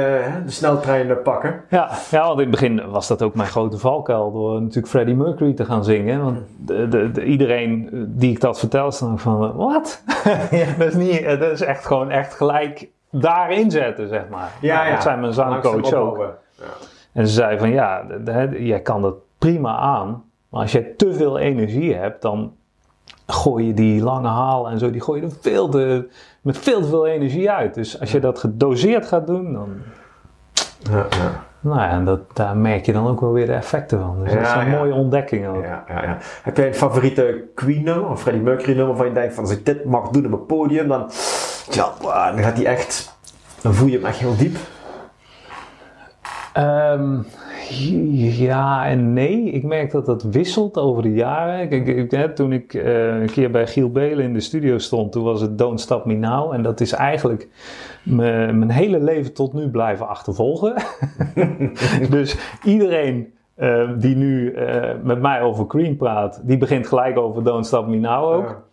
de 0.45 0.51
sneltrein 0.51 1.21
pakken. 1.21 1.61
Ja, 1.69 1.89
ja, 2.11 2.27
want 2.27 2.39
in 2.39 2.39
het 2.39 2.51
begin 2.51 2.89
was 2.89 3.07
dat 3.07 3.21
ook 3.21 3.35
mijn 3.35 3.49
grote 3.49 3.77
valkuil 3.77 4.31
door 4.31 4.61
natuurlijk 4.61 4.87
Freddie 4.87 5.15
Mercury 5.15 5.53
te 5.53 5.65
gaan 5.65 5.83
zingen. 5.83 6.23
Want 6.23 6.37
de, 6.57 6.87
de, 6.87 7.11
de, 7.11 7.23
iedereen 7.23 7.89
die 8.07 8.31
ik 8.31 8.39
dat 8.39 8.59
vertel, 8.59 8.87
is 8.87 8.99
dan 8.99 9.19
van, 9.19 9.55
wat? 9.55 10.03
dat, 10.77 10.87
is 10.87 10.95
niet, 10.95 11.23
dat 11.23 11.51
is 11.51 11.61
echt 11.61 11.85
gewoon 11.85 12.11
echt 12.11 12.33
gelijk 12.33 12.87
daarin 13.11 13.71
zetten, 13.71 14.07
zeg 14.07 14.23
maar. 14.29 14.51
Ja, 14.61 14.85
ja. 14.85 14.91
Dat 14.91 15.03
zijn 15.03 15.19
mijn 15.19 15.33
zangcoach 15.33 15.93
ook. 15.93 16.17
Ja. 16.57 16.63
En 17.13 17.27
ze 17.27 17.33
zei 17.33 17.57
van, 17.57 17.69
ja, 17.69 18.05
jij 18.57 18.81
kan 18.81 19.01
dat 19.01 19.15
prima 19.37 19.77
aan. 19.77 20.23
Maar 20.55 20.63
als 20.63 20.71
je 20.71 20.95
te 20.95 21.13
veel 21.13 21.37
energie 21.37 21.95
hebt, 21.95 22.21
dan 22.21 22.53
gooi 23.27 23.65
je 23.65 23.73
die 23.73 24.01
lange 24.01 24.27
haal 24.27 24.69
en 24.69 24.79
zo, 24.79 24.89
die 24.89 25.01
gooi 25.01 25.21
je 25.21 25.27
er 25.27 25.33
veel 25.41 25.69
te, 25.69 26.09
met 26.41 26.57
veel 26.57 26.81
te 26.81 26.87
veel 26.87 27.07
energie 27.07 27.51
uit. 27.51 27.73
Dus 27.73 27.99
als 27.99 28.11
je 28.11 28.19
dat 28.19 28.39
gedoseerd 28.39 29.05
gaat 29.05 29.27
doen, 29.27 29.53
dan. 29.53 29.69
Ja, 30.79 31.05
ja. 31.09 31.43
Nou 31.59 31.79
ja, 31.79 31.89
en 31.89 32.05
dat, 32.05 32.19
daar 32.33 32.57
merk 32.57 32.85
je 32.85 32.93
dan 32.93 33.07
ook 33.07 33.21
wel 33.21 33.31
weer 33.31 33.45
de 33.45 33.53
effecten 33.53 33.99
van. 33.99 34.23
Dus 34.23 34.33
dat 34.33 34.41
is 34.41 34.51
een 34.51 34.69
mooie 34.69 34.93
ontdekking 34.93 35.47
ook. 35.47 35.63
Ja, 35.63 35.83
ja, 35.87 36.03
ja. 36.03 36.17
Heb 36.43 36.57
jij 36.57 36.67
een 36.67 36.75
favoriete 36.75 37.43
Queen 37.55 37.83
nummer, 37.83 38.09
of 38.09 38.21
Freddie 38.21 38.43
Mercury 38.43 38.75
nummer, 38.75 38.87
waarvan 38.87 39.07
je 39.07 39.13
denkt 39.13 39.33
van 39.33 39.43
als 39.43 39.53
ik 39.53 39.65
dit 39.65 39.85
mag 39.85 40.09
doen 40.09 40.25
op 40.25 40.31
het 40.31 40.47
podium, 40.47 40.87
dan, 40.87 41.09
ja, 41.71 41.93
dan 42.01 42.43
gaat 42.43 42.55
die 42.55 42.67
echt, 42.67 43.17
dan 43.61 43.73
voel 43.73 43.87
je 43.87 43.97
hem 43.97 44.05
echt 44.05 44.17
heel 44.17 44.35
diep. 44.35 44.57
Um, 46.57 47.25
ja 48.39 48.85
en 48.85 49.13
nee. 49.13 49.43
Ik 49.43 49.63
merk 49.63 49.91
dat 49.91 50.05
dat 50.05 50.23
wisselt 50.23 50.77
over 50.77 51.03
de 51.03 51.13
jaren. 51.13 51.85
Hè, 52.09 52.33
toen 52.33 52.53
ik 52.53 52.73
uh, 52.73 53.21
een 53.21 53.31
keer 53.31 53.51
bij 53.51 53.67
Giel 53.67 53.91
Belen 53.91 54.25
in 54.25 54.33
de 54.33 54.39
studio 54.39 54.77
stond, 54.77 55.11
toen 55.11 55.23
was 55.23 55.41
het 55.41 55.57
Don't 55.57 55.81
Stop 55.81 56.05
Me 56.05 56.13
Now. 56.13 56.53
En 56.53 56.61
dat 56.61 56.81
is 56.81 56.91
eigenlijk 56.91 57.49
mijn 58.03 58.71
hele 58.71 58.99
leven 58.99 59.33
tot 59.33 59.53
nu 59.53 59.69
blijven 59.69 60.07
achtervolgen. 60.07 60.73
dus 62.09 62.37
iedereen 62.63 63.33
uh, 63.57 63.89
die 63.97 64.15
nu 64.15 64.51
uh, 64.51 64.91
met 65.03 65.21
mij 65.21 65.41
over 65.41 65.67
Cream 65.67 65.97
praat, 65.97 66.41
die 66.43 66.57
begint 66.57 66.87
gelijk 66.87 67.17
over 67.17 67.43
Don't 67.43 67.65
Stop 67.65 67.87
Me 67.87 67.97
Now 67.97 68.33
ook. 68.33 68.63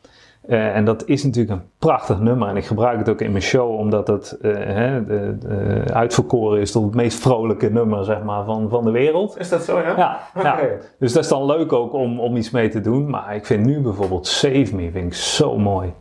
Uh, 0.49 0.77
en 0.77 0.85
dat 0.85 1.07
is 1.07 1.25
natuurlijk 1.25 1.61
een 1.61 1.67
prachtig 1.79 2.21
nummer. 2.21 2.49
En 2.49 2.57
ik 2.57 2.65
gebruik 2.65 2.99
het 2.99 3.09
ook 3.09 3.21
in 3.21 3.31
mijn 3.31 3.43
show, 3.43 3.79
omdat 3.79 4.07
het 4.07 4.39
uh, 4.43 4.55
hè, 4.55 5.05
de, 5.05 5.39
de, 5.39 5.85
uitverkoren 5.93 6.61
is 6.61 6.73
tot 6.73 6.85
het 6.85 6.95
meest 6.95 7.21
vrolijke 7.21 7.71
nummer 7.71 8.05
zeg 8.05 8.23
maar, 8.23 8.45
van, 8.45 8.69
van 8.69 8.85
de 8.85 8.91
wereld. 8.91 9.39
Is 9.39 9.49
dat 9.49 9.63
zo, 9.63 9.79
ja? 9.79 9.97
Ja, 9.97 10.21
okay. 10.37 10.63
ja. 10.63 10.77
Dus 10.99 11.13
dat 11.13 11.23
is 11.23 11.29
dan 11.29 11.47
leuk 11.47 11.73
ook 11.73 11.93
om, 11.93 12.21
om 12.21 12.37
iets 12.37 12.51
mee 12.51 12.69
te 12.69 12.81
doen. 12.81 13.11
Maar 13.11 13.35
ik 13.35 13.47
vind 13.47 13.67
nu 13.67 13.81
bijvoorbeeld 13.81 14.27
Save 14.27 14.75
Me 14.75 14.91
vind 14.91 15.07
ik 15.07 15.15
zo 15.15 15.59
mooi. 15.59 15.93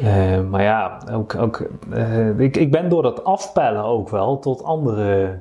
Uh, 0.00 0.40
maar 0.40 0.62
ja, 0.62 0.98
ook, 1.12 1.34
ook, 1.34 1.68
ik, 2.38 2.56
ik 2.56 2.70
ben 2.70 2.88
door 2.88 3.02
dat 3.02 3.24
afpellen 3.24 3.84
ook 3.84 4.08
wel 4.08 4.38
tot 4.38 4.64
andere 4.64 5.38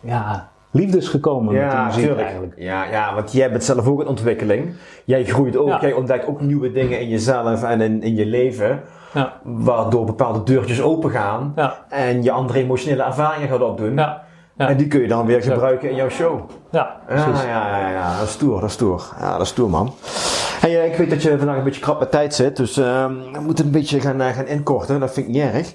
ja, 0.00 0.48
liefdes 0.74 1.08
gekomen 1.08 1.54
ja, 1.54 1.62
met 1.66 1.70
de 1.72 1.84
muziek 1.86 2.02
tuurlijk. 2.02 2.20
eigenlijk. 2.20 2.52
Ja, 2.56 2.84
ja, 2.84 3.14
want 3.14 3.32
jij 3.32 3.50
bent 3.50 3.64
zelf 3.64 3.86
ook 3.86 4.00
in 4.00 4.06
ontwikkeling. 4.06 4.74
Jij 5.04 5.24
groeit 5.24 5.56
ook, 5.56 5.68
Ja. 5.68 5.78
jij 5.80 5.92
ontdekt 5.92 6.26
ook 6.26 6.40
nieuwe 6.40 6.72
dingen 6.72 7.00
in 7.00 7.08
jezelf 7.08 7.62
en 7.62 7.80
in, 7.80 8.02
in 8.02 8.14
je 8.16 8.26
leven. 8.26 8.80
Ja. 9.14 9.32
Waardoor 9.42 10.04
bepaalde 10.04 10.42
deurtjes 10.42 10.82
open 10.82 11.10
gaan. 11.10 11.52
Ja. 11.56 11.74
En 11.88 12.22
je 12.22 12.30
andere 12.30 12.58
emotionele 12.58 13.02
ervaringen 13.02 13.48
gaat 13.48 13.62
opdoen. 13.62 13.94
Ja. 13.96 14.22
Ja. 14.56 14.68
En 14.68 14.76
die 14.76 14.86
kun 14.88 15.00
je 15.00 15.08
dan 15.08 15.26
weer 15.26 15.36
Exact. 15.36 15.54
gebruiken 15.54 15.90
in 15.90 15.96
jouw 15.96 16.08
show. 16.08 16.40
Ja, 16.70 16.78
Ja, 17.08 17.14
precies. 17.24 17.42
ja, 17.44 17.78
ja, 17.78 17.90
ja, 17.90 18.18
dat 18.18 18.26
is 18.26 18.32
stoer, 18.32 18.60
dat 18.60 18.68
is 18.68 18.74
stoer. 18.74 19.02
Ja, 19.20 19.32
dat 19.32 19.40
is 19.40 19.48
stoer, 19.48 19.70
man. 19.70 19.92
Hey, 20.60 20.80
eh, 20.80 20.86
ik 20.92 20.96
weet 20.96 21.10
dat 21.10 21.22
je 21.22 21.38
vandaag 21.38 21.56
een 21.56 21.64
beetje 21.64 21.80
krap 21.80 21.98
met 21.98 22.10
tijd 22.10 22.34
zit, 22.34 22.56
dus 22.56 22.76
ehm, 22.76 23.12
we 23.32 23.40
moeten 23.40 23.64
een 23.64 23.70
beetje 23.70 24.00
gaan, 24.00 24.20
eh, 24.20 24.28
gaan 24.34 24.46
inkorten. 24.46 25.00
Dat 25.00 25.12
vind 25.12 25.26
ik 25.28 25.32
niet 25.32 25.42
erg. 25.42 25.74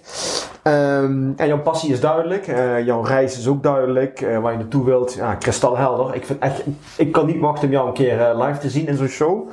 Ehm, 0.70 1.32
en 1.36 1.48
jouw 1.48 1.60
passie 1.62 1.92
is 1.92 2.00
duidelijk, 2.00 2.48
eh, 2.48 2.86
jouw 2.86 3.02
reis 3.02 3.38
is 3.38 3.48
ook 3.48 3.64
duidelijk, 3.64 4.22
eh, 4.22 4.40
waar 4.40 4.52
je 4.52 4.58
naartoe 4.58 4.86
wilt, 4.86 5.14
ja, 5.14 5.36
kristalhelder. 5.36 6.16
Ik, 6.16 6.26
vind 6.26 6.40
echt, 6.40 6.64
ik 6.98 7.12
kan 7.12 7.26
niet 7.26 7.40
wachten 7.40 7.66
om 7.66 7.72
jou 7.74 7.88
een 7.88 7.94
keer 7.94 8.22
eh, 8.22 8.46
live 8.46 8.60
te 8.60 8.70
zien 8.70 8.88
in 8.88 8.98
zo'n 8.98 9.08
show. 9.08 9.50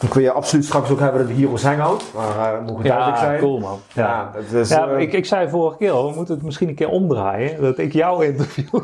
Ik 0.00 0.14
wil 0.14 0.22
je 0.22 0.32
absoluut 0.32 0.64
straks 0.64 0.90
ook 0.90 0.98
hebben 0.98 1.20
in 1.20 1.26
de 1.26 1.40
Heroes 1.42 1.62
Hangout, 1.62 2.04
maar 2.14 2.52
uh, 2.52 2.66
mogen 2.66 2.84
duidelijk 2.84 3.16
Ja, 3.16 3.22
zijn. 3.24 3.38
cool 3.38 3.58
man. 3.58 3.78
Ja. 3.92 4.06
Ja, 4.06 4.30
het 4.34 4.52
is, 4.52 4.68
Ja, 4.68 4.86
ik, 4.90 5.12
ik 5.12 5.26
zei 5.26 5.48
vorige 5.48 5.76
keer 5.76 5.90
al, 5.90 6.10
we 6.10 6.16
moeten 6.16 6.34
het 6.34 6.44
misschien 6.44 6.68
een 6.68 6.74
keer 6.74 6.88
omdraaien. 6.88 7.60
Dat 7.60 7.78
ik 7.78 7.92
jou 7.92 8.24
interview. 8.24 8.66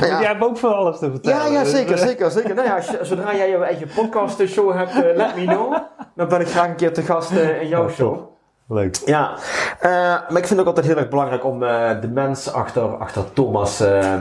Want 0.00 0.20
jij 0.20 0.24
hebt 0.24 0.44
ook 0.44 0.58
van 0.58 0.76
alles 0.76 0.98
te 0.98 1.10
vertellen. 1.10 1.52
Ja, 1.52 1.60
ja, 1.60 1.64
zeker, 1.64 1.98
zeker, 1.98 2.30
zeker. 2.30 2.54
Nou 2.54 2.66
ja, 2.66 2.80
zodra 3.02 3.36
jij 3.36 3.48
je 3.48 3.56
eigen 3.56 3.88
podcast 3.94 4.42
show 4.46 4.76
hebt, 4.76 4.94
let 5.16 5.36
me 5.36 5.44
know. 5.44 5.74
Dan 6.14 6.28
ben 6.28 6.40
ik 6.40 6.46
graag 6.48 6.68
een 6.68 6.76
keer 6.76 6.92
te 6.92 7.02
gast 7.02 7.30
in 7.30 7.68
jouw 7.68 7.88
show. 7.88 8.31
Leuk. 8.72 9.00
Ja, 9.04 9.34
eh, 9.80 9.90
maar 9.90 10.36
ik 10.36 10.46
vind 10.46 10.48
het 10.48 10.58
ook 10.58 10.66
altijd 10.66 10.86
heel 10.86 10.96
erg 10.96 11.08
belangrijk 11.08 11.44
om 11.44 11.62
eh, 11.62 12.00
de 12.00 12.08
mens 12.08 12.52
achter, 12.52 12.96
achter 12.96 13.32
Thomas 13.32 13.80
eh, 13.80 14.20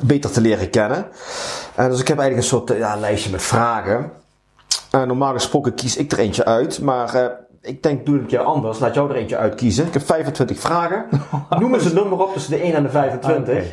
beter 0.00 0.30
te 0.30 0.40
leren 0.40 0.70
kennen. 0.70 1.06
Dus 1.76 2.00
ik 2.00 2.08
heb 2.08 2.18
eigenlijk 2.18 2.36
een 2.36 2.58
soort 2.58 2.78
ja, 2.78 2.96
lijstje 2.96 3.30
met 3.30 3.42
vragen. 3.42 4.12
Normaal 4.90 5.32
gesproken 5.32 5.74
kies 5.74 5.96
ik 5.96 6.12
er 6.12 6.18
eentje 6.18 6.44
uit, 6.44 6.80
maar 6.80 7.38
ik 7.62 7.82
denk 7.82 8.06
doe 8.06 8.14
het 8.14 8.22
een 8.22 8.28
keer 8.28 8.38
anders. 8.38 8.78
Laat 8.78 8.94
jou 8.94 9.10
er 9.10 9.16
eentje 9.16 9.36
uitkiezen. 9.36 9.86
Ik 9.86 9.92
heb 9.92 10.06
25 10.06 10.58
vragen. 10.58 11.06
Noem 11.60 11.74
eens 11.74 11.84
een 11.84 11.94
nummer 11.94 12.20
op 12.20 12.32
tussen 12.32 12.52
de 12.52 12.58
1 12.58 12.74
en 12.74 12.82
de 12.82 12.90
25. 12.90 13.56
Oké. 13.56 13.64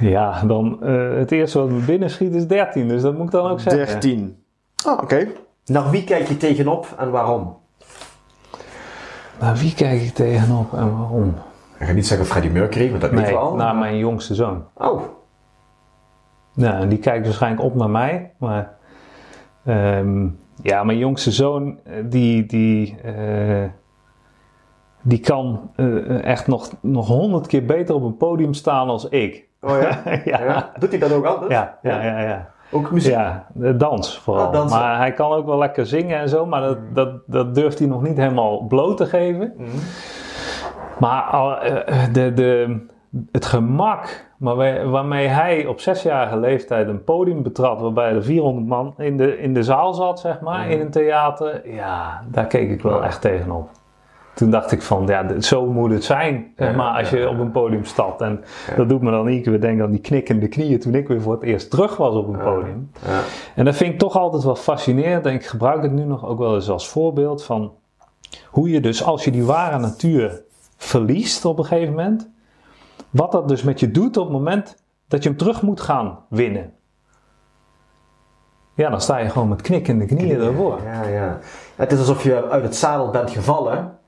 Ja, 0.00 0.42
dan 0.42 0.84
het 1.18 1.32
eerste 1.32 1.58
wat 1.58 1.68
me 1.68 1.80
binnen 1.80 2.10
schiet 2.10 2.34
is 2.34 2.46
13, 2.46 2.88
dus 2.88 3.02
dat 3.02 3.14
moet 3.14 3.24
ik 3.24 3.30
dan 3.30 3.50
ook 3.50 3.60
zeggen. 3.60 3.86
13. 3.86 4.44
Ah, 4.84 5.02
oké. 5.02 5.28
Naar 5.64 5.90
wie 5.90 6.04
kijk 6.04 6.28
je 6.28 6.36
tegenop 6.36 6.86
en 6.98 7.10
waarom? 7.10 7.58
Naar 9.40 9.56
wie 9.56 9.74
kijk 9.74 10.00
ik 10.00 10.14
tegenop 10.14 10.72
en 10.74 10.96
waarom? 10.98 11.34
Ik 11.78 11.86
ga 11.86 11.92
niet 11.92 12.06
zeggen 12.06 12.26
Freddie 12.26 12.50
Mercury, 12.50 12.88
want 12.90 13.00
dat 13.00 13.10
weten 13.10 13.24
Nee, 13.26 13.34
we 13.34 13.40
al. 13.40 13.54
naar 13.54 13.76
mijn 13.76 13.96
jongste 13.98 14.34
zoon. 14.34 14.64
Oh, 14.74 15.02
Ja, 16.54 16.78
en 16.78 16.88
die 16.88 16.98
kijkt 16.98 17.24
waarschijnlijk 17.24 17.62
op 17.62 17.74
naar 17.74 17.90
mij. 17.90 18.32
Maar 18.38 18.70
ehm, 19.64 20.28
ja, 20.62 20.84
mijn 20.84 20.98
jongste 20.98 21.30
zoon, 21.30 21.78
eh, 21.84 21.92
die, 22.04 22.46
die, 22.46 23.00
eh, 23.00 23.68
die 25.02 25.20
kan 25.20 25.70
eh, 25.76 26.24
echt 26.24 26.46
nog, 26.46 26.70
nog 26.80 27.06
honderd 27.06 27.46
keer 27.46 27.64
beter 27.64 27.94
op 27.94 28.02
een 28.02 28.16
podium 28.16 28.54
staan 28.54 28.88
als 28.88 29.08
ik. 29.08 29.46
oh 29.60 29.80
ja? 29.80 30.02
Ja. 30.24 30.42
ja. 30.44 30.72
Doet 30.78 30.90
hij 30.90 30.98
dat 30.98 31.12
ook 31.12 31.24
altijd? 31.24 31.50
Ja, 31.50 31.78
ja, 31.82 32.02
ja. 32.04 32.20
ja. 32.20 32.50
Ook 32.72 32.90
muziek? 32.90 33.12
Ja, 33.12 33.46
de 33.54 33.76
dans 33.76 34.18
vooral. 34.18 34.46
Ah, 34.46 34.52
dansen. 34.52 34.78
Maar 34.78 34.96
hij 34.96 35.12
kan 35.12 35.32
ook 35.32 35.46
wel 35.46 35.58
lekker 35.58 35.86
zingen 35.86 36.18
en 36.18 36.28
zo, 36.28 36.46
maar 36.46 36.60
dat, 36.60 36.78
dat, 36.94 37.10
dat 37.26 37.54
durft 37.54 37.78
hij 37.78 37.88
nog 37.88 38.02
niet 38.02 38.16
helemaal 38.16 38.60
bloot 38.66 38.96
te 38.96 39.06
geven. 39.06 39.52
Mhm. 39.56 39.68
Maar 40.98 41.58
eh, 41.62 42.04
de, 42.12 42.32
de, 42.32 42.76
het 43.32 43.44
gemak 43.46 44.28
waarmee, 44.38 44.84
waarmee 44.84 45.26
hij 45.26 45.66
op 45.66 45.80
zesjarige 45.80 46.38
leeftijd 46.38 46.88
een 46.88 47.04
podium 47.04 47.42
betrad, 47.42 47.80
waarbij 47.80 48.10
er 48.12 48.24
400 48.24 48.66
man 48.66 48.94
in 48.96 49.16
de, 49.16 49.38
in 49.38 49.54
de 49.54 49.62
zaal 49.62 49.94
zat, 49.94 50.20
zeg 50.20 50.40
maar, 50.40 50.60
Mhm. 50.60 50.70
in 50.70 50.80
een 50.80 50.90
theater, 50.90 51.70
ja, 51.72 52.22
daar 52.30 52.46
keek 52.46 52.70
ik 52.70 52.82
wel 52.82 53.04
echt 53.04 53.20
tegenop. 53.20 53.68
Toen 54.34 54.50
dacht 54.50 54.72
ik 54.72 54.82
van, 54.82 55.06
ja, 55.06 55.40
zo 55.40 55.66
moet 55.66 55.90
het 55.90 56.04
zijn, 56.04 56.52
zeg 56.56 56.74
maar, 56.74 56.98
als 56.98 57.10
je 57.10 57.28
op 57.28 57.38
een 57.38 57.50
podium 57.50 57.84
stapt. 57.84 58.20
En 58.20 58.44
dat 58.76 58.88
doet 58.88 59.02
me 59.02 59.10
dan 59.10 59.26
niet 59.26 59.46
weer 59.46 59.60
denken 59.60 59.84
aan 59.84 59.90
die 59.90 60.00
knikkende 60.00 60.48
knieën 60.48 60.80
toen 60.80 60.94
ik 60.94 61.08
weer 61.08 61.20
voor 61.20 61.32
het 61.32 61.42
eerst 61.42 61.70
terug 61.70 61.96
was 61.96 62.14
op 62.14 62.28
een 62.28 62.38
podium. 62.38 62.90
Ja. 63.06 63.20
En 63.54 63.64
dat 63.64 63.76
vind 63.76 63.92
ik 63.92 63.98
toch 63.98 64.16
altijd 64.16 64.42
wel 64.42 64.56
fascinerend. 64.56 65.26
En 65.26 65.34
ik 65.34 65.46
gebruik 65.46 65.82
het 65.82 65.92
nu 65.92 66.04
nog 66.04 66.26
ook 66.26 66.38
wel 66.38 66.54
eens 66.54 66.68
als 66.68 66.88
voorbeeld 66.88 67.44
van 67.44 67.72
hoe 68.46 68.70
je 68.70 68.80
dus 68.80 69.04
als 69.04 69.24
je 69.24 69.30
die 69.30 69.44
ware 69.44 69.78
natuur 69.78 70.42
verliest 70.76 71.44
op 71.44 71.58
een 71.58 71.64
gegeven 71.64 71.94
moment, 71.94 72.28
wat 73.10 73.32
dat 73.32 73.48
dus 73.48 73.62
met 73.62 73.80
je 73.80 73.90
doet 73.90 74.16
op 74.16 74.24
het 74.24 74.32
moment 74.32 74.82
dat 75.08 75.22
je 75.22 75.28
hem 75.28 75.38
terug 75.38 75.62
moet 75.62 75.80
gaan 75.80 76.18
winnen. 76.28 76.72
ja, 78.74 78.90
dan 78.90 79.00
sta 79.00 79.18
je 79.18 79.28
gewoon 79.28 79.48
met 79.48 79.62
knikkende 79.62 80.06
knieën 80.06 80.40
ervoor. 80.40 80.78
Ja, 80.84 81.06
ja. 81.06 81.38
Het 81.76 81.92
is 81.92 81.98
alsof 81.98 82.22
je 82.22 82.48
uit 82.48 82.62
het 82.62 82.76
zadel 82.76 83.10
bent 83.10 83.30
gevallen 83.30 83.98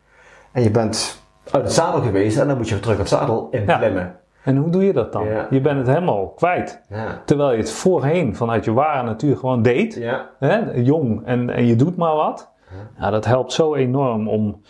en 0.52 0.62
je 0.62 0.70
bent 0.70 1.22
uit 1.50 1.62
het 1.62 1.72
zadel 1.72 2.00
geweest 2.00 2.38
en 2.38 2.46
dan 2.48 2.56
moet 2.56 2.68
je 2.68 2.74
weer 2.74 2.82
terug 2.82 2.98
het 2.98 3.08
zadel 3.08 3.48
inklimmen. 3.50 4.16
En 4.44 4.56
hoe 4.56 4.70
doe 4.70 4.84
je 4.84 4.92
dat 4.92 5.12
dan? 5.12 5.24
Ja. 5.24 5.46
Je 5.50 5.60
bent 5.60 5.78
het 5.78 5.86
helemaal 5.86 6.28
kwijt. 6.28 6.80
Ja. 6.88 7.22
Terwijl 7.24 7.50
je 7.52 7.56
het 7.56 7.70
voorheen 7.70 8.36
vanuit 8.36 8.64
je 8.64 8.72
ware 8.72 9.02
natuur 9.02 9.36
gewoon 9.36 9.62
deed. 9.62 9.94
Ja. 9.94 10.28
Hè? 10.38 10.72
Jong 10.74 11.26
en, 11.26 11.50
en 11.50 11.66
je 11.66 11.76
doet 11.76 11.96
maar 11.96 12.14
wat. 12.14 12.50
Ja, 12.98 13.10
dat 13.10 13.24
helpt 13.24 13.52
zo 13.52 13.74
enorm 13.74 14.28
om, 14.28 14.60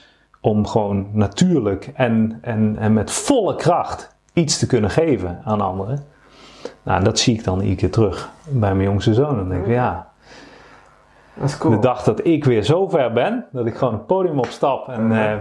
om 0.41 0.67
gewoon 0.67 1.09
natuurlijk 1.13 1.91
en, 1.95 2.39
en, 2.43 2.77
en 2.79 2.93
met 2.93 3.11
volle 3.11 3.55
kracht 3.55 4.17
iets 4.33 4.59
te 4.59 4.67
kunnen 4.67 4.91
geven 4.91 5.41
aan 5.45 5.61
anderen. 5.61 6.05
Nou, 6.83 7.05
dat 7.05 7.19
zie 7.19 7.35
ik 7.35 7.45
dan 7.45 7.59
iedere 7.59 7.77
keer 7.77 7.91
terug 7.91 8.31
bij 8.49 8.75
mijn 8.75 8.89
jongste 8.89 9.15
zoon. 9.15 9.37
Dan 9.37 9.49
denk 9.49 9.65
ik, 9.67 9.73
ja, 9.73 10.09
Dat 11.35 11.49
is 11.49 11.59
cool. 11.59 11.75
de 11.75 11.81
dag 11.81 12.03
dat 12.03 12.27
ik 12.27 12.45
weer 12.45 12.63
zo 12.63 12.89
ver 12.89 13.13
ben, 13.13 13.47
dat 13.53 13.67
ik 13.67 13.75
gewoon 13.77 13.95
het 13.95 14.07
podium 14.07 14.39
opstap 14.39 14.89
en, 14.89 15.13
eh, 15.13 15.33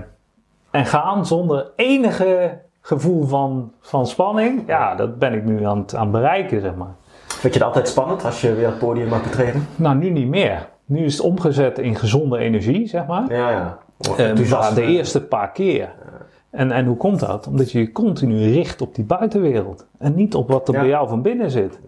en 0.72 0.86
ga 0.86 1.24
zonder 1.24 1.72
enige 1.76 2.60
gevoel 2.82 3.28
van, 3.28 3.72
van 3.80 4.08
spanning. 4.08 4.64
Ja, 4.68 4.96
dat 4.96 5.20
ben 5.20 5.34
ik 5.34 5.44
nu 5.46 5.66
aan 5.66 5.78
het, 5.78 5.96
aan 5.96 6.02
het 6.02 6.12
bereiken, 6.12 6.62
zeg 6.62 6.76
maar. 6.76 6.96
Vind 7.28 7.54
je 7.54 7.60
het 7.60 7.68
altijd 7.68 7.88
spannend 7.88 8.26
als 8.26 8.42
je 8.42 8.54
weer 8.54 8.66
het 8.66 8.78
podium 8.78 9.08
mag 9.08 9.24
betreden? 9.24 9.68
Nou, 9.76 9.96
nu 9.96 10.10
niet 10.10 10.28
meer. 10.28 10.70
Nu 10.86 11.06
is 11.06 11.18
het 11.18 11.26
omgezet 11.26 11.80
in 11.80 11.96
gezonde 11.96 12.38
energie, 12.38 12.88
zeg 12.88 13.06
maar. 13.06 13.26
Ja, 13.34 13.50
ja. 13.50 13.78
Maar 14.50 14.74
de 14.74 14.82
eerste 14.82 15.24
paar 15.24 15.52
keer. 15.52 15.90
En, 16.50 16.72
en 16.72 16.86
hoe 16.86 16.98
komt 16.98 17.20
dat? 17.20 17.48
Omdat 17.48 17.72
je 17.72 17.80
je 17.80 17.92
continu 17.92 18.54
richt 18.54 18.82
op 18.82 18.96
die 18.96 19.06
buitenwereld. 19.06 19.88
En 19.98 20.16
niet 20.16 20.36
op 20.36 20.50
wat 20.50 20.68
er 20.68 20.74
Ja. 20.74 20.80
bij 20.80 20.90
jou 20.90 21.08
van 21.08 21.22
binnen 21.22 21.52
zit. 21.52 21.80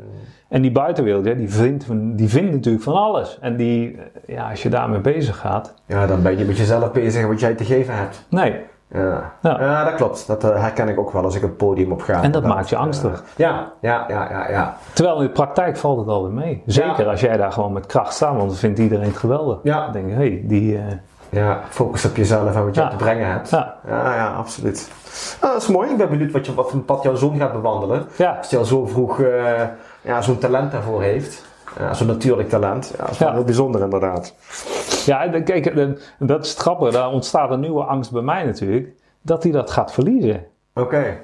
En 0.50 0.62
die 0.62 0.72
buitenwereld, 0.72 1.26
ja, 1.26 1.34
die, 1.34 1.50
vindt, 1.50 1.86
die 2.18 2.30
vindt 2.30 2.52
natuurlijk 2.52 2.84
van 2.84 2.94
alles. 2.94 3.38
En 3.42 3.56
die, 3.56 3.98
ja, 4.28 4.50
als 4.50 4.64
je 4.64 4.70
daarmee 4.70 5.00
bezig 5.00 5.38
gaat. 5.38 5.74
Ja, 5.86 6.08
dan 6.08 6.22
ben 6.22 6.38
je 6.38 6.46
met 6.46 6.58
jezelf 6.58 6.92
bezig 6.92 7.28
wat 7.28 7.40
jij 7.40 7.54
te 7.54 7.64
geven 7.64 7.96
hebt. 7.98 8.26
Nee. 8.30 8.56
Ja, 8.94 9.32
Ja. 9.42 9.58
ja. 9.62 9.84
dat 9.84 9.96
klopt. 9.96 10.28
Dat 10.28 10.44
eh, 10.44 10.62
herken 10.62 10.88
ik 10.90 11.00
ook 11.00 11.12
wel 11.12 11.24
als 11.24 11.36
ik 11.36 11.42
het 11.42 11.58
podium 11.58 11.92
op 11.92 12.02
ga. 12.02 12.22
En 12.24 12.32
dat 12.32 12.44
maakt 12.44 12.70
je 12.70 12.76
angstig. 12.78 13.12
Eh, 13.22 13.28
ja, 13.36 13.72
ja, 13.82 14.06
ja, 14.08 14.28
ja, 14.32 14.50
ja. 14.50 14.78
Terwijl 14.94 15.18
in 15.22 15.26
de 15.28 15.32
praktijk 15.32 15.78
valt 15.78 15.98
het 16.00 16.08
altijd 16.08 16.34
mee. 16.34 16.64
Zeker 16.66 17.04
Ja. 17.06 17.12
als 17.12 17.22
jij 17.22 17.38
daar 17.38 17.52
gewoon 17.52 17.74
met 17.74 17.86
kracht 17.86 18.14
staat, 18.14 18.36
want 18.36 18.48
dan 18.50 18.58
vindt 18.58 18.80
iedereen 18.80 19.06
het 19.08 19.18
geweldig. 19.18 19.58
Ja. 19.64 19.84
Dan 19.84 19.92
denk 19.92 20.08
je, 20.08 20.14
hé, 20.14 20.18
hey, 20.20 20.42
die. 20.46 20.78
eh, 20.78 20.84
Ja, 21.30 21.60
focus 21.70 22.06
op 22.06 22.16
jezelf 22.16 22.56
en 22.56 22.66
wat 22.66 22.76
je 22.76 22.82
Ja. 22.82 22.88
te 22.88 22.96
brengen 22.96 23.28
hebt. 23.32 23.50
ja, 23.50 23.76
Ja, 23.88 24.34
absoluut. 24.38 24.92
Ah, 25.42 25.52
dat 25.52 25.62
is 25.62 25.68
mooi. 25.68 25.90
Ik 25.90 25.98
ben 25.98 26.10
benieuwd 26.10 26.32
wat, 26.32 26.46
je, 26.46 26.54
wat 26.54 26.70
voor 26.72 26.80
pad 26.80 27.04
jouw 27.04 27.16
zoon 27.16 27.38
gaat 27.38 27.52
bewandelen. 27.54 28.06
ja, 28.16 28.36
Als 28.38 28.50
hij 28.50 28.60
al 28.60 28.66
zo 28.66 28.86
vroeg 28.86 29.20
eh, 29.22 29.62
ja, 30.02 30.22
zo'n 30.22 30.38
talent 30.38 30.72
daarvoor 30.72 31.02
heeft. 31.02 31.46
Ja, 31.80 31.94
zo'n 31.94 32.08
natuurlijk 32.08 32.50
talent. 32.50 32.94
Ja, 32.98 33.04
dat 33.04 33.12
is 33.12 33.18
wel 33.18 33.28
Ja. 33.28 33.34
heel 33.34 33.44
bijzonder 33.44 33.82
inderdaad. 33.82 34.36
Ja, 35.06 35.28
kijk, 35.42 35.76
dat 36.20 36.44
is 36.44 36.50
het 36.50 36.60
grappige. 36.60 36.92
Daar 36.92 37.10
ontstaat 37.12 37.52
een 37.52 37.60
nieuwe 37.60 37.84
angst 37.84 38.12
bij 38.12 38.22
mij 38.22 38.44
natuurlijk. 38.46 38.90
Dat 39.22 39.44
hij 39.44 39.52
dat 39.52 39.72
gaat 39.72 39.94
verliezen. 39.94 40.46
Oké. 40.74 41.18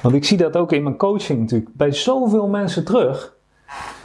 Want 0.00 0.14
ik 0.14 0.24
zie 0.24 0.36
dat 0.36 0.56
ook 0.56 0.72
in 0.72 0.82
mijn 0.82 0.96
coaching 0.96 1.40
natuurlijk 1.40 1.70
bij 1.72 1.92
zoveel 1.92 2.48
mensen 2.48 2.84
terug. 2.84 3.34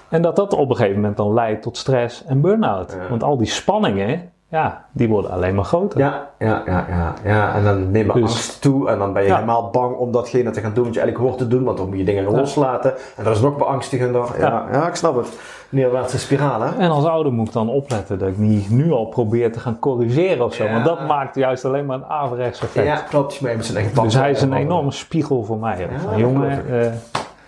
En 0.10 0.22
dat 0.22 0.36
dat 0.36 0.54
op 0.54 0.70
een 0.70 0.76
gegeven 0.76 0.96
moment 1.00 1.17
dan 1.17 1.34
leidt 1.34 1.62
tot 1.62 1.78
stress 1.78 2.26
en 2.26 2.41
burn-out. 2.41 2.91
Ja. 2.91 3.10
Want 3.10 3.24
al 3.24 3.38
die 3.38 3.48
spanningen, 3.48 4.31
ja, 4.52 4.86
die 4.92 5.10
worden 5.10 5.32
alleen 5.32 5.56
maar 5.56 5.64
groter. 5.66 6.00
Ja, 6.00 6.30
ja, 6.40 6.62
ja, 6.66 6.86
ja, 6.90 7.14
ja. 7.24 7.56
En 7.56 7.64
dan 7.64 7.92
neemt 7.92 8.14
Dus- 8.14 8.22
angst 8.22 8.62
toe 8.62 8.90
en 8.90 8.98
dan 8.98 9.14
ben 9.14 9.22
je 9.22 9.28
Ja. 9.28 9.34
helemaal 9.36 9.70
bang 9.70 9.96
om 9.96 10.12
datgene 10.12 10.50
te 10.52 10.62
gaan 10.62 10.74
doen 10.74 10.84
wat 10.84 10.94
je 10.94 11.00
eigenlijk 11.00 11.30
hoort 11.30 11.42
te 11.42 11.48
doen, 11.56 11.64
want 11.64 11.78
dan 11.78 11.88
moet 11.90 11.98
je 11.98 12.04
dingen 12.04 12.24
loslaten. 12.24 12.94
En 13.18 13.24
dat 13.24 13.36
is 13.36 13.42
nog 13.42 13.58
beangstigender. 13.58 14.26
Ja, 14.38 14.48
ja. 14.48 14.66
Ja. 14.72 14.88
ik 14.88 14.96
snap 14.96 15.16
het. 15.16 15.28
Neerwaartse 15.70 16.20
spiraal, 16.20 16.62
hè? 16.62 16.76
En 16.78 16.90
als 16.90 17.06
ouder 17.06 17.34
moet 17.34 17.48
ik 17.48 17.54
dan 17.54 17.70
opletten 17.70 18.20
dat 18.20 18.28
ik 18.30 18.38
niet 18.38 18.70
nu 18.70 18.92
al 18.92 19.06
probeer 19.06 19.52
te 19.52 19.60
gaan 19.60 19.80
corrigeren 19.80 20.46
of 20.46 20.54
zo. 20.54 20.70
Want 20.70 20.86
dat 20.86 21.08
maakt 21.08 21.36
juist 21.36 21.66
alleen 21.66 21.86
maar 21.86 21.98
een 21.98 22.06
averechts 22.06 22.62
effect. 22.62 22.86
Ja, 22.86 22.96
klopt. 22.96 23.36
Je 23.36 23.54
moet 23.56 23.66
zijn 23.66 23.78
eigen 23.78 24.04
Dus 24.04 24.14
hij 24.14 24.32
is 24.32 24.42
een 24.42 24.54
enorme 24.54 24.92
spiegel 24.92 25.44
voor 25.44 25.58
mij. 25.58 25.88
Van, 26.10 26.18
jongen, 26.20 26.64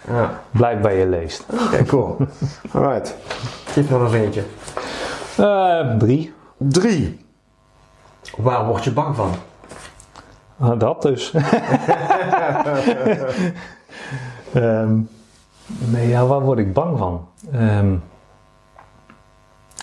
Ja. 0.08 0.30
blijf 0.52 0.80
bij 0.82 0.98
je 1.00 1.08
leest. 1.08 1.46
Oké, 1.68 1.84
cool. 1.86 2.16
Alright. 2.74 3.18
Geef 3.66 3.89
nog 3.89 4.02
eens 4.02 4.13
eentje. 4.13 4.42
Eh, 5.38 5.96
drie. 5.98 6.33
Drie. 6.58 7.26
Waar 8.38 8.66
word 8.66 8.84
je 8.84 8.92
bang 8.92 9.16
van? 9.16 9.32
Ah, 10.60 10.80
dat 10.80 11.02
dus. 11.02 11.32
Ehm, 14.54 15.00
nee, 15.66 16.08
ja, 16.08 16.26
waar 16.26 16.42
word 16.42 16.60
ik 16.60 16.74
bang 16.74 16.98
van? 16.98 17.28
Ehm, 17.52 17.96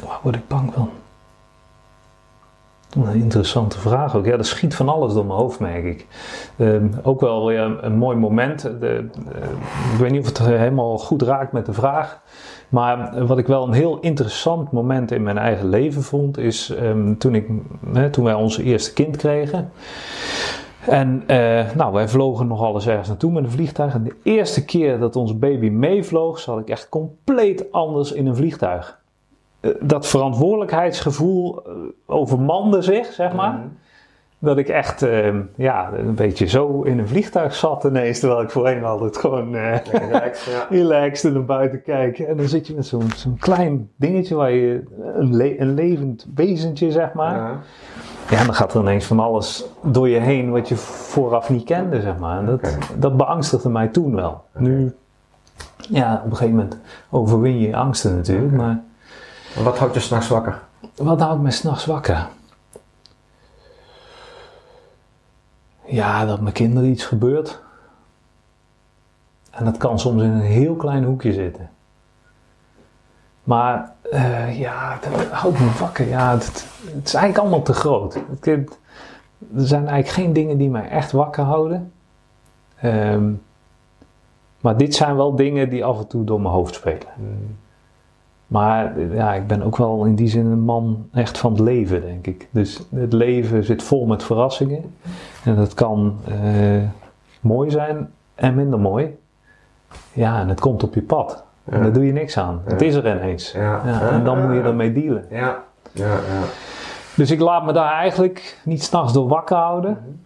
waar 0.04 0.18
word 0.22 0.34
ik 0.34 0.48
bang 0.48 0.72
van? 0.72 0.90
Een 2.90 3.14
interessante 3.14 3.78
vraag 3.78 4.16
ook. 4.16 4.24
Ja, 4.24 4.36
er 4.36 4.44
schiet 4.44 4.74
van 4.74 4.88
alles 4.88 5.12
door 5.12 5.26
mijn 5.26 5.38
hoofd, 5.38 5.60
merk 5.60 5.84
ik. 5.84 6.06
Ehm, 6.56 6.86
ook 7.02 7.20
wel 7.20 7.46
weer 7.46 7.60
een, 7.60 7.86
een 7.86 7.96
mooi 7.96 8.16
moment. 8.16 8.62
De, 8.62 9.08
eh, 9.32 9.50
ik 9.92 9.98
weet 9.98 10.10
niet 10.10 10.20
of 10.20 10.26
het 10.26 10.38
helemaal 10.38 10.98
goed 10.98 11.22
raakt 11.22 11.52
met 11.52 11.66
de 11.66 11.72
vraag. 11.72 12.20
Maar 12.70 13.26
wat 13.26 13.38
ik 13.38 13.46
wel 13.46 13.66
een 13.66 13.72
heel 13.72 13.98
interessant 14.00 14.72
moment 14.72 15.10
in 15.10 15.22
mijn 15.22 15.38
eigen 15.38 15.68
leven 15.68 16.02
vond, 16.02 16.38
is 16.38 16.70
ehm, 16.70 17.16
toen, 17.16 17.34
ik, 17.34 17.48
hè, 17.92 18.10
toen 18.10 18.24
wij 18.24 18.34
onze 18.34 18.62
eerste 18.62 18.92
kind 18.92 19.16
kregen. 19.16 19.72
En 20.86 21.22
eh, 21.26 21.74
nou, 21.74 21.92
wij 21.92 22.08
vlogen 22.08 22.46
nogal 22.46 22.74
eens 22.74 22.86
ergens 22.86 23.08
naartoe 23.08 23.32
met 23.32 23.44
een 23.44 23.50
vliegtuig. 23.50 23.94
En 23.94 24.04
de 24.04 24.16
eerste 24.22 24.64
keer 24.64 24.98
dat 24.98 25.16
onze 25.16 25.34
baby 25.34 25.68
meevloog, 25.68 26.38
zat 26.38 26.58
ik 26.58 26.68
echt 26.68 26.88
compleet 26.88 27.72
anders 27.72 28.12
in 28.12 28.26
een 28.26 28.36
vliegtuig. 28.36 29.00
Eh, 29.60 29.70
dat 29.80 30.06
verantwoordelijkheidsgevoel 30.06 31.62
eh, 31.62 31.72
overmande 32.06 32.82
zich, 32.82 33.12
zeg 33.12 33.32
maar. 33.32 33.52
Mhm. 33.52 33.66
Dat 34.42 34.58
ik 34.58 34.68
echt 34.68 35.02
eh, 35.02 35.34
ja, 35.56 35.90
een 35.92 36.14
beetje 36.14 36.46
zo 36.46 36.82
in 36.82 36.98
een 36.98 37.08
vliegtuig 37.08 37.54
zat 37.54 37.84
ineens. 37.84 38.18
Terwijl 38.20 38.42
ik 38.42 38.50
voorheen 38.50 38.84
altijd 38.84 39.16
gewoon 39.16 39.50
Lekker 39.50 40.00
relaxed, 40.00 40.52
ja. 40.52 40.66
relaxed 40.76 41.32
naar 41.32 41.44
buiten 41.44 41.82
kijk. 41.82 42.18
En 42.18 42.36
dan 42.36 42.48
zit 42.48 42.66
je 42.66 42.74
met 42.74 42.86
zo'n 42.86 43.10
zo'n 43.16 43.36
klein 43.38 43.90
dingetje 43.96 44.34
waar 44.34 44.50
je 44.50 44.82
een, 45.14 45.36
le- 45.36 45.54
een 45.58 45.74
levend 45.74 46.26
wezentje, 46.34 46.90
zeg 46.90 47.12
maar. 47.12 47.36
Ja. 47.36 47.58
Ja, 48.30 48.38
en 48.38 48.44
dan 48.44 48.54
gaat 48.54 48.74
er 48.74 48.80
ineens 48.80 49.04
van 49.04 49.20
alles 49.20 49.64
door 49.82 50.08
je 50.08 50.18
heen 50.20 50.50
wat 50.50 50.68
je 50.68 50.76
vooraf 50.76 51.50
niet 51.50 51.64
kende, 51.64 52.00
zeg 52.00 52.18
maar. 52.18 52.38
En 52.38 52.46
dat, 52.46 52.76
dat 52.96 53.16
beangstigde 53.16 53.68
mij 53.68 53.88
toen 53.88 54.14
wel. 54.14 54.44
Nu, 54.56 54.92
ja, 55.88 56.14
op 56.24 56.30
een 56.30 56.36
gegeven 56.36 56.56
moment 56.56 56.78
overwin 57.10 57.58
je 57.60 57.68
je 57.68 57.76
angsten 57.76 58.16
natuurlijk. 58.16 58.52
Maar 58.52 58.80
Wat 59.64 59.78
houdt 59.78 59.94
je 59.94 60.00
s'nachts 60.00 60.28
wakker? 60.28 60.58
wat 60.96 61.20
houdt 61.20 61.42
mij 61.42 61.50
s'nachts 61.50 61.86
wakker? 61.86 62.26
Ja, 65.90 66.24
dat 66.24 66.40
mijn 66.40 66.54
kinderen 66.54 66.90
iets 66.90 67.04
gebeurt. 67.04 67.60
En 69.50 69.64
dat 69.64 69.76
kan 69.76 69.98
soms 69.98 70.22
in 70.22 70.30
een 70.30 70.40
heel 70.40 70.74
klein 70.74 71.04
hoekje 71.04 71.32
zitten. 71.32 71.70
Maar 73.44 73.92
eh, 74.10 74.58
ja, 74.58 74.98
dat 75.00 75.26
houdt 75.26 75.58
me 75.58 75.70
wakker. 75.78 76.08
Ja, 76.08 76.32
het, 76.32 76.66
is 77.04 77.14
eigenlijk 77.14 77.38
allemaal 77.38 77.62
te 77.62 77.72
groot. 77.72 78.14
Er 78.14 78.66
zijn 79.54 79.88
eigenlijk 79.88 80.08
geen 80.08 80.32
dingen 80.32 80.58
die 80.58 80.70
mij 80.70 80.88
echt 80.88 81.12
wakker 81.12 81.44
houden. 81.44 81.92
Ehm, 82.76 83.32
maar 84.60 84.76
dit 84.76 84.94
zijn 84.94 85.16
wel 85.16 85.36
dingen 85.36 85.70
die 85.70 85.84
af 85.84 85.98
en 85.98 86.06
toe 86.06 86.24
door 86.24 86.40
mijn 86.40 86.54
hoofd 86.54 86.74
spelen. 86.74 87.08
Maar 88.50 89.00
ja, 89.00 89.34
ik 89.34 89.46
ben 89.46 89.62
ook 89.62 89.76
wel 89.76 90.04
in 90.04 90.14
die 90.14 90.28
zin 90.28 90.46
een 90.46 90.60
man 90.60 91.08
echt 91.12 91.38
van 91.38 91.52
het 91.52 91.60
leven, 91.60 92.00
denk 92.00 92.26
ik. 92.26 92.48
Dus 92.50 92.86
het 92.94 93.12
leven 93.12 93.64
zit 93.64 93.82
vol 93.82 94.06
met 94.06 94.22
verrassingen. 94.22 94.94
En 95.44 95.56
dat 95.56 95.74
kan 95.74 96.18
eh, 96.24 96.82
mooi 97.40 97.70
zijn 97.70 98.10
en 98.34 98.54
minder 98.54 98.80
mooi. 98.80 99.16
Ja, 100.12 100.40
en 100.40 100.48
het 100.48 100.60
komt 100.60 100.82
op 100.82 100.94
je 100.94 101.02
pad. 101.02 101.44
En 101.64 101.82
daar 101.82 101.92
doe 101.92 102.06
je 102.06 102.12
niks 102.12 102.38
aan. 102.38 102.60
Het 102.64 102.82
is 102.82 102.94
er 102.94 103.16
ineens. 103.16 103.52
Ja. 103.52 103.80
Ja, 103.84 104.10
en 104.10 104.24
dan 104.24 104.42
moet 104.42 104.54
je 104.54 104.62
ermee 104.62 104.92
dealen. 104.92 105.24
Ja. 105.30 105.62
Ja, 105.92 106.12
ja. 106.12 106.42
Dus 107.16 107.30
ik 107.30 107.40
laat 107.40 107.64
me 107.64 107.72
daar 107.72 107.92
eigenlijk 107.92 108.60
niet 108.64 108.82
s'nachts 108.82 109.12
door 109.12 109.28
wakker 109.28 109.56
houden. 109.56 110.20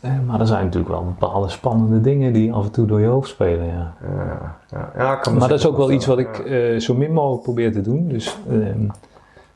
Eh, 0.00 0.10
Maar 0.26 0.40
er 0.40 0.46
zijn 0.46 0.64
natuurlijk 0.64 0.92
wel 0.92 1.04
bepaalde 1.04 1.48
spannende 1.48 2.00
dingen 2.00 2.32
die 2.32 2.52
af 2.52 2.64
en 2.64 2.70
toe 2.70 2.86
door 2.86 3.00
je 3.00 3.06
hoofd 3.06 3.28
spelen. 3.28 3.66
Ja. 3.66 3.92
Ja, 4.16 4.56
ja. 4.70 4.90
ja 4.96 5.14
kan 5.14 5.36
Maar 5.36 5.48
dat 5.48 5.58
is 5.58 5.66
ook 5.66 5.76
wel 5.76 5.90
iets 5.90 6.06
wat 6.06 6.18
ik 6.18 6.38
eh, 6.38 6.80
zo 6.80 6.94
min 6.94 7.12
mogelijk 7.12 7.42
probeer 7.42 7.72
te 7.72 7.80
doen. 7.80 8.08
Dus 8.08 8.38
ehm, 8.50 8.86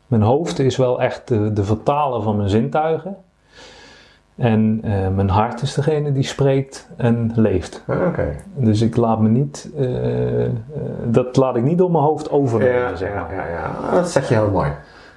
mijn 0.06 0.22
hoofd 0.22 0.58
is 0.58 0.76
wel 0.76 1.02
echt 1.02 1.28
de, 1.28 1.52
de 1.52 1.64
vertaler 1.64 2.22
van 2.22 2.36
mijn 2.36 2.48
zintuigen. 2.48 3.16
En 4.36 4.80
eh, 4.82 5.08
mijn 5.08 5.28
hart 5.28 5.62
is 5.62 5.74
degene 5.74 6.12
die 6.12 6.22
spreekt 6.22 6.88
en 6.96 7.32
leeft. 7.34 7.82
Oké. 7.88 8.36
Dus 8.54 8.80
ik 8.80 8.96
laat 8.96 9.20
me 9.20 9.28
niet, 9.28 9.70
eh, 9.76 9.86
dat 11.04 11.36
laat 11.36 11.56
ik 11.56 11.62
niet 11.62 11.78
door 11.78 11.90
mijn 11.90 12.04
hoofd 12.04 12.30
overnemen, 12.30 12.74
Ja, 12.80 12.96
zeg 12.96 13.14
maar. 13.14 13.34
ja, 13.34 13.46
ja. 13.46 13.90
Dat 13.90 14.10
zeg 14.10 14.28
je 14.28 14.34
heel 14.34 14.50
mooi. 14.50 14.70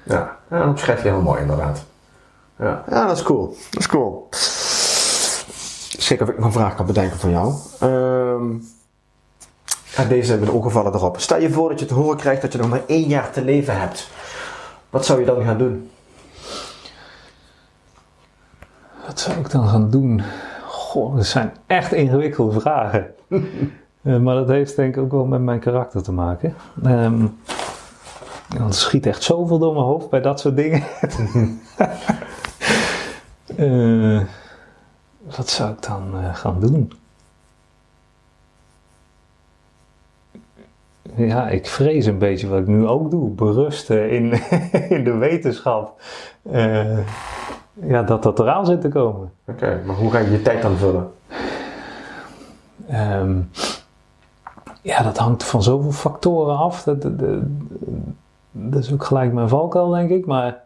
Ja, 0.04 0.36
ja 0.50 0.64
dat 0.64 0.74
beschrijf 0.74 1.04
je 1.04 1.10
heel 1.10 1.22
mooi 1.22 1.42
inderdaad. 1.42 1.86
Ja, 2.60 2.84
ja 2.90 3.08
dat 3.08 3.18
is 3.18 3.24
cool. 3.24 3.56
Dat 3.72 3.80
is 3.80 3.88
cool. 3.88 4.28
Zeker 6.04 6.28
of 6.28 6.34
ik 6.34 6.44
een 6.44 6.52
vraag 6.52 6.76
kan 6.76 6.86
bedenken 6.86 7.20
van 7.20 7.30
jou. 7.30 7.54
Ehm, 7.80 8.52
En 9.96 10.08
deze 10.08 10.30
hebben 10.32 10.48
de 10.50 10.56
ongevallen 10.56 10.94
erop. 10.94 11.20
Stel 11.20 11.40
je 11.40 11.50
voor 11.50 11.70
dat 11.70 11.80
je 11.80 11.86
te 11.86 11.94
horen 11.94 12.18
krijgt 12.18 12.42
dat 12.42 12.52
je 12.52 12.58
nog 12.58 12.70
maar 12.70 12.82
één 12.88 13.08
jaar 13.08 13.32
te 13.32 13.44
leven 13.44 13.80
hebt. 13.80 14.10
Wat 14.90 15.06
zou 15.06 15.20
je 15.20 15.26
dan 15.26 15.44
gaan 15.44 15.58
doen? 15.58 15.90
Wat 19.06 19.20
zou 19.20 19.38
ik 19.40 19.52
dan 19.52 19.68
gaan 19.68 19.90
doen? 19.90 20.22
Goh, 20.66 21.16
dat 21.16 21.26
zijn 21.26 21.54
echt 21.68 21.94
ingewikkelde 21.94 22.60
vragen. 22.60 23.08
uh, 24.02 24.18
maar 24.24 24.36
dat 24.36 24.48
heeft 24.48 24.76
denk 24.76 24.96
ik 24.96 25.02
ook 25.02 25.12
wel 25.12 25.26
met 25.26 25.42
mijn 25.42 25.60
karakter 25.60 26.04
te 26.04 26.12
maken. 26.12 26.56
Um, 26.86 27.38
er 28.58 28.74
schiet 28.74 29.06
echt 29.06 29.24
zoveel 29.24 29.60
door 29.60 29.74
mijn 29.74 29.86
hoofd 29.86 30.10
bij 30.10 30.22
dat 30.22 30.40
soort 30.40 30.56
dingen. 30.56 30.84
uh, 33.58 34.22
wat 35.24 35.50
zou 35.50 35.72
ik 35.72 35.82
dan 35.82 36.16
uh, 36.16 36.36
gaan 36.36 36.60
doen? 36.60 36.92
Ja, 41.16 41.50
ik 41.50 41.68
vrees 41.68 42.06
een 42.06 42.18
beetje 42.18 42.48
wat 42.48 42.60
ik 42.60 42.68
nu 42.68 42.88
ook 42.88 43.12
doe. 43.12 43.30
Berusten 43.30 44.10
in, 44.10 44.32
in 44.98 45.04
de 45.04 45.14
wetenschap. 45.14 46.02
Uh, 46.52 47.00
ja, 47.74 48.04
dat 48.04 48.24
dat 48.24 48.40
eraan 48.40 48.66
zit 48.66 48.82
te 48.82 48.90
komen. 48.90 49.32
Oké, 49.46 49.82
maar 49.86 49.96
hoe 49.96 50.12
ga 50.12 50.20
je 50.20 50.32
je 50.32 50.42
tijd 50.42 50.62
dan 50.62 50.78
vullen? 50.78 51.12
Um, 52.92 53.50
ja, 54.82 55.04
dat 55.04 55.18
hangt 55.18 55.44
van 55.44 55.64
zoveel 55.64 55.92
factoren 55.92 56.58
af. 56.58 56.84
Dat, 56.84 57.02
dat, 57.02 57.20
dat, 58.52 58.84
is 58.84 58.94
ook 58.94 59.04
gelijk 59.04 59.34
mijn 59.34 59.50
valkuil, 59.50 59.90
denk 59.90 60.10
ik. 60.10 60.26
Maar 60.26 60.64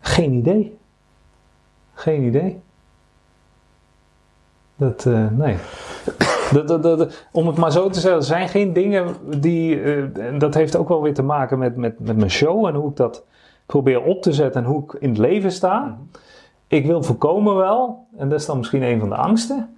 geen 0.00 0.32
idee. 0.32 0.78
Geen 1.94 2.22
idee. 2.22 2.60
Dat, 4.78 5.04
uh, 5.04 5.26
nee. 5.30 5.56
Dat, 6.52 6.82
dat, 6.82 7.26
om 7.32 7.46
het 7.46 7.56
maar 7.56 7.72
zo 7.72 7.88
te 7.88 8.00
zeggen, 8.00 8.20
er 8.20 8.26
zijn 8.26 8.48
geen 8.48 8.72
dingen 8.72 9.14
die. 9.40 9.80
Uh, 9.80 10.38
dat 10.38 10.54
heeft 10.54 10.76
ook 10.76 10.88
wel 10.88 11.02
weer 11.02 11.14
te 11.14 11.22
maken 11.22 11.58
met, 11.58 11.76
met, 11.76 12.00
met 12.00 12.16
mijn 12.16 12.30
show 12.30 12.66
en 12.66 12.74
hoe 12.74 12.90
ik 12.90 12.96
dat 12.96 13.24
probeer 13.66 14.02
op 14.02 14.22
te 14.22 14.32
zetten 14.32 14.64
en 14.64 14.68
hoe 14.68 14.82
ik 14.82 14.92
in 14.92 15.08
het 15.08 15.18
leven 15.18 15.52
sta. 15.52 15.98
Ik 16.66 16.86
wil 16.86 17.02
voorkomen 17.02 17.56
wel, 17.56 18.06
en 18.16 18.28
dat 18.28 18.40
is 18.40 18.46
dan 18.46 18.58
misschien 18.58 18.82
een 18.82 19.00
van 19.00 19.08
de 19.08 19.14
angsten. 19.14 19.74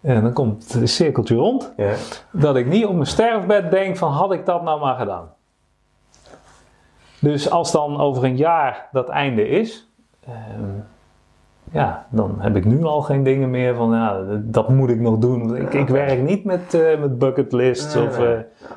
En 0.00 0.22
dan 0.22 0.32
komt 0.32 0.72
het 0.72 0.90
cirkeltje 0.90 1.34
rond. 1.34 1.72
Ja. 1.76 1.94
Dat 2.32 2.56
ik 2.56 2.66
niet 2.66 2.86
op 2.86 2.92
mijn 2.92 3.06
sterfbed 3.06 3.70
denk 3.70 3.96
van 3.96 4.12
had 4.12 4.32
ik 4.32 4.46
dat 4.46 4.62
nou 4.62 4.80
maar 4.80 4.96
gedaan. 4.96 5.32
Dus 7.20 7.50
als 7.50 7.72
dan 7.72 8.00
over 8.00 8.24
een 8.24 8.36
jaar 8.36 8.88
dat 8.92 9.08
einde 9.08 9.48
is, 9.48 9.88
ehm, 10.24 10.78
ja, 11.70 12.06
dan 12.10 12.34
heb 12.38 12.56
ik 12.56 12.64
nu 12.64 12.84
al 12.84 13.02
geen 13.02 13.22
dingen 13.22 13.50
meer 13.50 13.74
van 13.74 13.90
ja, 13.90 14.20
dat 14.40 14.68
moet 14.68 14.90
ik 14.90 15.00
nog 15.00 15.18
doen. 15.18 15.56
Ik, 15.56 15.74
ik 15.74 15.88
werk 15.88 16.22
niet 16.22 16.44
met, 16.44 16.74
uh, 16.74 17.00
met 17.00 17.18
bucketlists 17.18 17.96
of 17.96 18.18
uh, 18.18 18.28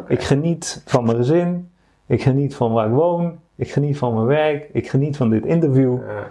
ik 0.07 0.23
geniet 0.23 0.81
van 0.85 1.05
mijn 1.05 1.17
gezin, 1.17 1.69
ik 2.05 2.21
geniet 2.21 2.55
van 2.55 2.71
waar 2.71 2.87
ik 2.87 2.93
woon, 2.93 3.39
ik 3.55 3.71
geniet 3.71 3.97
van 3.97 4.13
mijn 4.13 4.25
werk, 4.25 4.69
ik 4.73 4.89
geniet 4.89 5.17
van 5.17 5.29
dit 5.29 5.45
interview. 5.45 5.97
Ja 5.97 6.23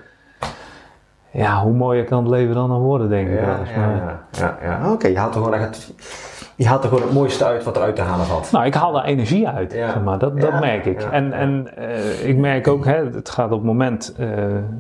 ja, 1.32 1.62
hoe 1.62 1.72
mooier 1.72 2.04
kan 2.04 2.22
het 2.22 2.32
leven 2.32 2.54
dan 2.54 2.68
nog 2.68 2.80
worden, 2.80 3.08
denk 3.08 3.28
ik. 3.28 3.40
Ja, 3.40 3.60
ja, 3.74 4.20
ja, 4.30 4.58
ja, 4.62 4.92
Oké, 4.92 5.06
je 5.06 5.18
haalt 5.18 5.32
gewoon 5.32 5.54
echt. 5.54 5.94
Je 6.62 6.68
haalt 6.68 6.82
er 6.82 6.88
gewoon 6.88 7.04
het 7.04 7.12
mooiste 7.12 7.44
uit 7.44 7.64
wat 7.64 7.76
eruit 7.76 7.96
te 7.96 8.02
halen 8.02 8.26
valt. 8.26 8.50
Nou, 8.50 8.66
ik 8.66 8.74
haal 8.74 8.92
daar 8.92 9.04
energie 9.04 9.48
uit, 9.48 9.72
zeg 9.72 10.02
maar. 10.02 10.18
dat, 10.18 10.40
dat 10.40 10.60
merk 10.60 10.86
ik. 10.86 11.02
en 11.02 11.32
en 11.32 11.68
uh, 11.78 12.28
ik 12.28 12.36
merk 12.36 12.68
ook, 12.68 12.84
hè, 12.84 13.04
het 13.10 13.30
gaat 13.30 13.50
op 13.50 13.58
het 13.58 13.66
moment 13.66 14.14
uh, 14.20 14.28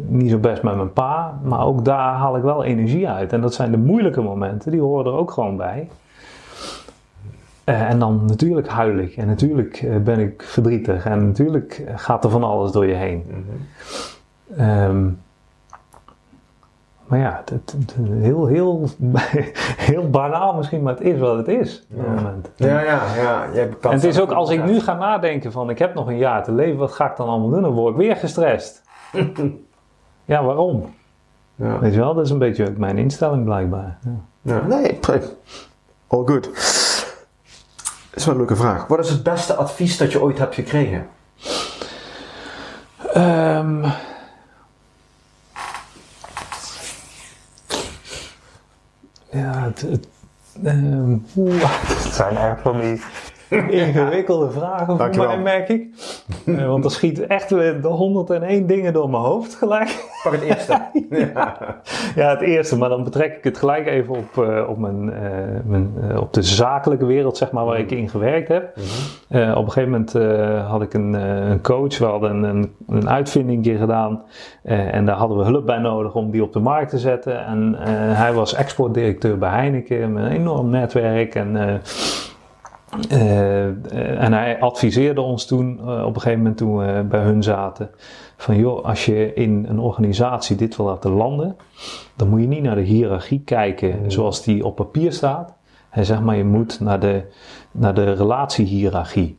niet 0.06 0.30
zo 0.30 0.38
best 0.38 0.62
met 0.62 0.76
mijn 0.76 0.92
pa, 0.92 1.38
maar 1.42 1.64
ook 1.64 1.84
daar 1.84 2.14
haal 2.14 2.36
ik 2.36 2.42
wel 2.42 2.64
energie 2.64 3.08
uit. 3.08 3.32
En 3.32 3.40
dat 3.40 3.54
zijn 3.54 3.70
de 3.70 3.76
moeilijke 3.76 4.20
momenten, 4.20 4.70
die 4.70 4.80
horen 4.80 5.06
er 5.06 5.18
ook 5.18 5.30
gewoon 5.30 5.56
bij. 5.56 5.88
Uh, 7.64 7.90
en 7.90 7.98
dan 7.98 8.24
natuurlijk 8.26 8.68
huil 8.68 8.98
ik 8.98 9.16
en 9.16 9.26
natuurlijk 9.26 9.86
ben 10.04 10.18
ik 10.18 10.42
verdrietig 10.42 11.04
en 11.04 11.26
natuurlijk 11.26 11.84
gaat 11.94 12.24
er 12.24 12.30
van 12.30 12.44
alles 12.44 12.72
door 12.72 12.86
je 12.86 12.94
heen. 12.94 13.24
Mm 13.28 13.44
-hmm. 14.54 14.84
um, 14.84 15.18
maar 17.12 17.20
ja, 17.20 17.42
het, 17.44 17.74
heel, 18.02 18.46
heel, 18.46 18.88
heel 19.90 20.10
banaal 20.10 20.54
misschien, 20.54 20.82
maar 20.82 20.94
het 20.94 21.02
is 21.02 21.18
wat 21.18 21.36
het 21.36 21.48
is. 21.48 21.86
Ja, 21.88 22.02
moment. 22.02 22.50
ja, 22.56 22.80
ja. 22.80 23.00
ja. 23.14 23.46
en 23.80 23.90
het 23.90 24.04
is 24.04 24.20
ook 24.20 24.30
als 24.30 24.50
ik 24.50 24.64
nu 24.64 24.80
ga 24.80 24.94
nadenken 24.94 25.52
van 25.52 25.70
ik 25.70 25.78
heb 25.78 25.94
nog 25.94 26.06
een 26.06 26.18
jaar 26.18 26.44
te 26.44 26.52
leven, 26.52 26.78
wat 26.78 26.92
ga 26.92 27.10
ik 27.10 27.16
dan 27.16 27.28
allemaal 27.28 27.50
doen? 27.50 27.62
Dan 27.62 27.72
word 27.72 27.92
ik 27.92 28.00
weer 28.00 28.16
gestrest. 28.16 28.82
ja, 30.24 30.44
waarom? 30.44 30.94
Ja. 31.54 31.78
Weet 31.78 31.92
je 31.94 31.98
wel, 31.98 32.14
dat 32.14 32.24
is 32.24 32.30
een 32.30 32.38
beetje 32.38 32.68
ook 32.68 32.76
mijn 32.76 32.98
instelling 32.98 33.44
blijkbaar. 33.44 33.98
Ja. 34.04 34.54
ja. 34.54 34.66
Nee, 34.66 34.98
all 36.06 36.24
good. 36.24 36.44
Dat 36.44 38.14
is 38.14 38.24
wel 38.24 38.34
een 38.34 38.40
leuke 38.40 38.56
vraag. 38.56 38.86
Wat 38.86 38.98
is 38.98 39.10
het 39.10 39.22
beste 39.22 39.54
advies 39.54 39.96
dat 39.96 40.12
je 40.12 40.22
ooit 40.22 40.38
hebt 40.38 40.54
gekregen? 40.54 41.06
Um, 43.16 43.84
Ja, 49.80 49.88
het, 49.88 49.90
het, 49.90 50.08
uh, 51.36 51.70
het 52.04 52.14
zijn 52.14 52.36
echt 52.36 52.60
van 52.62 52.80
die 52.80 53.00
ingewikkelde 53.52 54.50
vragen 54.50 54.98
voor 54.98 55.26
mij, 55.26 55.38
merk 55.38 55.68
ik. 55.68 55.86
Uh, 56.44 56.66
want 56.66 56.84
er 56.84 56.90
schiet 56.90 57.26
echt 57.26 57.48
de 57.48 57.78
101 57.82 58.66
dingen 58.66 58.92
door 58.92 59.10
mijn 59.10 59.22
hoofd 59.22 59.54
gelijk. 59.54 60.10
Pak 60.22 60.32
het 60.32 60.42
eerste. 60.42 60.80
ja. 61.34 61.56
ja, 62.14 62.30
het 62.30 62.40
eerste. 62.40 62.78
Maar 62.78 62.88
dan 62.88 63.04
betrek 63.04 63.36
ik 63.36 63.44
het 63.44 63.58
gelijk 63.58 63.86
even 63.86 64.16
op, 64.16 64.44
uh, 64.44 64.68
op, 64.68 64.78
mijn, 64.78 65.04
uh, 65.04 65.12
mijn 65.64 65.92
op 66.18 66.32
de 66.32 66.42
zakelijke 66.42 67.06
wereld, 67.06 67.36
zeg 67.36 67.50
maar, 67.50 67.64
waar 67.64 67.78
ik 67.78 67.90
in 67.90 68.08
gewerkt 68.08 68.48
heb. 68.48 68.76
Mm 68.76 68.82
-hmm. 68.82 69.50
op 69.52 69.64
een 69.64 69.72
gegeven 69.72 69.90
moment 69.90 70.12
had 70.68 70.82
ik 70.82 70.94
een, 70.94 71.12
een, 71.12 71.60
coach. 71.60 71.98
We 71.98 72.04
hadden 72.04 72.30
een, 72.30 72.44
een, 72.44 72.72
een 72.88 73.08
uitvinding 73.08 73.66
gedaan. 73.66 74.22
en 74.62 75.06
daar 75.06 75.16
hadden 75.16 75.38
we 75.38 75.44
hulp 75.44 75.66
bij 75.66 75.78
nodig 75.78 76.14
om 76.14 76.30
die 76.30 76.42
op 76.42 76.52
de 76.52 76.60
markt 76.60 76.90
te 76.90 76.98
zetten. 76.98 77.46
En 77.46 77.74
hij 78.14 78.32
was 78.32 78.54
exportdirecteur 78.54 79.38
bij 79.38 79.50
Heineken 79.50 80.12
met 80.12 80.24
een 80.24 80.30
enorm 80.30 80.70
netwerk. 80.70 81.34
En 81.34 81.54
uh, 81.54 81.74
en 83.08 84.32
hij 84.32 84.60
adviseerde 84.60 85.20
ons 85.20 85.46
toen, 85.46 85.80
uh, 85.84 86.04
op 86.04 86.14
een 86.14 86.20
gegeven 86.20 86.38
moment 86.38 86.56
toen 86.56 86.76
we 86.76 87.04
bij 87.08 87.20
hun 87.20 87.42
zaten, 87.42 87.90
van 88.36 88.56
joh, 88.56 88.84
als 88.84 89.06
je 89.06 89.34
in 89.34 89.66
een 89.68 89.78
organisatie 89.78 90.56
dit 90.56 90.76
wil 90.76 90.86
laten 90.86 91.10
landen, 91.10 91.56
dan 92.16 92.28
moet 92.28 92.40
je 92.40 92.46
niet 92.46 92.62
naar 92.62 92.74
de 92.74 92.80
hiërarchie 92.80 93.42
kijken 93.44 93.98
mm. 94.02 94.10
zoals 94.10 94.42
die 94.42 94.64
op 94.64 94.76
papier 94.76 95.12
staat. 95.12 95.54
Hij 95.88 96.04
zegt 96.04 96.20
maar, 96.20 96.36
je 96.36 96.44
moet 96.44 96.80
naar 96.80 97.00
de, 97.00 97.22
naar 97.70 97.94
de 97.94 98.12
relatiehierarchie 98.12 99.38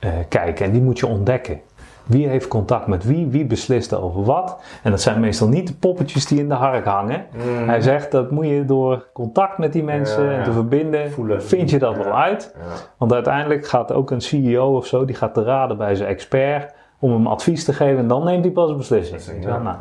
uh, 0.00 0.10
kijken 0.28 0.66
en 0.66 0.72
die 0.72 0.82
moet 0.82 0.98
je 0.98 1.06
ontdekken. 1.06 1.60
Wie 2.04 2.28
heeft 2.28 2.48
contact 2.48 2.86
met 2.86 3.04
wie? 3.04 3.26
Wie 3.26 3.44
beslist 3.44 3.94
over 3.94 4.24
wat? 4.24 4.60
En 4.82 4.90
dat 4.90 5.00
zijn 5.00 5.20
meestal 5.20 5.48
niet 5.48 5.66
de 5.66 5.74
poppetjes 5.74 6.26
die 6.26 6.38
in 6.38 6.48
de 6.48 6.54
hark 6.54 6.84
hangen. 6.84 7.26
Mm. 7.32 7.68
Hij 7.68 7.80
zegt 7.80 8.10
dat 8.10 8.30
moet 8.30 8.46
je 8.46 8.64
door 8.64 9.06
contact 9.12 9.58
met 9.58 9.72
die 9.72 9.82
mensen 9.82 10.36
en 10.36 10.44
te 10.44 10.52
verbinden, 10.52 11.12
Voelen. 11.12 11.42
vind 11.42 11.70
je 11.70 11.78
dat 11.78 11.96
wel 11.96 12.12
uit. 12.12 12.54
Want 12.98 13.12
uiteindelijk 13.12 13.66
gaat 13.66 13.92
ook 13.92 14.10
een 14.10 14.20
CEO 14.20 14.76
of 14.76 14.86
zo, 14.86 15.04
die 15.04 15.16
gaat 15.16 15.34
te 15.34 15.42
raden 15.42 15.76
bij 15.76 15.94
zijn 15.94 16.08
expert 16.08 16.74
om 16.98 17.12
hem 17.12 17.26
advies 17.26 17.64
te 17.64 17.72
geven 17.72 17.98
en 17.98 18.08
dan 18.08 18.24
neemt 18.24 18.44
hij 18.44 18.52
pas 18.52 18.70
een 18.70 18.76
beslissing. 18.76 19.44
Ja. 19.44 19.58
Nou, 19.58 19.76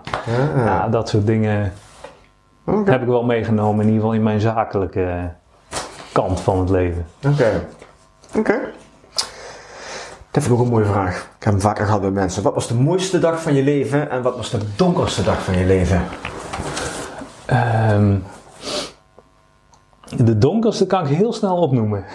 ja. 0.55 0.87
dat 0.87 1.09
soort 1.09 1.25
dingen 1.25 1.71
okay. 2.65 2.93
heb 2.93 3.01
ik 3.01 3.07
wel 3.07 3.23
meegenomen, 3.23 3.79
in 3.79 3.85
ieder 3.85 4.01
geval 4.01 4.15
in 4.15 4.23
mijn 4.23 4.39
zakelijke 4.39 5.31
kant 6.11 6.39
van 6.39 6.59
het 6.59 6.69
leven. 6.69 7.05
Oké. 7.27 7.67
Oké. 8.37 8.59
Dat 10.33 10.43
vind 10.43 10.55
ik 10.55 10.61
ook 10.61 10.65
een 10.65 10.71
mooie 10.71 10.85
vraag. 10.85 11.17
Ik 11.37 11.43
heb 11.43 11.53
hem 11.53 11.61
vaker 11.61 11.85
gehad 11.85 12.01
bij 12.01 12.11
mensen. 12.11 12.43
Wat 12.43 12.53
was 12.53 12.67
de 12.67 12.73
mooiste 12.73 13.19
dag 13.19 13.41
van 13.41 13.53
je 13.53 13.63
leven 13.63 14.09
en 14.09 14.21
wat 14.21 14.35
was 14.35 14.49
de 14.49 14.59
donkerste 14.75 15.23
dag 15.23 15.43
van 15.43 15.57
je 15.57 15.65
leven? 15.65 16.01
Um, 17.91 18.23
de 20.17 20.37
donkerste 20.37 20.85
kan 20.85 21.07
ik 21.07 21.15
heel 21.15 21.33
snel 21.33 21.57
opnoemen. 21.57 22.05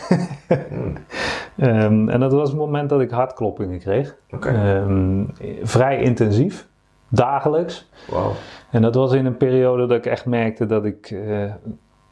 um, 1.57 2.09
en 2.15 2.21
dat 2.21 2.33
was 2.33 2.49
het 2.49 2.59
moment 2.59 2.89
dat 2.89 3.01
ik 3.01 3.11
hartkloppingen 3.11 3.79
kreeg. 3.79 4.17
Okay. 4.31 4.77
Um, 4.77 5.31
vrij 5.63 6.03
intensief, 6.03 6.67
dagelijks. 7.09 7.91
Wow. 8.09 8.31
En 8.71 8.83
dat 8.83 8.95
was 8.95 9.13
in 9.13 9.27
een 9.27 9.37
periode 9.37 9.87
dat 9.87 9.97
ik 9.97 10.07
echt 10.07 10.27
merkte 10.27 10.67
dat 10.67 10.85
ik 10.85 11.11
uh, 11.11 11.53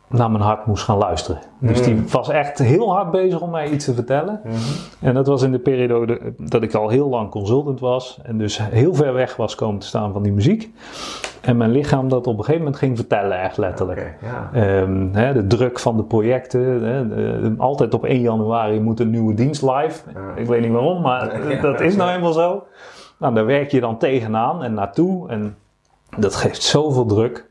naar 0.08 0.30
mijn 0.30 0.42
hart 0.42 0.66
moest 0.66 0.84
gaan 0.84 0.98
luisteren. 0.98 1.40
Dus 1.58 1.82
die 1.82 1.94
mm. 1.94 2.10
was 2.10 2.28
echt 2.28 2.58
heel 2.58 2.94
hard 2.94 3.10
bezig 3.10 3.40
om 3.40 3.50
mij 3.50 3.70
iets 3.70 3.84
te 3.84 3.94
vertellen. 3.94 4.40
Mm-hmm. 4.44 4.60
En 5.00 5.14
dat 5.14 5.26
was 5.26 5.42
in 5.42 5.52
de 5.52 5.58
periode 5.58 6.20
dat 6.38 6.62
ik 6.62 6.74
al 6.74 6.88
heel 6.88 7.08
lang 7.08 7.30
consultant 7.30 7.80
was. 7.80 8.18
En 8.22 8.38
dus 8.38 8.58
heel 8.62 8.94
ver 8.94 9.12
weg 9.12 9.36
was 9.36 9.54
komen 9.54 9.80
te 9.80 9.86
staan 9.86 10.12
van 10.12 10.22
die 10.22 10.32
muziek. 10.32 10.70
En 11.40 11.56
mijn 11.56 11.70
lichaam 11.70 12.08
dat 12.08 12.26
op 12.26 12.38
een 12.38 12.44
gegeven 12.44 12.58
moment 12.58 12.76
ging 12.76 12.96
vertellen, 12.96 13.40
echt 13.40 13.56
letterlijk. 13.56 14.16
Okay, 14.22 14.80
um, 14.80 15.10
hè, 15.12 15.32
de 15.32 15.46
druk 15.46 15.78
van 15.78 15.96
de 15.96 16.02
projecten. 16.02 16.82
Hè, 16.84 17.08
de, 17.08 17.54
altijd 17.58 17.94
op 17.94 18.04
1 18.04 18.20
januari 18.20 18.80
moet 18.80 19.00
een 19.00 19.10
nieuwe 19.10 19.34
dienst 19.34 19.62
live. 19.62 20.00
Ik 20.36 20.46
weet 20.46 20.60
niet 20.60 20.72
waarom, 20.72 21.02
maar 21.02 21.40
dat 21.62 21.80
is 21.80 21.96
nou 21.96 22.10
eenmaal 22.10 22.32
zo. 22.32 22.66
Nou, 23.18 23.34
daar 23.34 23.46
werk 23.46 23.70
je 23.70 23.80
dan 23.80 23.98
tegenaan 23.98 24.62
en 24.62 24.74
naartoe. 24.74 25.28
En 25.28 25.56
dat 26.18 26.34
geeft 26.34 26.62
zoveel 26.62 27.06
druk. 27.06 27.46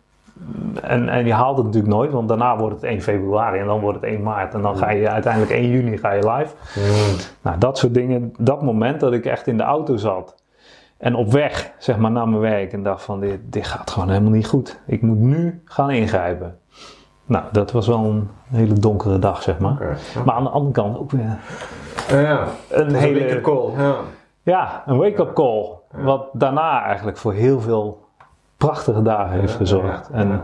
En, 0.81 1.09
en 1.09 1.25
je 1.25 1.33
haalt 1.33 1.57
het 1.57 1.65
natuurlijk 1.65 1.93
nooit, 1.93 2.11
want 2.11 2.27
daarna 2.27 2.57
wordt 2.57 2.75
het 2.75 2.83
1 2.83 3.01
februari 3.01 3.59
en 3.59 3.65
dan 3.65 3.79
wordt 3.79 4.01
het 4.01 4.09
1 4.09 4.23
maart. 4.23 4.53
En 4.53 4.61
dan 4.61 4.77
ga 4.77 4.91
je 4.91 5.09
uiteindelijk 5.09 5.51
1 5.51 5.69
juni 5.69 5.97
ga 5.97 6.11
je 6.11 6.31
live. 6.31 6.53
Mm. 6.79 7.15
Nou, 7.41 7.57
dat 7.57 7.77
soort 7.77 7.93
dingen. 7.93 8.33
Dat 8.37 8.61
moment 8.61 8.99
dat 8.99 9.13
ik 9.13 9.25
echt 9.25 9.47
in 9.47 9.57
de 9.57 9.63
auto 9.63 9.95
zat. 9.95 10.35
En 10.97 11.15
op 11.15 11.31
weg, 11.31 11.71
zeg 11.77 11.97
maar, 11.97 12.11
naar 12.11 12.27
mijn 12.27 12.41
werk. 12.41 12.73
En 12.73 12.83
dacht 12.83 13.03
van, 13.03 13.19
dit, 13.19 13.39
dit 13.43 13.67
gaat 13.67 13.91
gewoon 13.91 14.09
helemaal 14.09 14.31
niet 14.31 14.47
goed. 14.47 14.79
Ik 14.85 15.01
moet 15.01 15.19
nu 15.19 15.61
gaan 15.65 15.91
ingrijpen. 15.91 16.59
Nou, 17.25 17.43
dat 17.51 17.71
was 17.71 17.87
wel 17.87 18.03
een 18.03 18.29
hele 18.49 18.73
donkere 18.73 19.19
dag, 19.19 19.41
zeg 19.41 19.59
maar. 19.59 19.97
Ja. 20.13 20.23
Maar 20.23 20.35
aan 20.35 20.43
de 20.43 20.49
andere 20.49 20.73
kant 20.73 20.97
ook 20.97 21.11
weer 21.11 21.37
Ja, 22.09 22.19
ja. 22.19 22.47
een 22.69 22.95
hele... 22.95 23.19
hele 23.19 23.41
call. 23.41 23.71
Ja. 23.77 23.95
Ja, 24.43 24.83
een 24.85 24.97
wake-up 24.97 25.33
call. 25.33 25.71
Wat 25.91 26.27
daarna 26.33 26.83
eigenlijk 26.83 27.17
voor 27.17 27.33
heel 27.33 27.59
veel 27.59 28.04
prachtige 28.57 29.01
dagen 29.01 29.39
heeft 29.39 29.55
gezorgd. 29.55 30.09
Ja, 30.11 30.17
En 30.17 30.41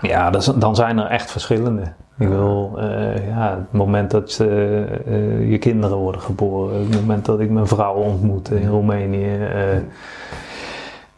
ja, 0.00 0.30
dan 0.56 0.74
zijn 0.74 0.98
er 0.98 1.06
echt 1.06 1.30
verschillende. 1.30 1.82
Ik 2.18 2.28
wil, 2.28 2.72
eh, 2.78 3.28
ja, 3.28 3.50
het 3.50 3.72
moment 3.72 4.10
dat 4.10 4.38
eh, 4.40 4.82
eh, 4.82 5.50
je 5.50 5.58
kinderen 5.58 5.96
worden 5.96 6.20
geboren, 6.20 6.78
het 6.80 6.94
moment 7.00 7.24
dat 7.24 7.40
ik 7.40 7.50
mijn 7.50 7.66
vrouw 7.66 7.94
ontmoet 7.94 8.50
in 8.50 8.68
Roemenië. 8.68 9.34
eh, 9.36 9.78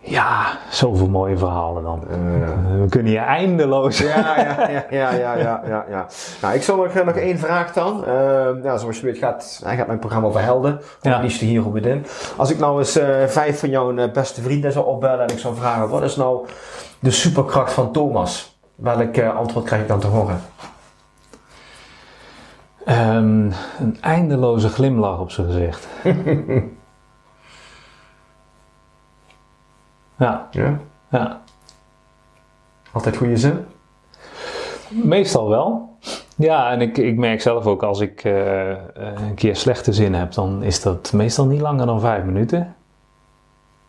ja, 0.05 0.59
zoveel 0.71 1.09
mooie 1.09 1.39
verhalen 1.39 1.83
dan. 1.83 2.03
Eh, 2.11 2.17
we 2.81 2.87
kunnen 2.89 3.13
hier 3.13 3.21
eindeloos. 3.21 3.99
Ja, 3.99 4.41
ja, 4.41 4.69
ja, 4.71 4.85
ja, 4.91 5.35
ja, 5.35 5.63
ja, 5.67 5.85
ja. 5.89 6.07
Nou, 6.43 6.55
ik 6.55 6.63
zal 6.63 6.77
nog, 6.77 7.05
nog 7.05 7.17
één 7.17 7.39
vraag 7.39 7.73
dan. 7.73 8.05
Ehm, 8.05 8.63
ja, 8.63 8.77
zoals 8.77 9.01
je 9.01 9.07
weet 9.07 9.19
gaat, 9.19 9.61
hij 9.65 9.77
gaat 9.77 9.87
mijn 9.87 9.99
programma 9.99 10.27
over 10.27 10.43
helden. 10.43 10.81
Ja. 11.01 11.21
Liefste 11.21 11.45
hier 11.45 11.67
op 11.67 11.77
in. 11.77 12.07
Als 12.37 12.51
ik 12.51 12.59
nou 12.59 12.79
eens 12.79 12.97
eh, 12.97 13.27
vijf 13.27 13.59
van 13.59 13.71
jouw 13.71 13.97
eh, 13.97 14.13
beste 14.13 14.43
vrienden 14.43 14.73
zou 14.73 14.87
opbellen 14.87 15.27
en 15.27 15.33
ik 15.33 15.39
zou 15.39 15.57
vragen, 15.57 15.89
wat 15.89 16.03
is 16.03 16.17
nou 16.17 16.47
de 16.99 17.11
superkracht 17.11 17.73
van 17.73 17.93
Thomas? 17.93 18.59
Welk 18.75 19.17
eh, 19.17 19.37
antwoord 19.37 19.65
krijg 19.67 19.83
ik 19.83 19.89
dan 19.89 20.01
te 20.01 20.07
horen? 20.07 20.41
Ehm, 22.85 23.51
een 23.81 23.97
eindeloze 24.01 24.69
glimlach 24.69 25.21
op 25.21 25.31
zijn 25.31 25.47
gezicht. 25.47 25.89
ja, 30.23 30.49
Ja. 30.51 30.79
ja. 31.11 31.41
Altijd 32.93 33.17
goede 33.17 33.37
zin? 33.37 33.65
Meestal 34.89 35.49
wel. 35.49 35.97
Ja, 36.37 36.71
en 36.71 36.81
ik, 36.81 36.99
ik 36.99 37.17
merk 37.17 37.41
zelf 37.41 37.67
ook 37.67 37.83
als 37.83 38.01
ik 38.01 38.25
eh, 38.25 38.71
eh, 38.71 38.79
een 39.29 39.35
keer 39.35 39.57
slechte 39.57 39.93
zin 39.93 40.15
heb, 40.15 40.33
dan 40.33 40.63
is 40.63 40.83
dat 40.83 41.13
meestal 41.13 41.47
niet 41.47 41.61
langer 41.61 41.87
dan 41.87 42.01
vijf 42.01 42.25
minuten. 42.25 42.75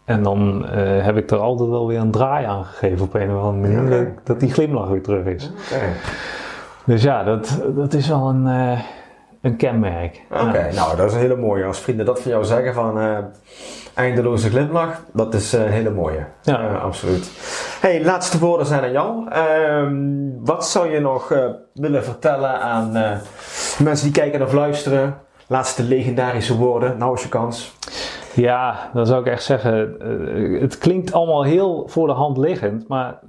En 0.05 0.23
dan 0.23 0.65
eh, 0.65 1.03
heb 1.03 1.17
ik 1.17 1.31
er 1.31 1.38
altijd 1.38 1.69
wel 1.69 1.88
weer 1.88 1.99
een 1.99 2.11
draai 2.11 2.45
aan 2.45 2.65
gegeven 2.65 3.05
op 3.05 3.13
een 3.13 3.36
of 3.36 3.43
andere 3.43 3.73
manier, 3.73 3.89
dat, 3.89 4.25
dat 4.25 4.39
die 4.39 4.51
glimlach 4.51 4.88
weer 4.88 5.03
terug 5.03 5.25
is. 5.25 5.51
Dus 6.86 7.03
ja, 7.03 7.23
dat, 7.23 7.61
dat 7.75 7.93
is 7.93 8.07
wel 8.07 8.29
een, 8.29 8.77
een 9.43 9.55
kenmerk. 9.55 10.21
Oké, 10.31 10.67
Ja. 10.67 10.73
nou 10.75 10.95
dat 10.97 11.07
is 11.07 11.13
een 11.13 11.19
hele 11.19 11.35
mooie. 11.35 11.65
Als 11.65 11.79
vrienden 11.79 12.05
dat 12.05 12.21
van 12.21 12.31
jou 12.31 12.43
zeggen 12.43 12.73
van 12.73 12.99
eh, 12.99 13.17
eindeloze 13.93 14.49
glimlach, 14.49 15.01
dat 15.13 15.33
is 15.33 15.53
eh, 15.53 15.61
een 15.61 15.71
hele 15.71 15.89
mooie. 15.89 16.25
Ja. 16.41 16.75
Absoluut. 16.75 17.31
Hey, 17.81 18.03
laatste 18.03 18.39
woorden 18.39 18.65
zijn 18.67 18.83
aan 18.83 18.91
jou. 18.91 19.29
Ehm, 19.29 19.95
wat 20.45 20.67
zou 20.67 20.89
je 20.91 20.99
nog 20.99 21.31
eh, 21.31 21.45
willen 21.73 22.03
vertellen 22.03 22.59
aan 22.61 22.91
mensen 23.79 24.11
die 24.11 24.21
kijken 24.21 24.41
of 24.41 24.53
luisteren? 24.53 25.17
Laatste 25.47 25.83
legendarische 25.83 26.57
woorden, 26.57 26.97
nou 26.97 27.13
is 27.13 27.23
je 27.23 27.29
kans. 27.29 27.77
Ja, 28.33 28.89
dan 28.93 29.05
zou 29.05 29.21
ik 29.21 29.27
echt 29.27 29.43
zeggen, 29.43 29.95
het 30.61 30.77
klinkt 30.77 31.13
allemaal 31.13 31.43
heel 31.43 31.83
voor 31.87 32.07
de 32.07 32.13
hand 32.13 32.37
liggend, 32.37 32.87
maar 32.87 33.19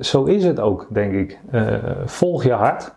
zo 0.00 0.24
is 0.24 0.44
het 0.44 0.60
ook, 0.60 0.86
denk 0.90 1.12
ik. 1.12 1.38
Volg 2.04 2.44
je 2.44 2.52
hart. 2.52 2.94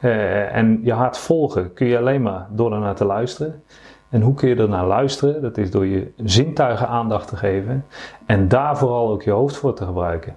Eh, 0.00 0.54
en 0.56 0.80
je 0.82 0.92
hart 0.92 1.18
volgen 1.18 1.72
kun 1.72 1.86
je 1.86 1.98
alleen 1.98 2.22
maar 2.22 2.46
door 2.50 2.72
ernaar 2.72 2.94
te 2.94 3.04
luisteren. 3.04 3.62
En 4.08 4.20
hoe 4.20 4.34
kun 4.34 4.48
je 4.48 4.56
er 4.56 4.68
naar 4.68 4.86
luisteren? 4.86 5.42
Dat 5.42 5.56
is 5.56 5.70
door 5.70 5.86
je 5.86 6.12
zintuigen 6.16 6.88
aandacht 6.88 7.28
te 7.28 7.36
geven 7.36 7.84
en 8.26 8.48
daar 8.48 8.78
vooral 8.78 9.10
ook 9.10 9.22
je 9.22 9.30
hoofd 9.30 9.56
voor 9.56 9.74
te 9.74 9.84
gebruiken. 9.84 10.36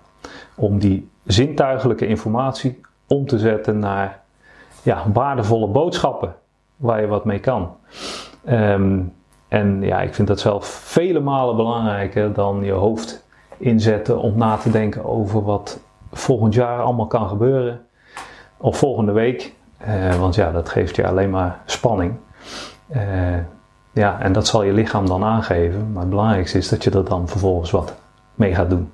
Om 0.55 0.79
die 0.79 1.09
zintuigelijke 1.25 2.07
informatie 2.07 2.81
om 3.07 3.25
te 3.25 3.39
zetten 3.39 3.79
naar 3.79 4.21
ja, 4.83 5.03
waardevolle 5.13 5.67
boodschappen 5.67 6.35
waar 6.75 7.01
je 7.01 7.07
wat 7.07 7.25
mee 7.25 7.39
kan. 7.39 7.75
Ehm, 8.45 8.99
en 9.47 9.81
ja, 9.81 10.01
ik 10.01 10.13
vind 10.13 10.27
dat 10.27 10.39
zelf 10.39 10.65
vele 10.65 11.19
malen 11.19 11.55
belangrijker 11.55 12.33
dan 12.33 12.63
je 12.63 12.71
hoofd 12.71 13.25
inzetten 13.57 14.19
om 14.19 14.37
na 14.37 14.57
te 14.57 14.71
denken 14.71 15.05
over 15.05 15.43
wat 15.43 15.79
volgend 16.11 16.53
jaar 16.53 16.81
allemaal 16.81 17.07
kan 17.07 17.27
gebeuren. 17.27 17.85
Of 18.61 18.77
volgende 18.77 19.11
week. 19.11 19.53
Eh, 19.77 20.15
want 20.19 20.35
ja, 20.35 20.51
dat 20.51 20.69
geeft 20.69 20.95
je 20.95 21.07
alleen 21.07 21.29
maar 21.29 21.59
spanning. 21.65 22.13
Eh, 22.87 23.03
ja, 23.91 24.19
en 24.21 24.33
dat 24.33 24.47
zal 24.47 24.63
je 24.63 24.73
lichaam 24.73 25.05
dan 25.07 25.23
aangeven. 25.23 25.91
Maar 25.91 26.01
het 26.01 26.09
belangrijkste 26.09 26.57
is 26.57 26.69
dat 26.69 26.83
je 26.83 26.91
er 26.91 27.05
dan 27.05 27.27
vervolgens 27.27 27.71
wat 27.71 27.95
mee 28.35 28.55
gaat 28.55 28.69
doen. 28.69 28.91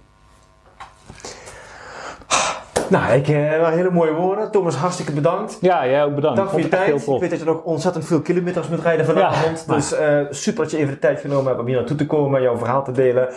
Nou, 2.89 3.13
ik, 3.13 3.27
eh, 3.27 3.49
wel 3.49 3.65
hele 3.65 3.91
mooie 3.91 4.13
woorden. 4.13 4.51
Thomas, 4.51 4.75
hartstikke 4.75 5.11
bedankt. 5.11 5.57
Ja, 5.61 5.87
jij 5.87 6.03
ook 6.03 6.15
bedankt. 6.15 6.37
Dank 6.37 6.49
voor 6.49 6.59
je 6.59 6.69
tijd. 6.69 7.07
Ik 7.07 7.19
weet 7.19 7.29
dat 7.29 7.39
je 7.39 7.45
nog 7.45 7.63
ontzettend 7.63 8.05
veel 8.05 8.21
kilometers 8.21 8.67
moet 8.67 8.81
rijden 8.81 9.05
vanavond. 9.05 9.63
Ja, 9.67 9.73
dus 9.73 9.93
eh, 9.93 10.19
super 10.29 10.63
dat 10.63 10.71
je 10.71 10.77
even 10.77 10.93
de 10.93 10.99
tijd 10.99 11.19
genomen 11.19 11.45
hebt 11.45 11.59
om 11.59 11.65
hier 11.65 11.75
naartoe 11.75 11.97
te 11.97 12.05
komen 12.05 12.37
en 12.37 12.43
jouw 12.43 12.57
verhaal 12.57 12.83
te 12.83 12.91
delen. 12.91 13.29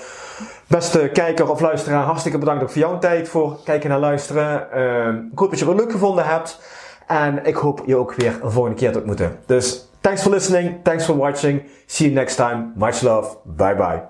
Beste 0.67 1.11
kijker 1.13 1.51
of 1.51 1.61
luisteraar, 1.61 2.03
hartstikke 2.03 2.39
bedankt 2.39 2.63
ook 2.63 2.71
voor 2.71 2.81
jouw 2.81 2.99
tijd 2.99 3.29
voor 3.29 3.57
kijken 3.65 3.91
en 3.91 3.99
luisteren. 3.99 4.73
Ehm, 4.73 5.17
ik 5.33 5.39
hoop 5.39 5.51
dat 5.51 5.59
je 5.59 5.67
het 5.67 5.77
leuk 5.77 5.93
gevonden 5.93 6.25
hebt. 6.25 6.61
En 7.07 7.45
ik 7.45 7.57
hoop 7.57 7.83
je 7.87 7.97
ook 7.97 8.15
weer 8.15 8.39
een 8.43 8.51
volgende 8.51 8.77
keer 8.79 8.93
te 8.93 8.99
ontmoeten. 8.99 9.37
Dus 9.47 9.89
thanks 10.01 10.23
for 10.23 10.31
listening, 10.31 10.75
thanks 10.83 11.05
for 11.05 11.17
watching. 11.17 11.63
See 11.87 12.07
you 12.07 12.19
next 12.19 12.37
time. 12.37 12.73
Much 12.75 13.01
love. 13.01 13.37
Bye 13.45 13.75
bye. 13.75 14.10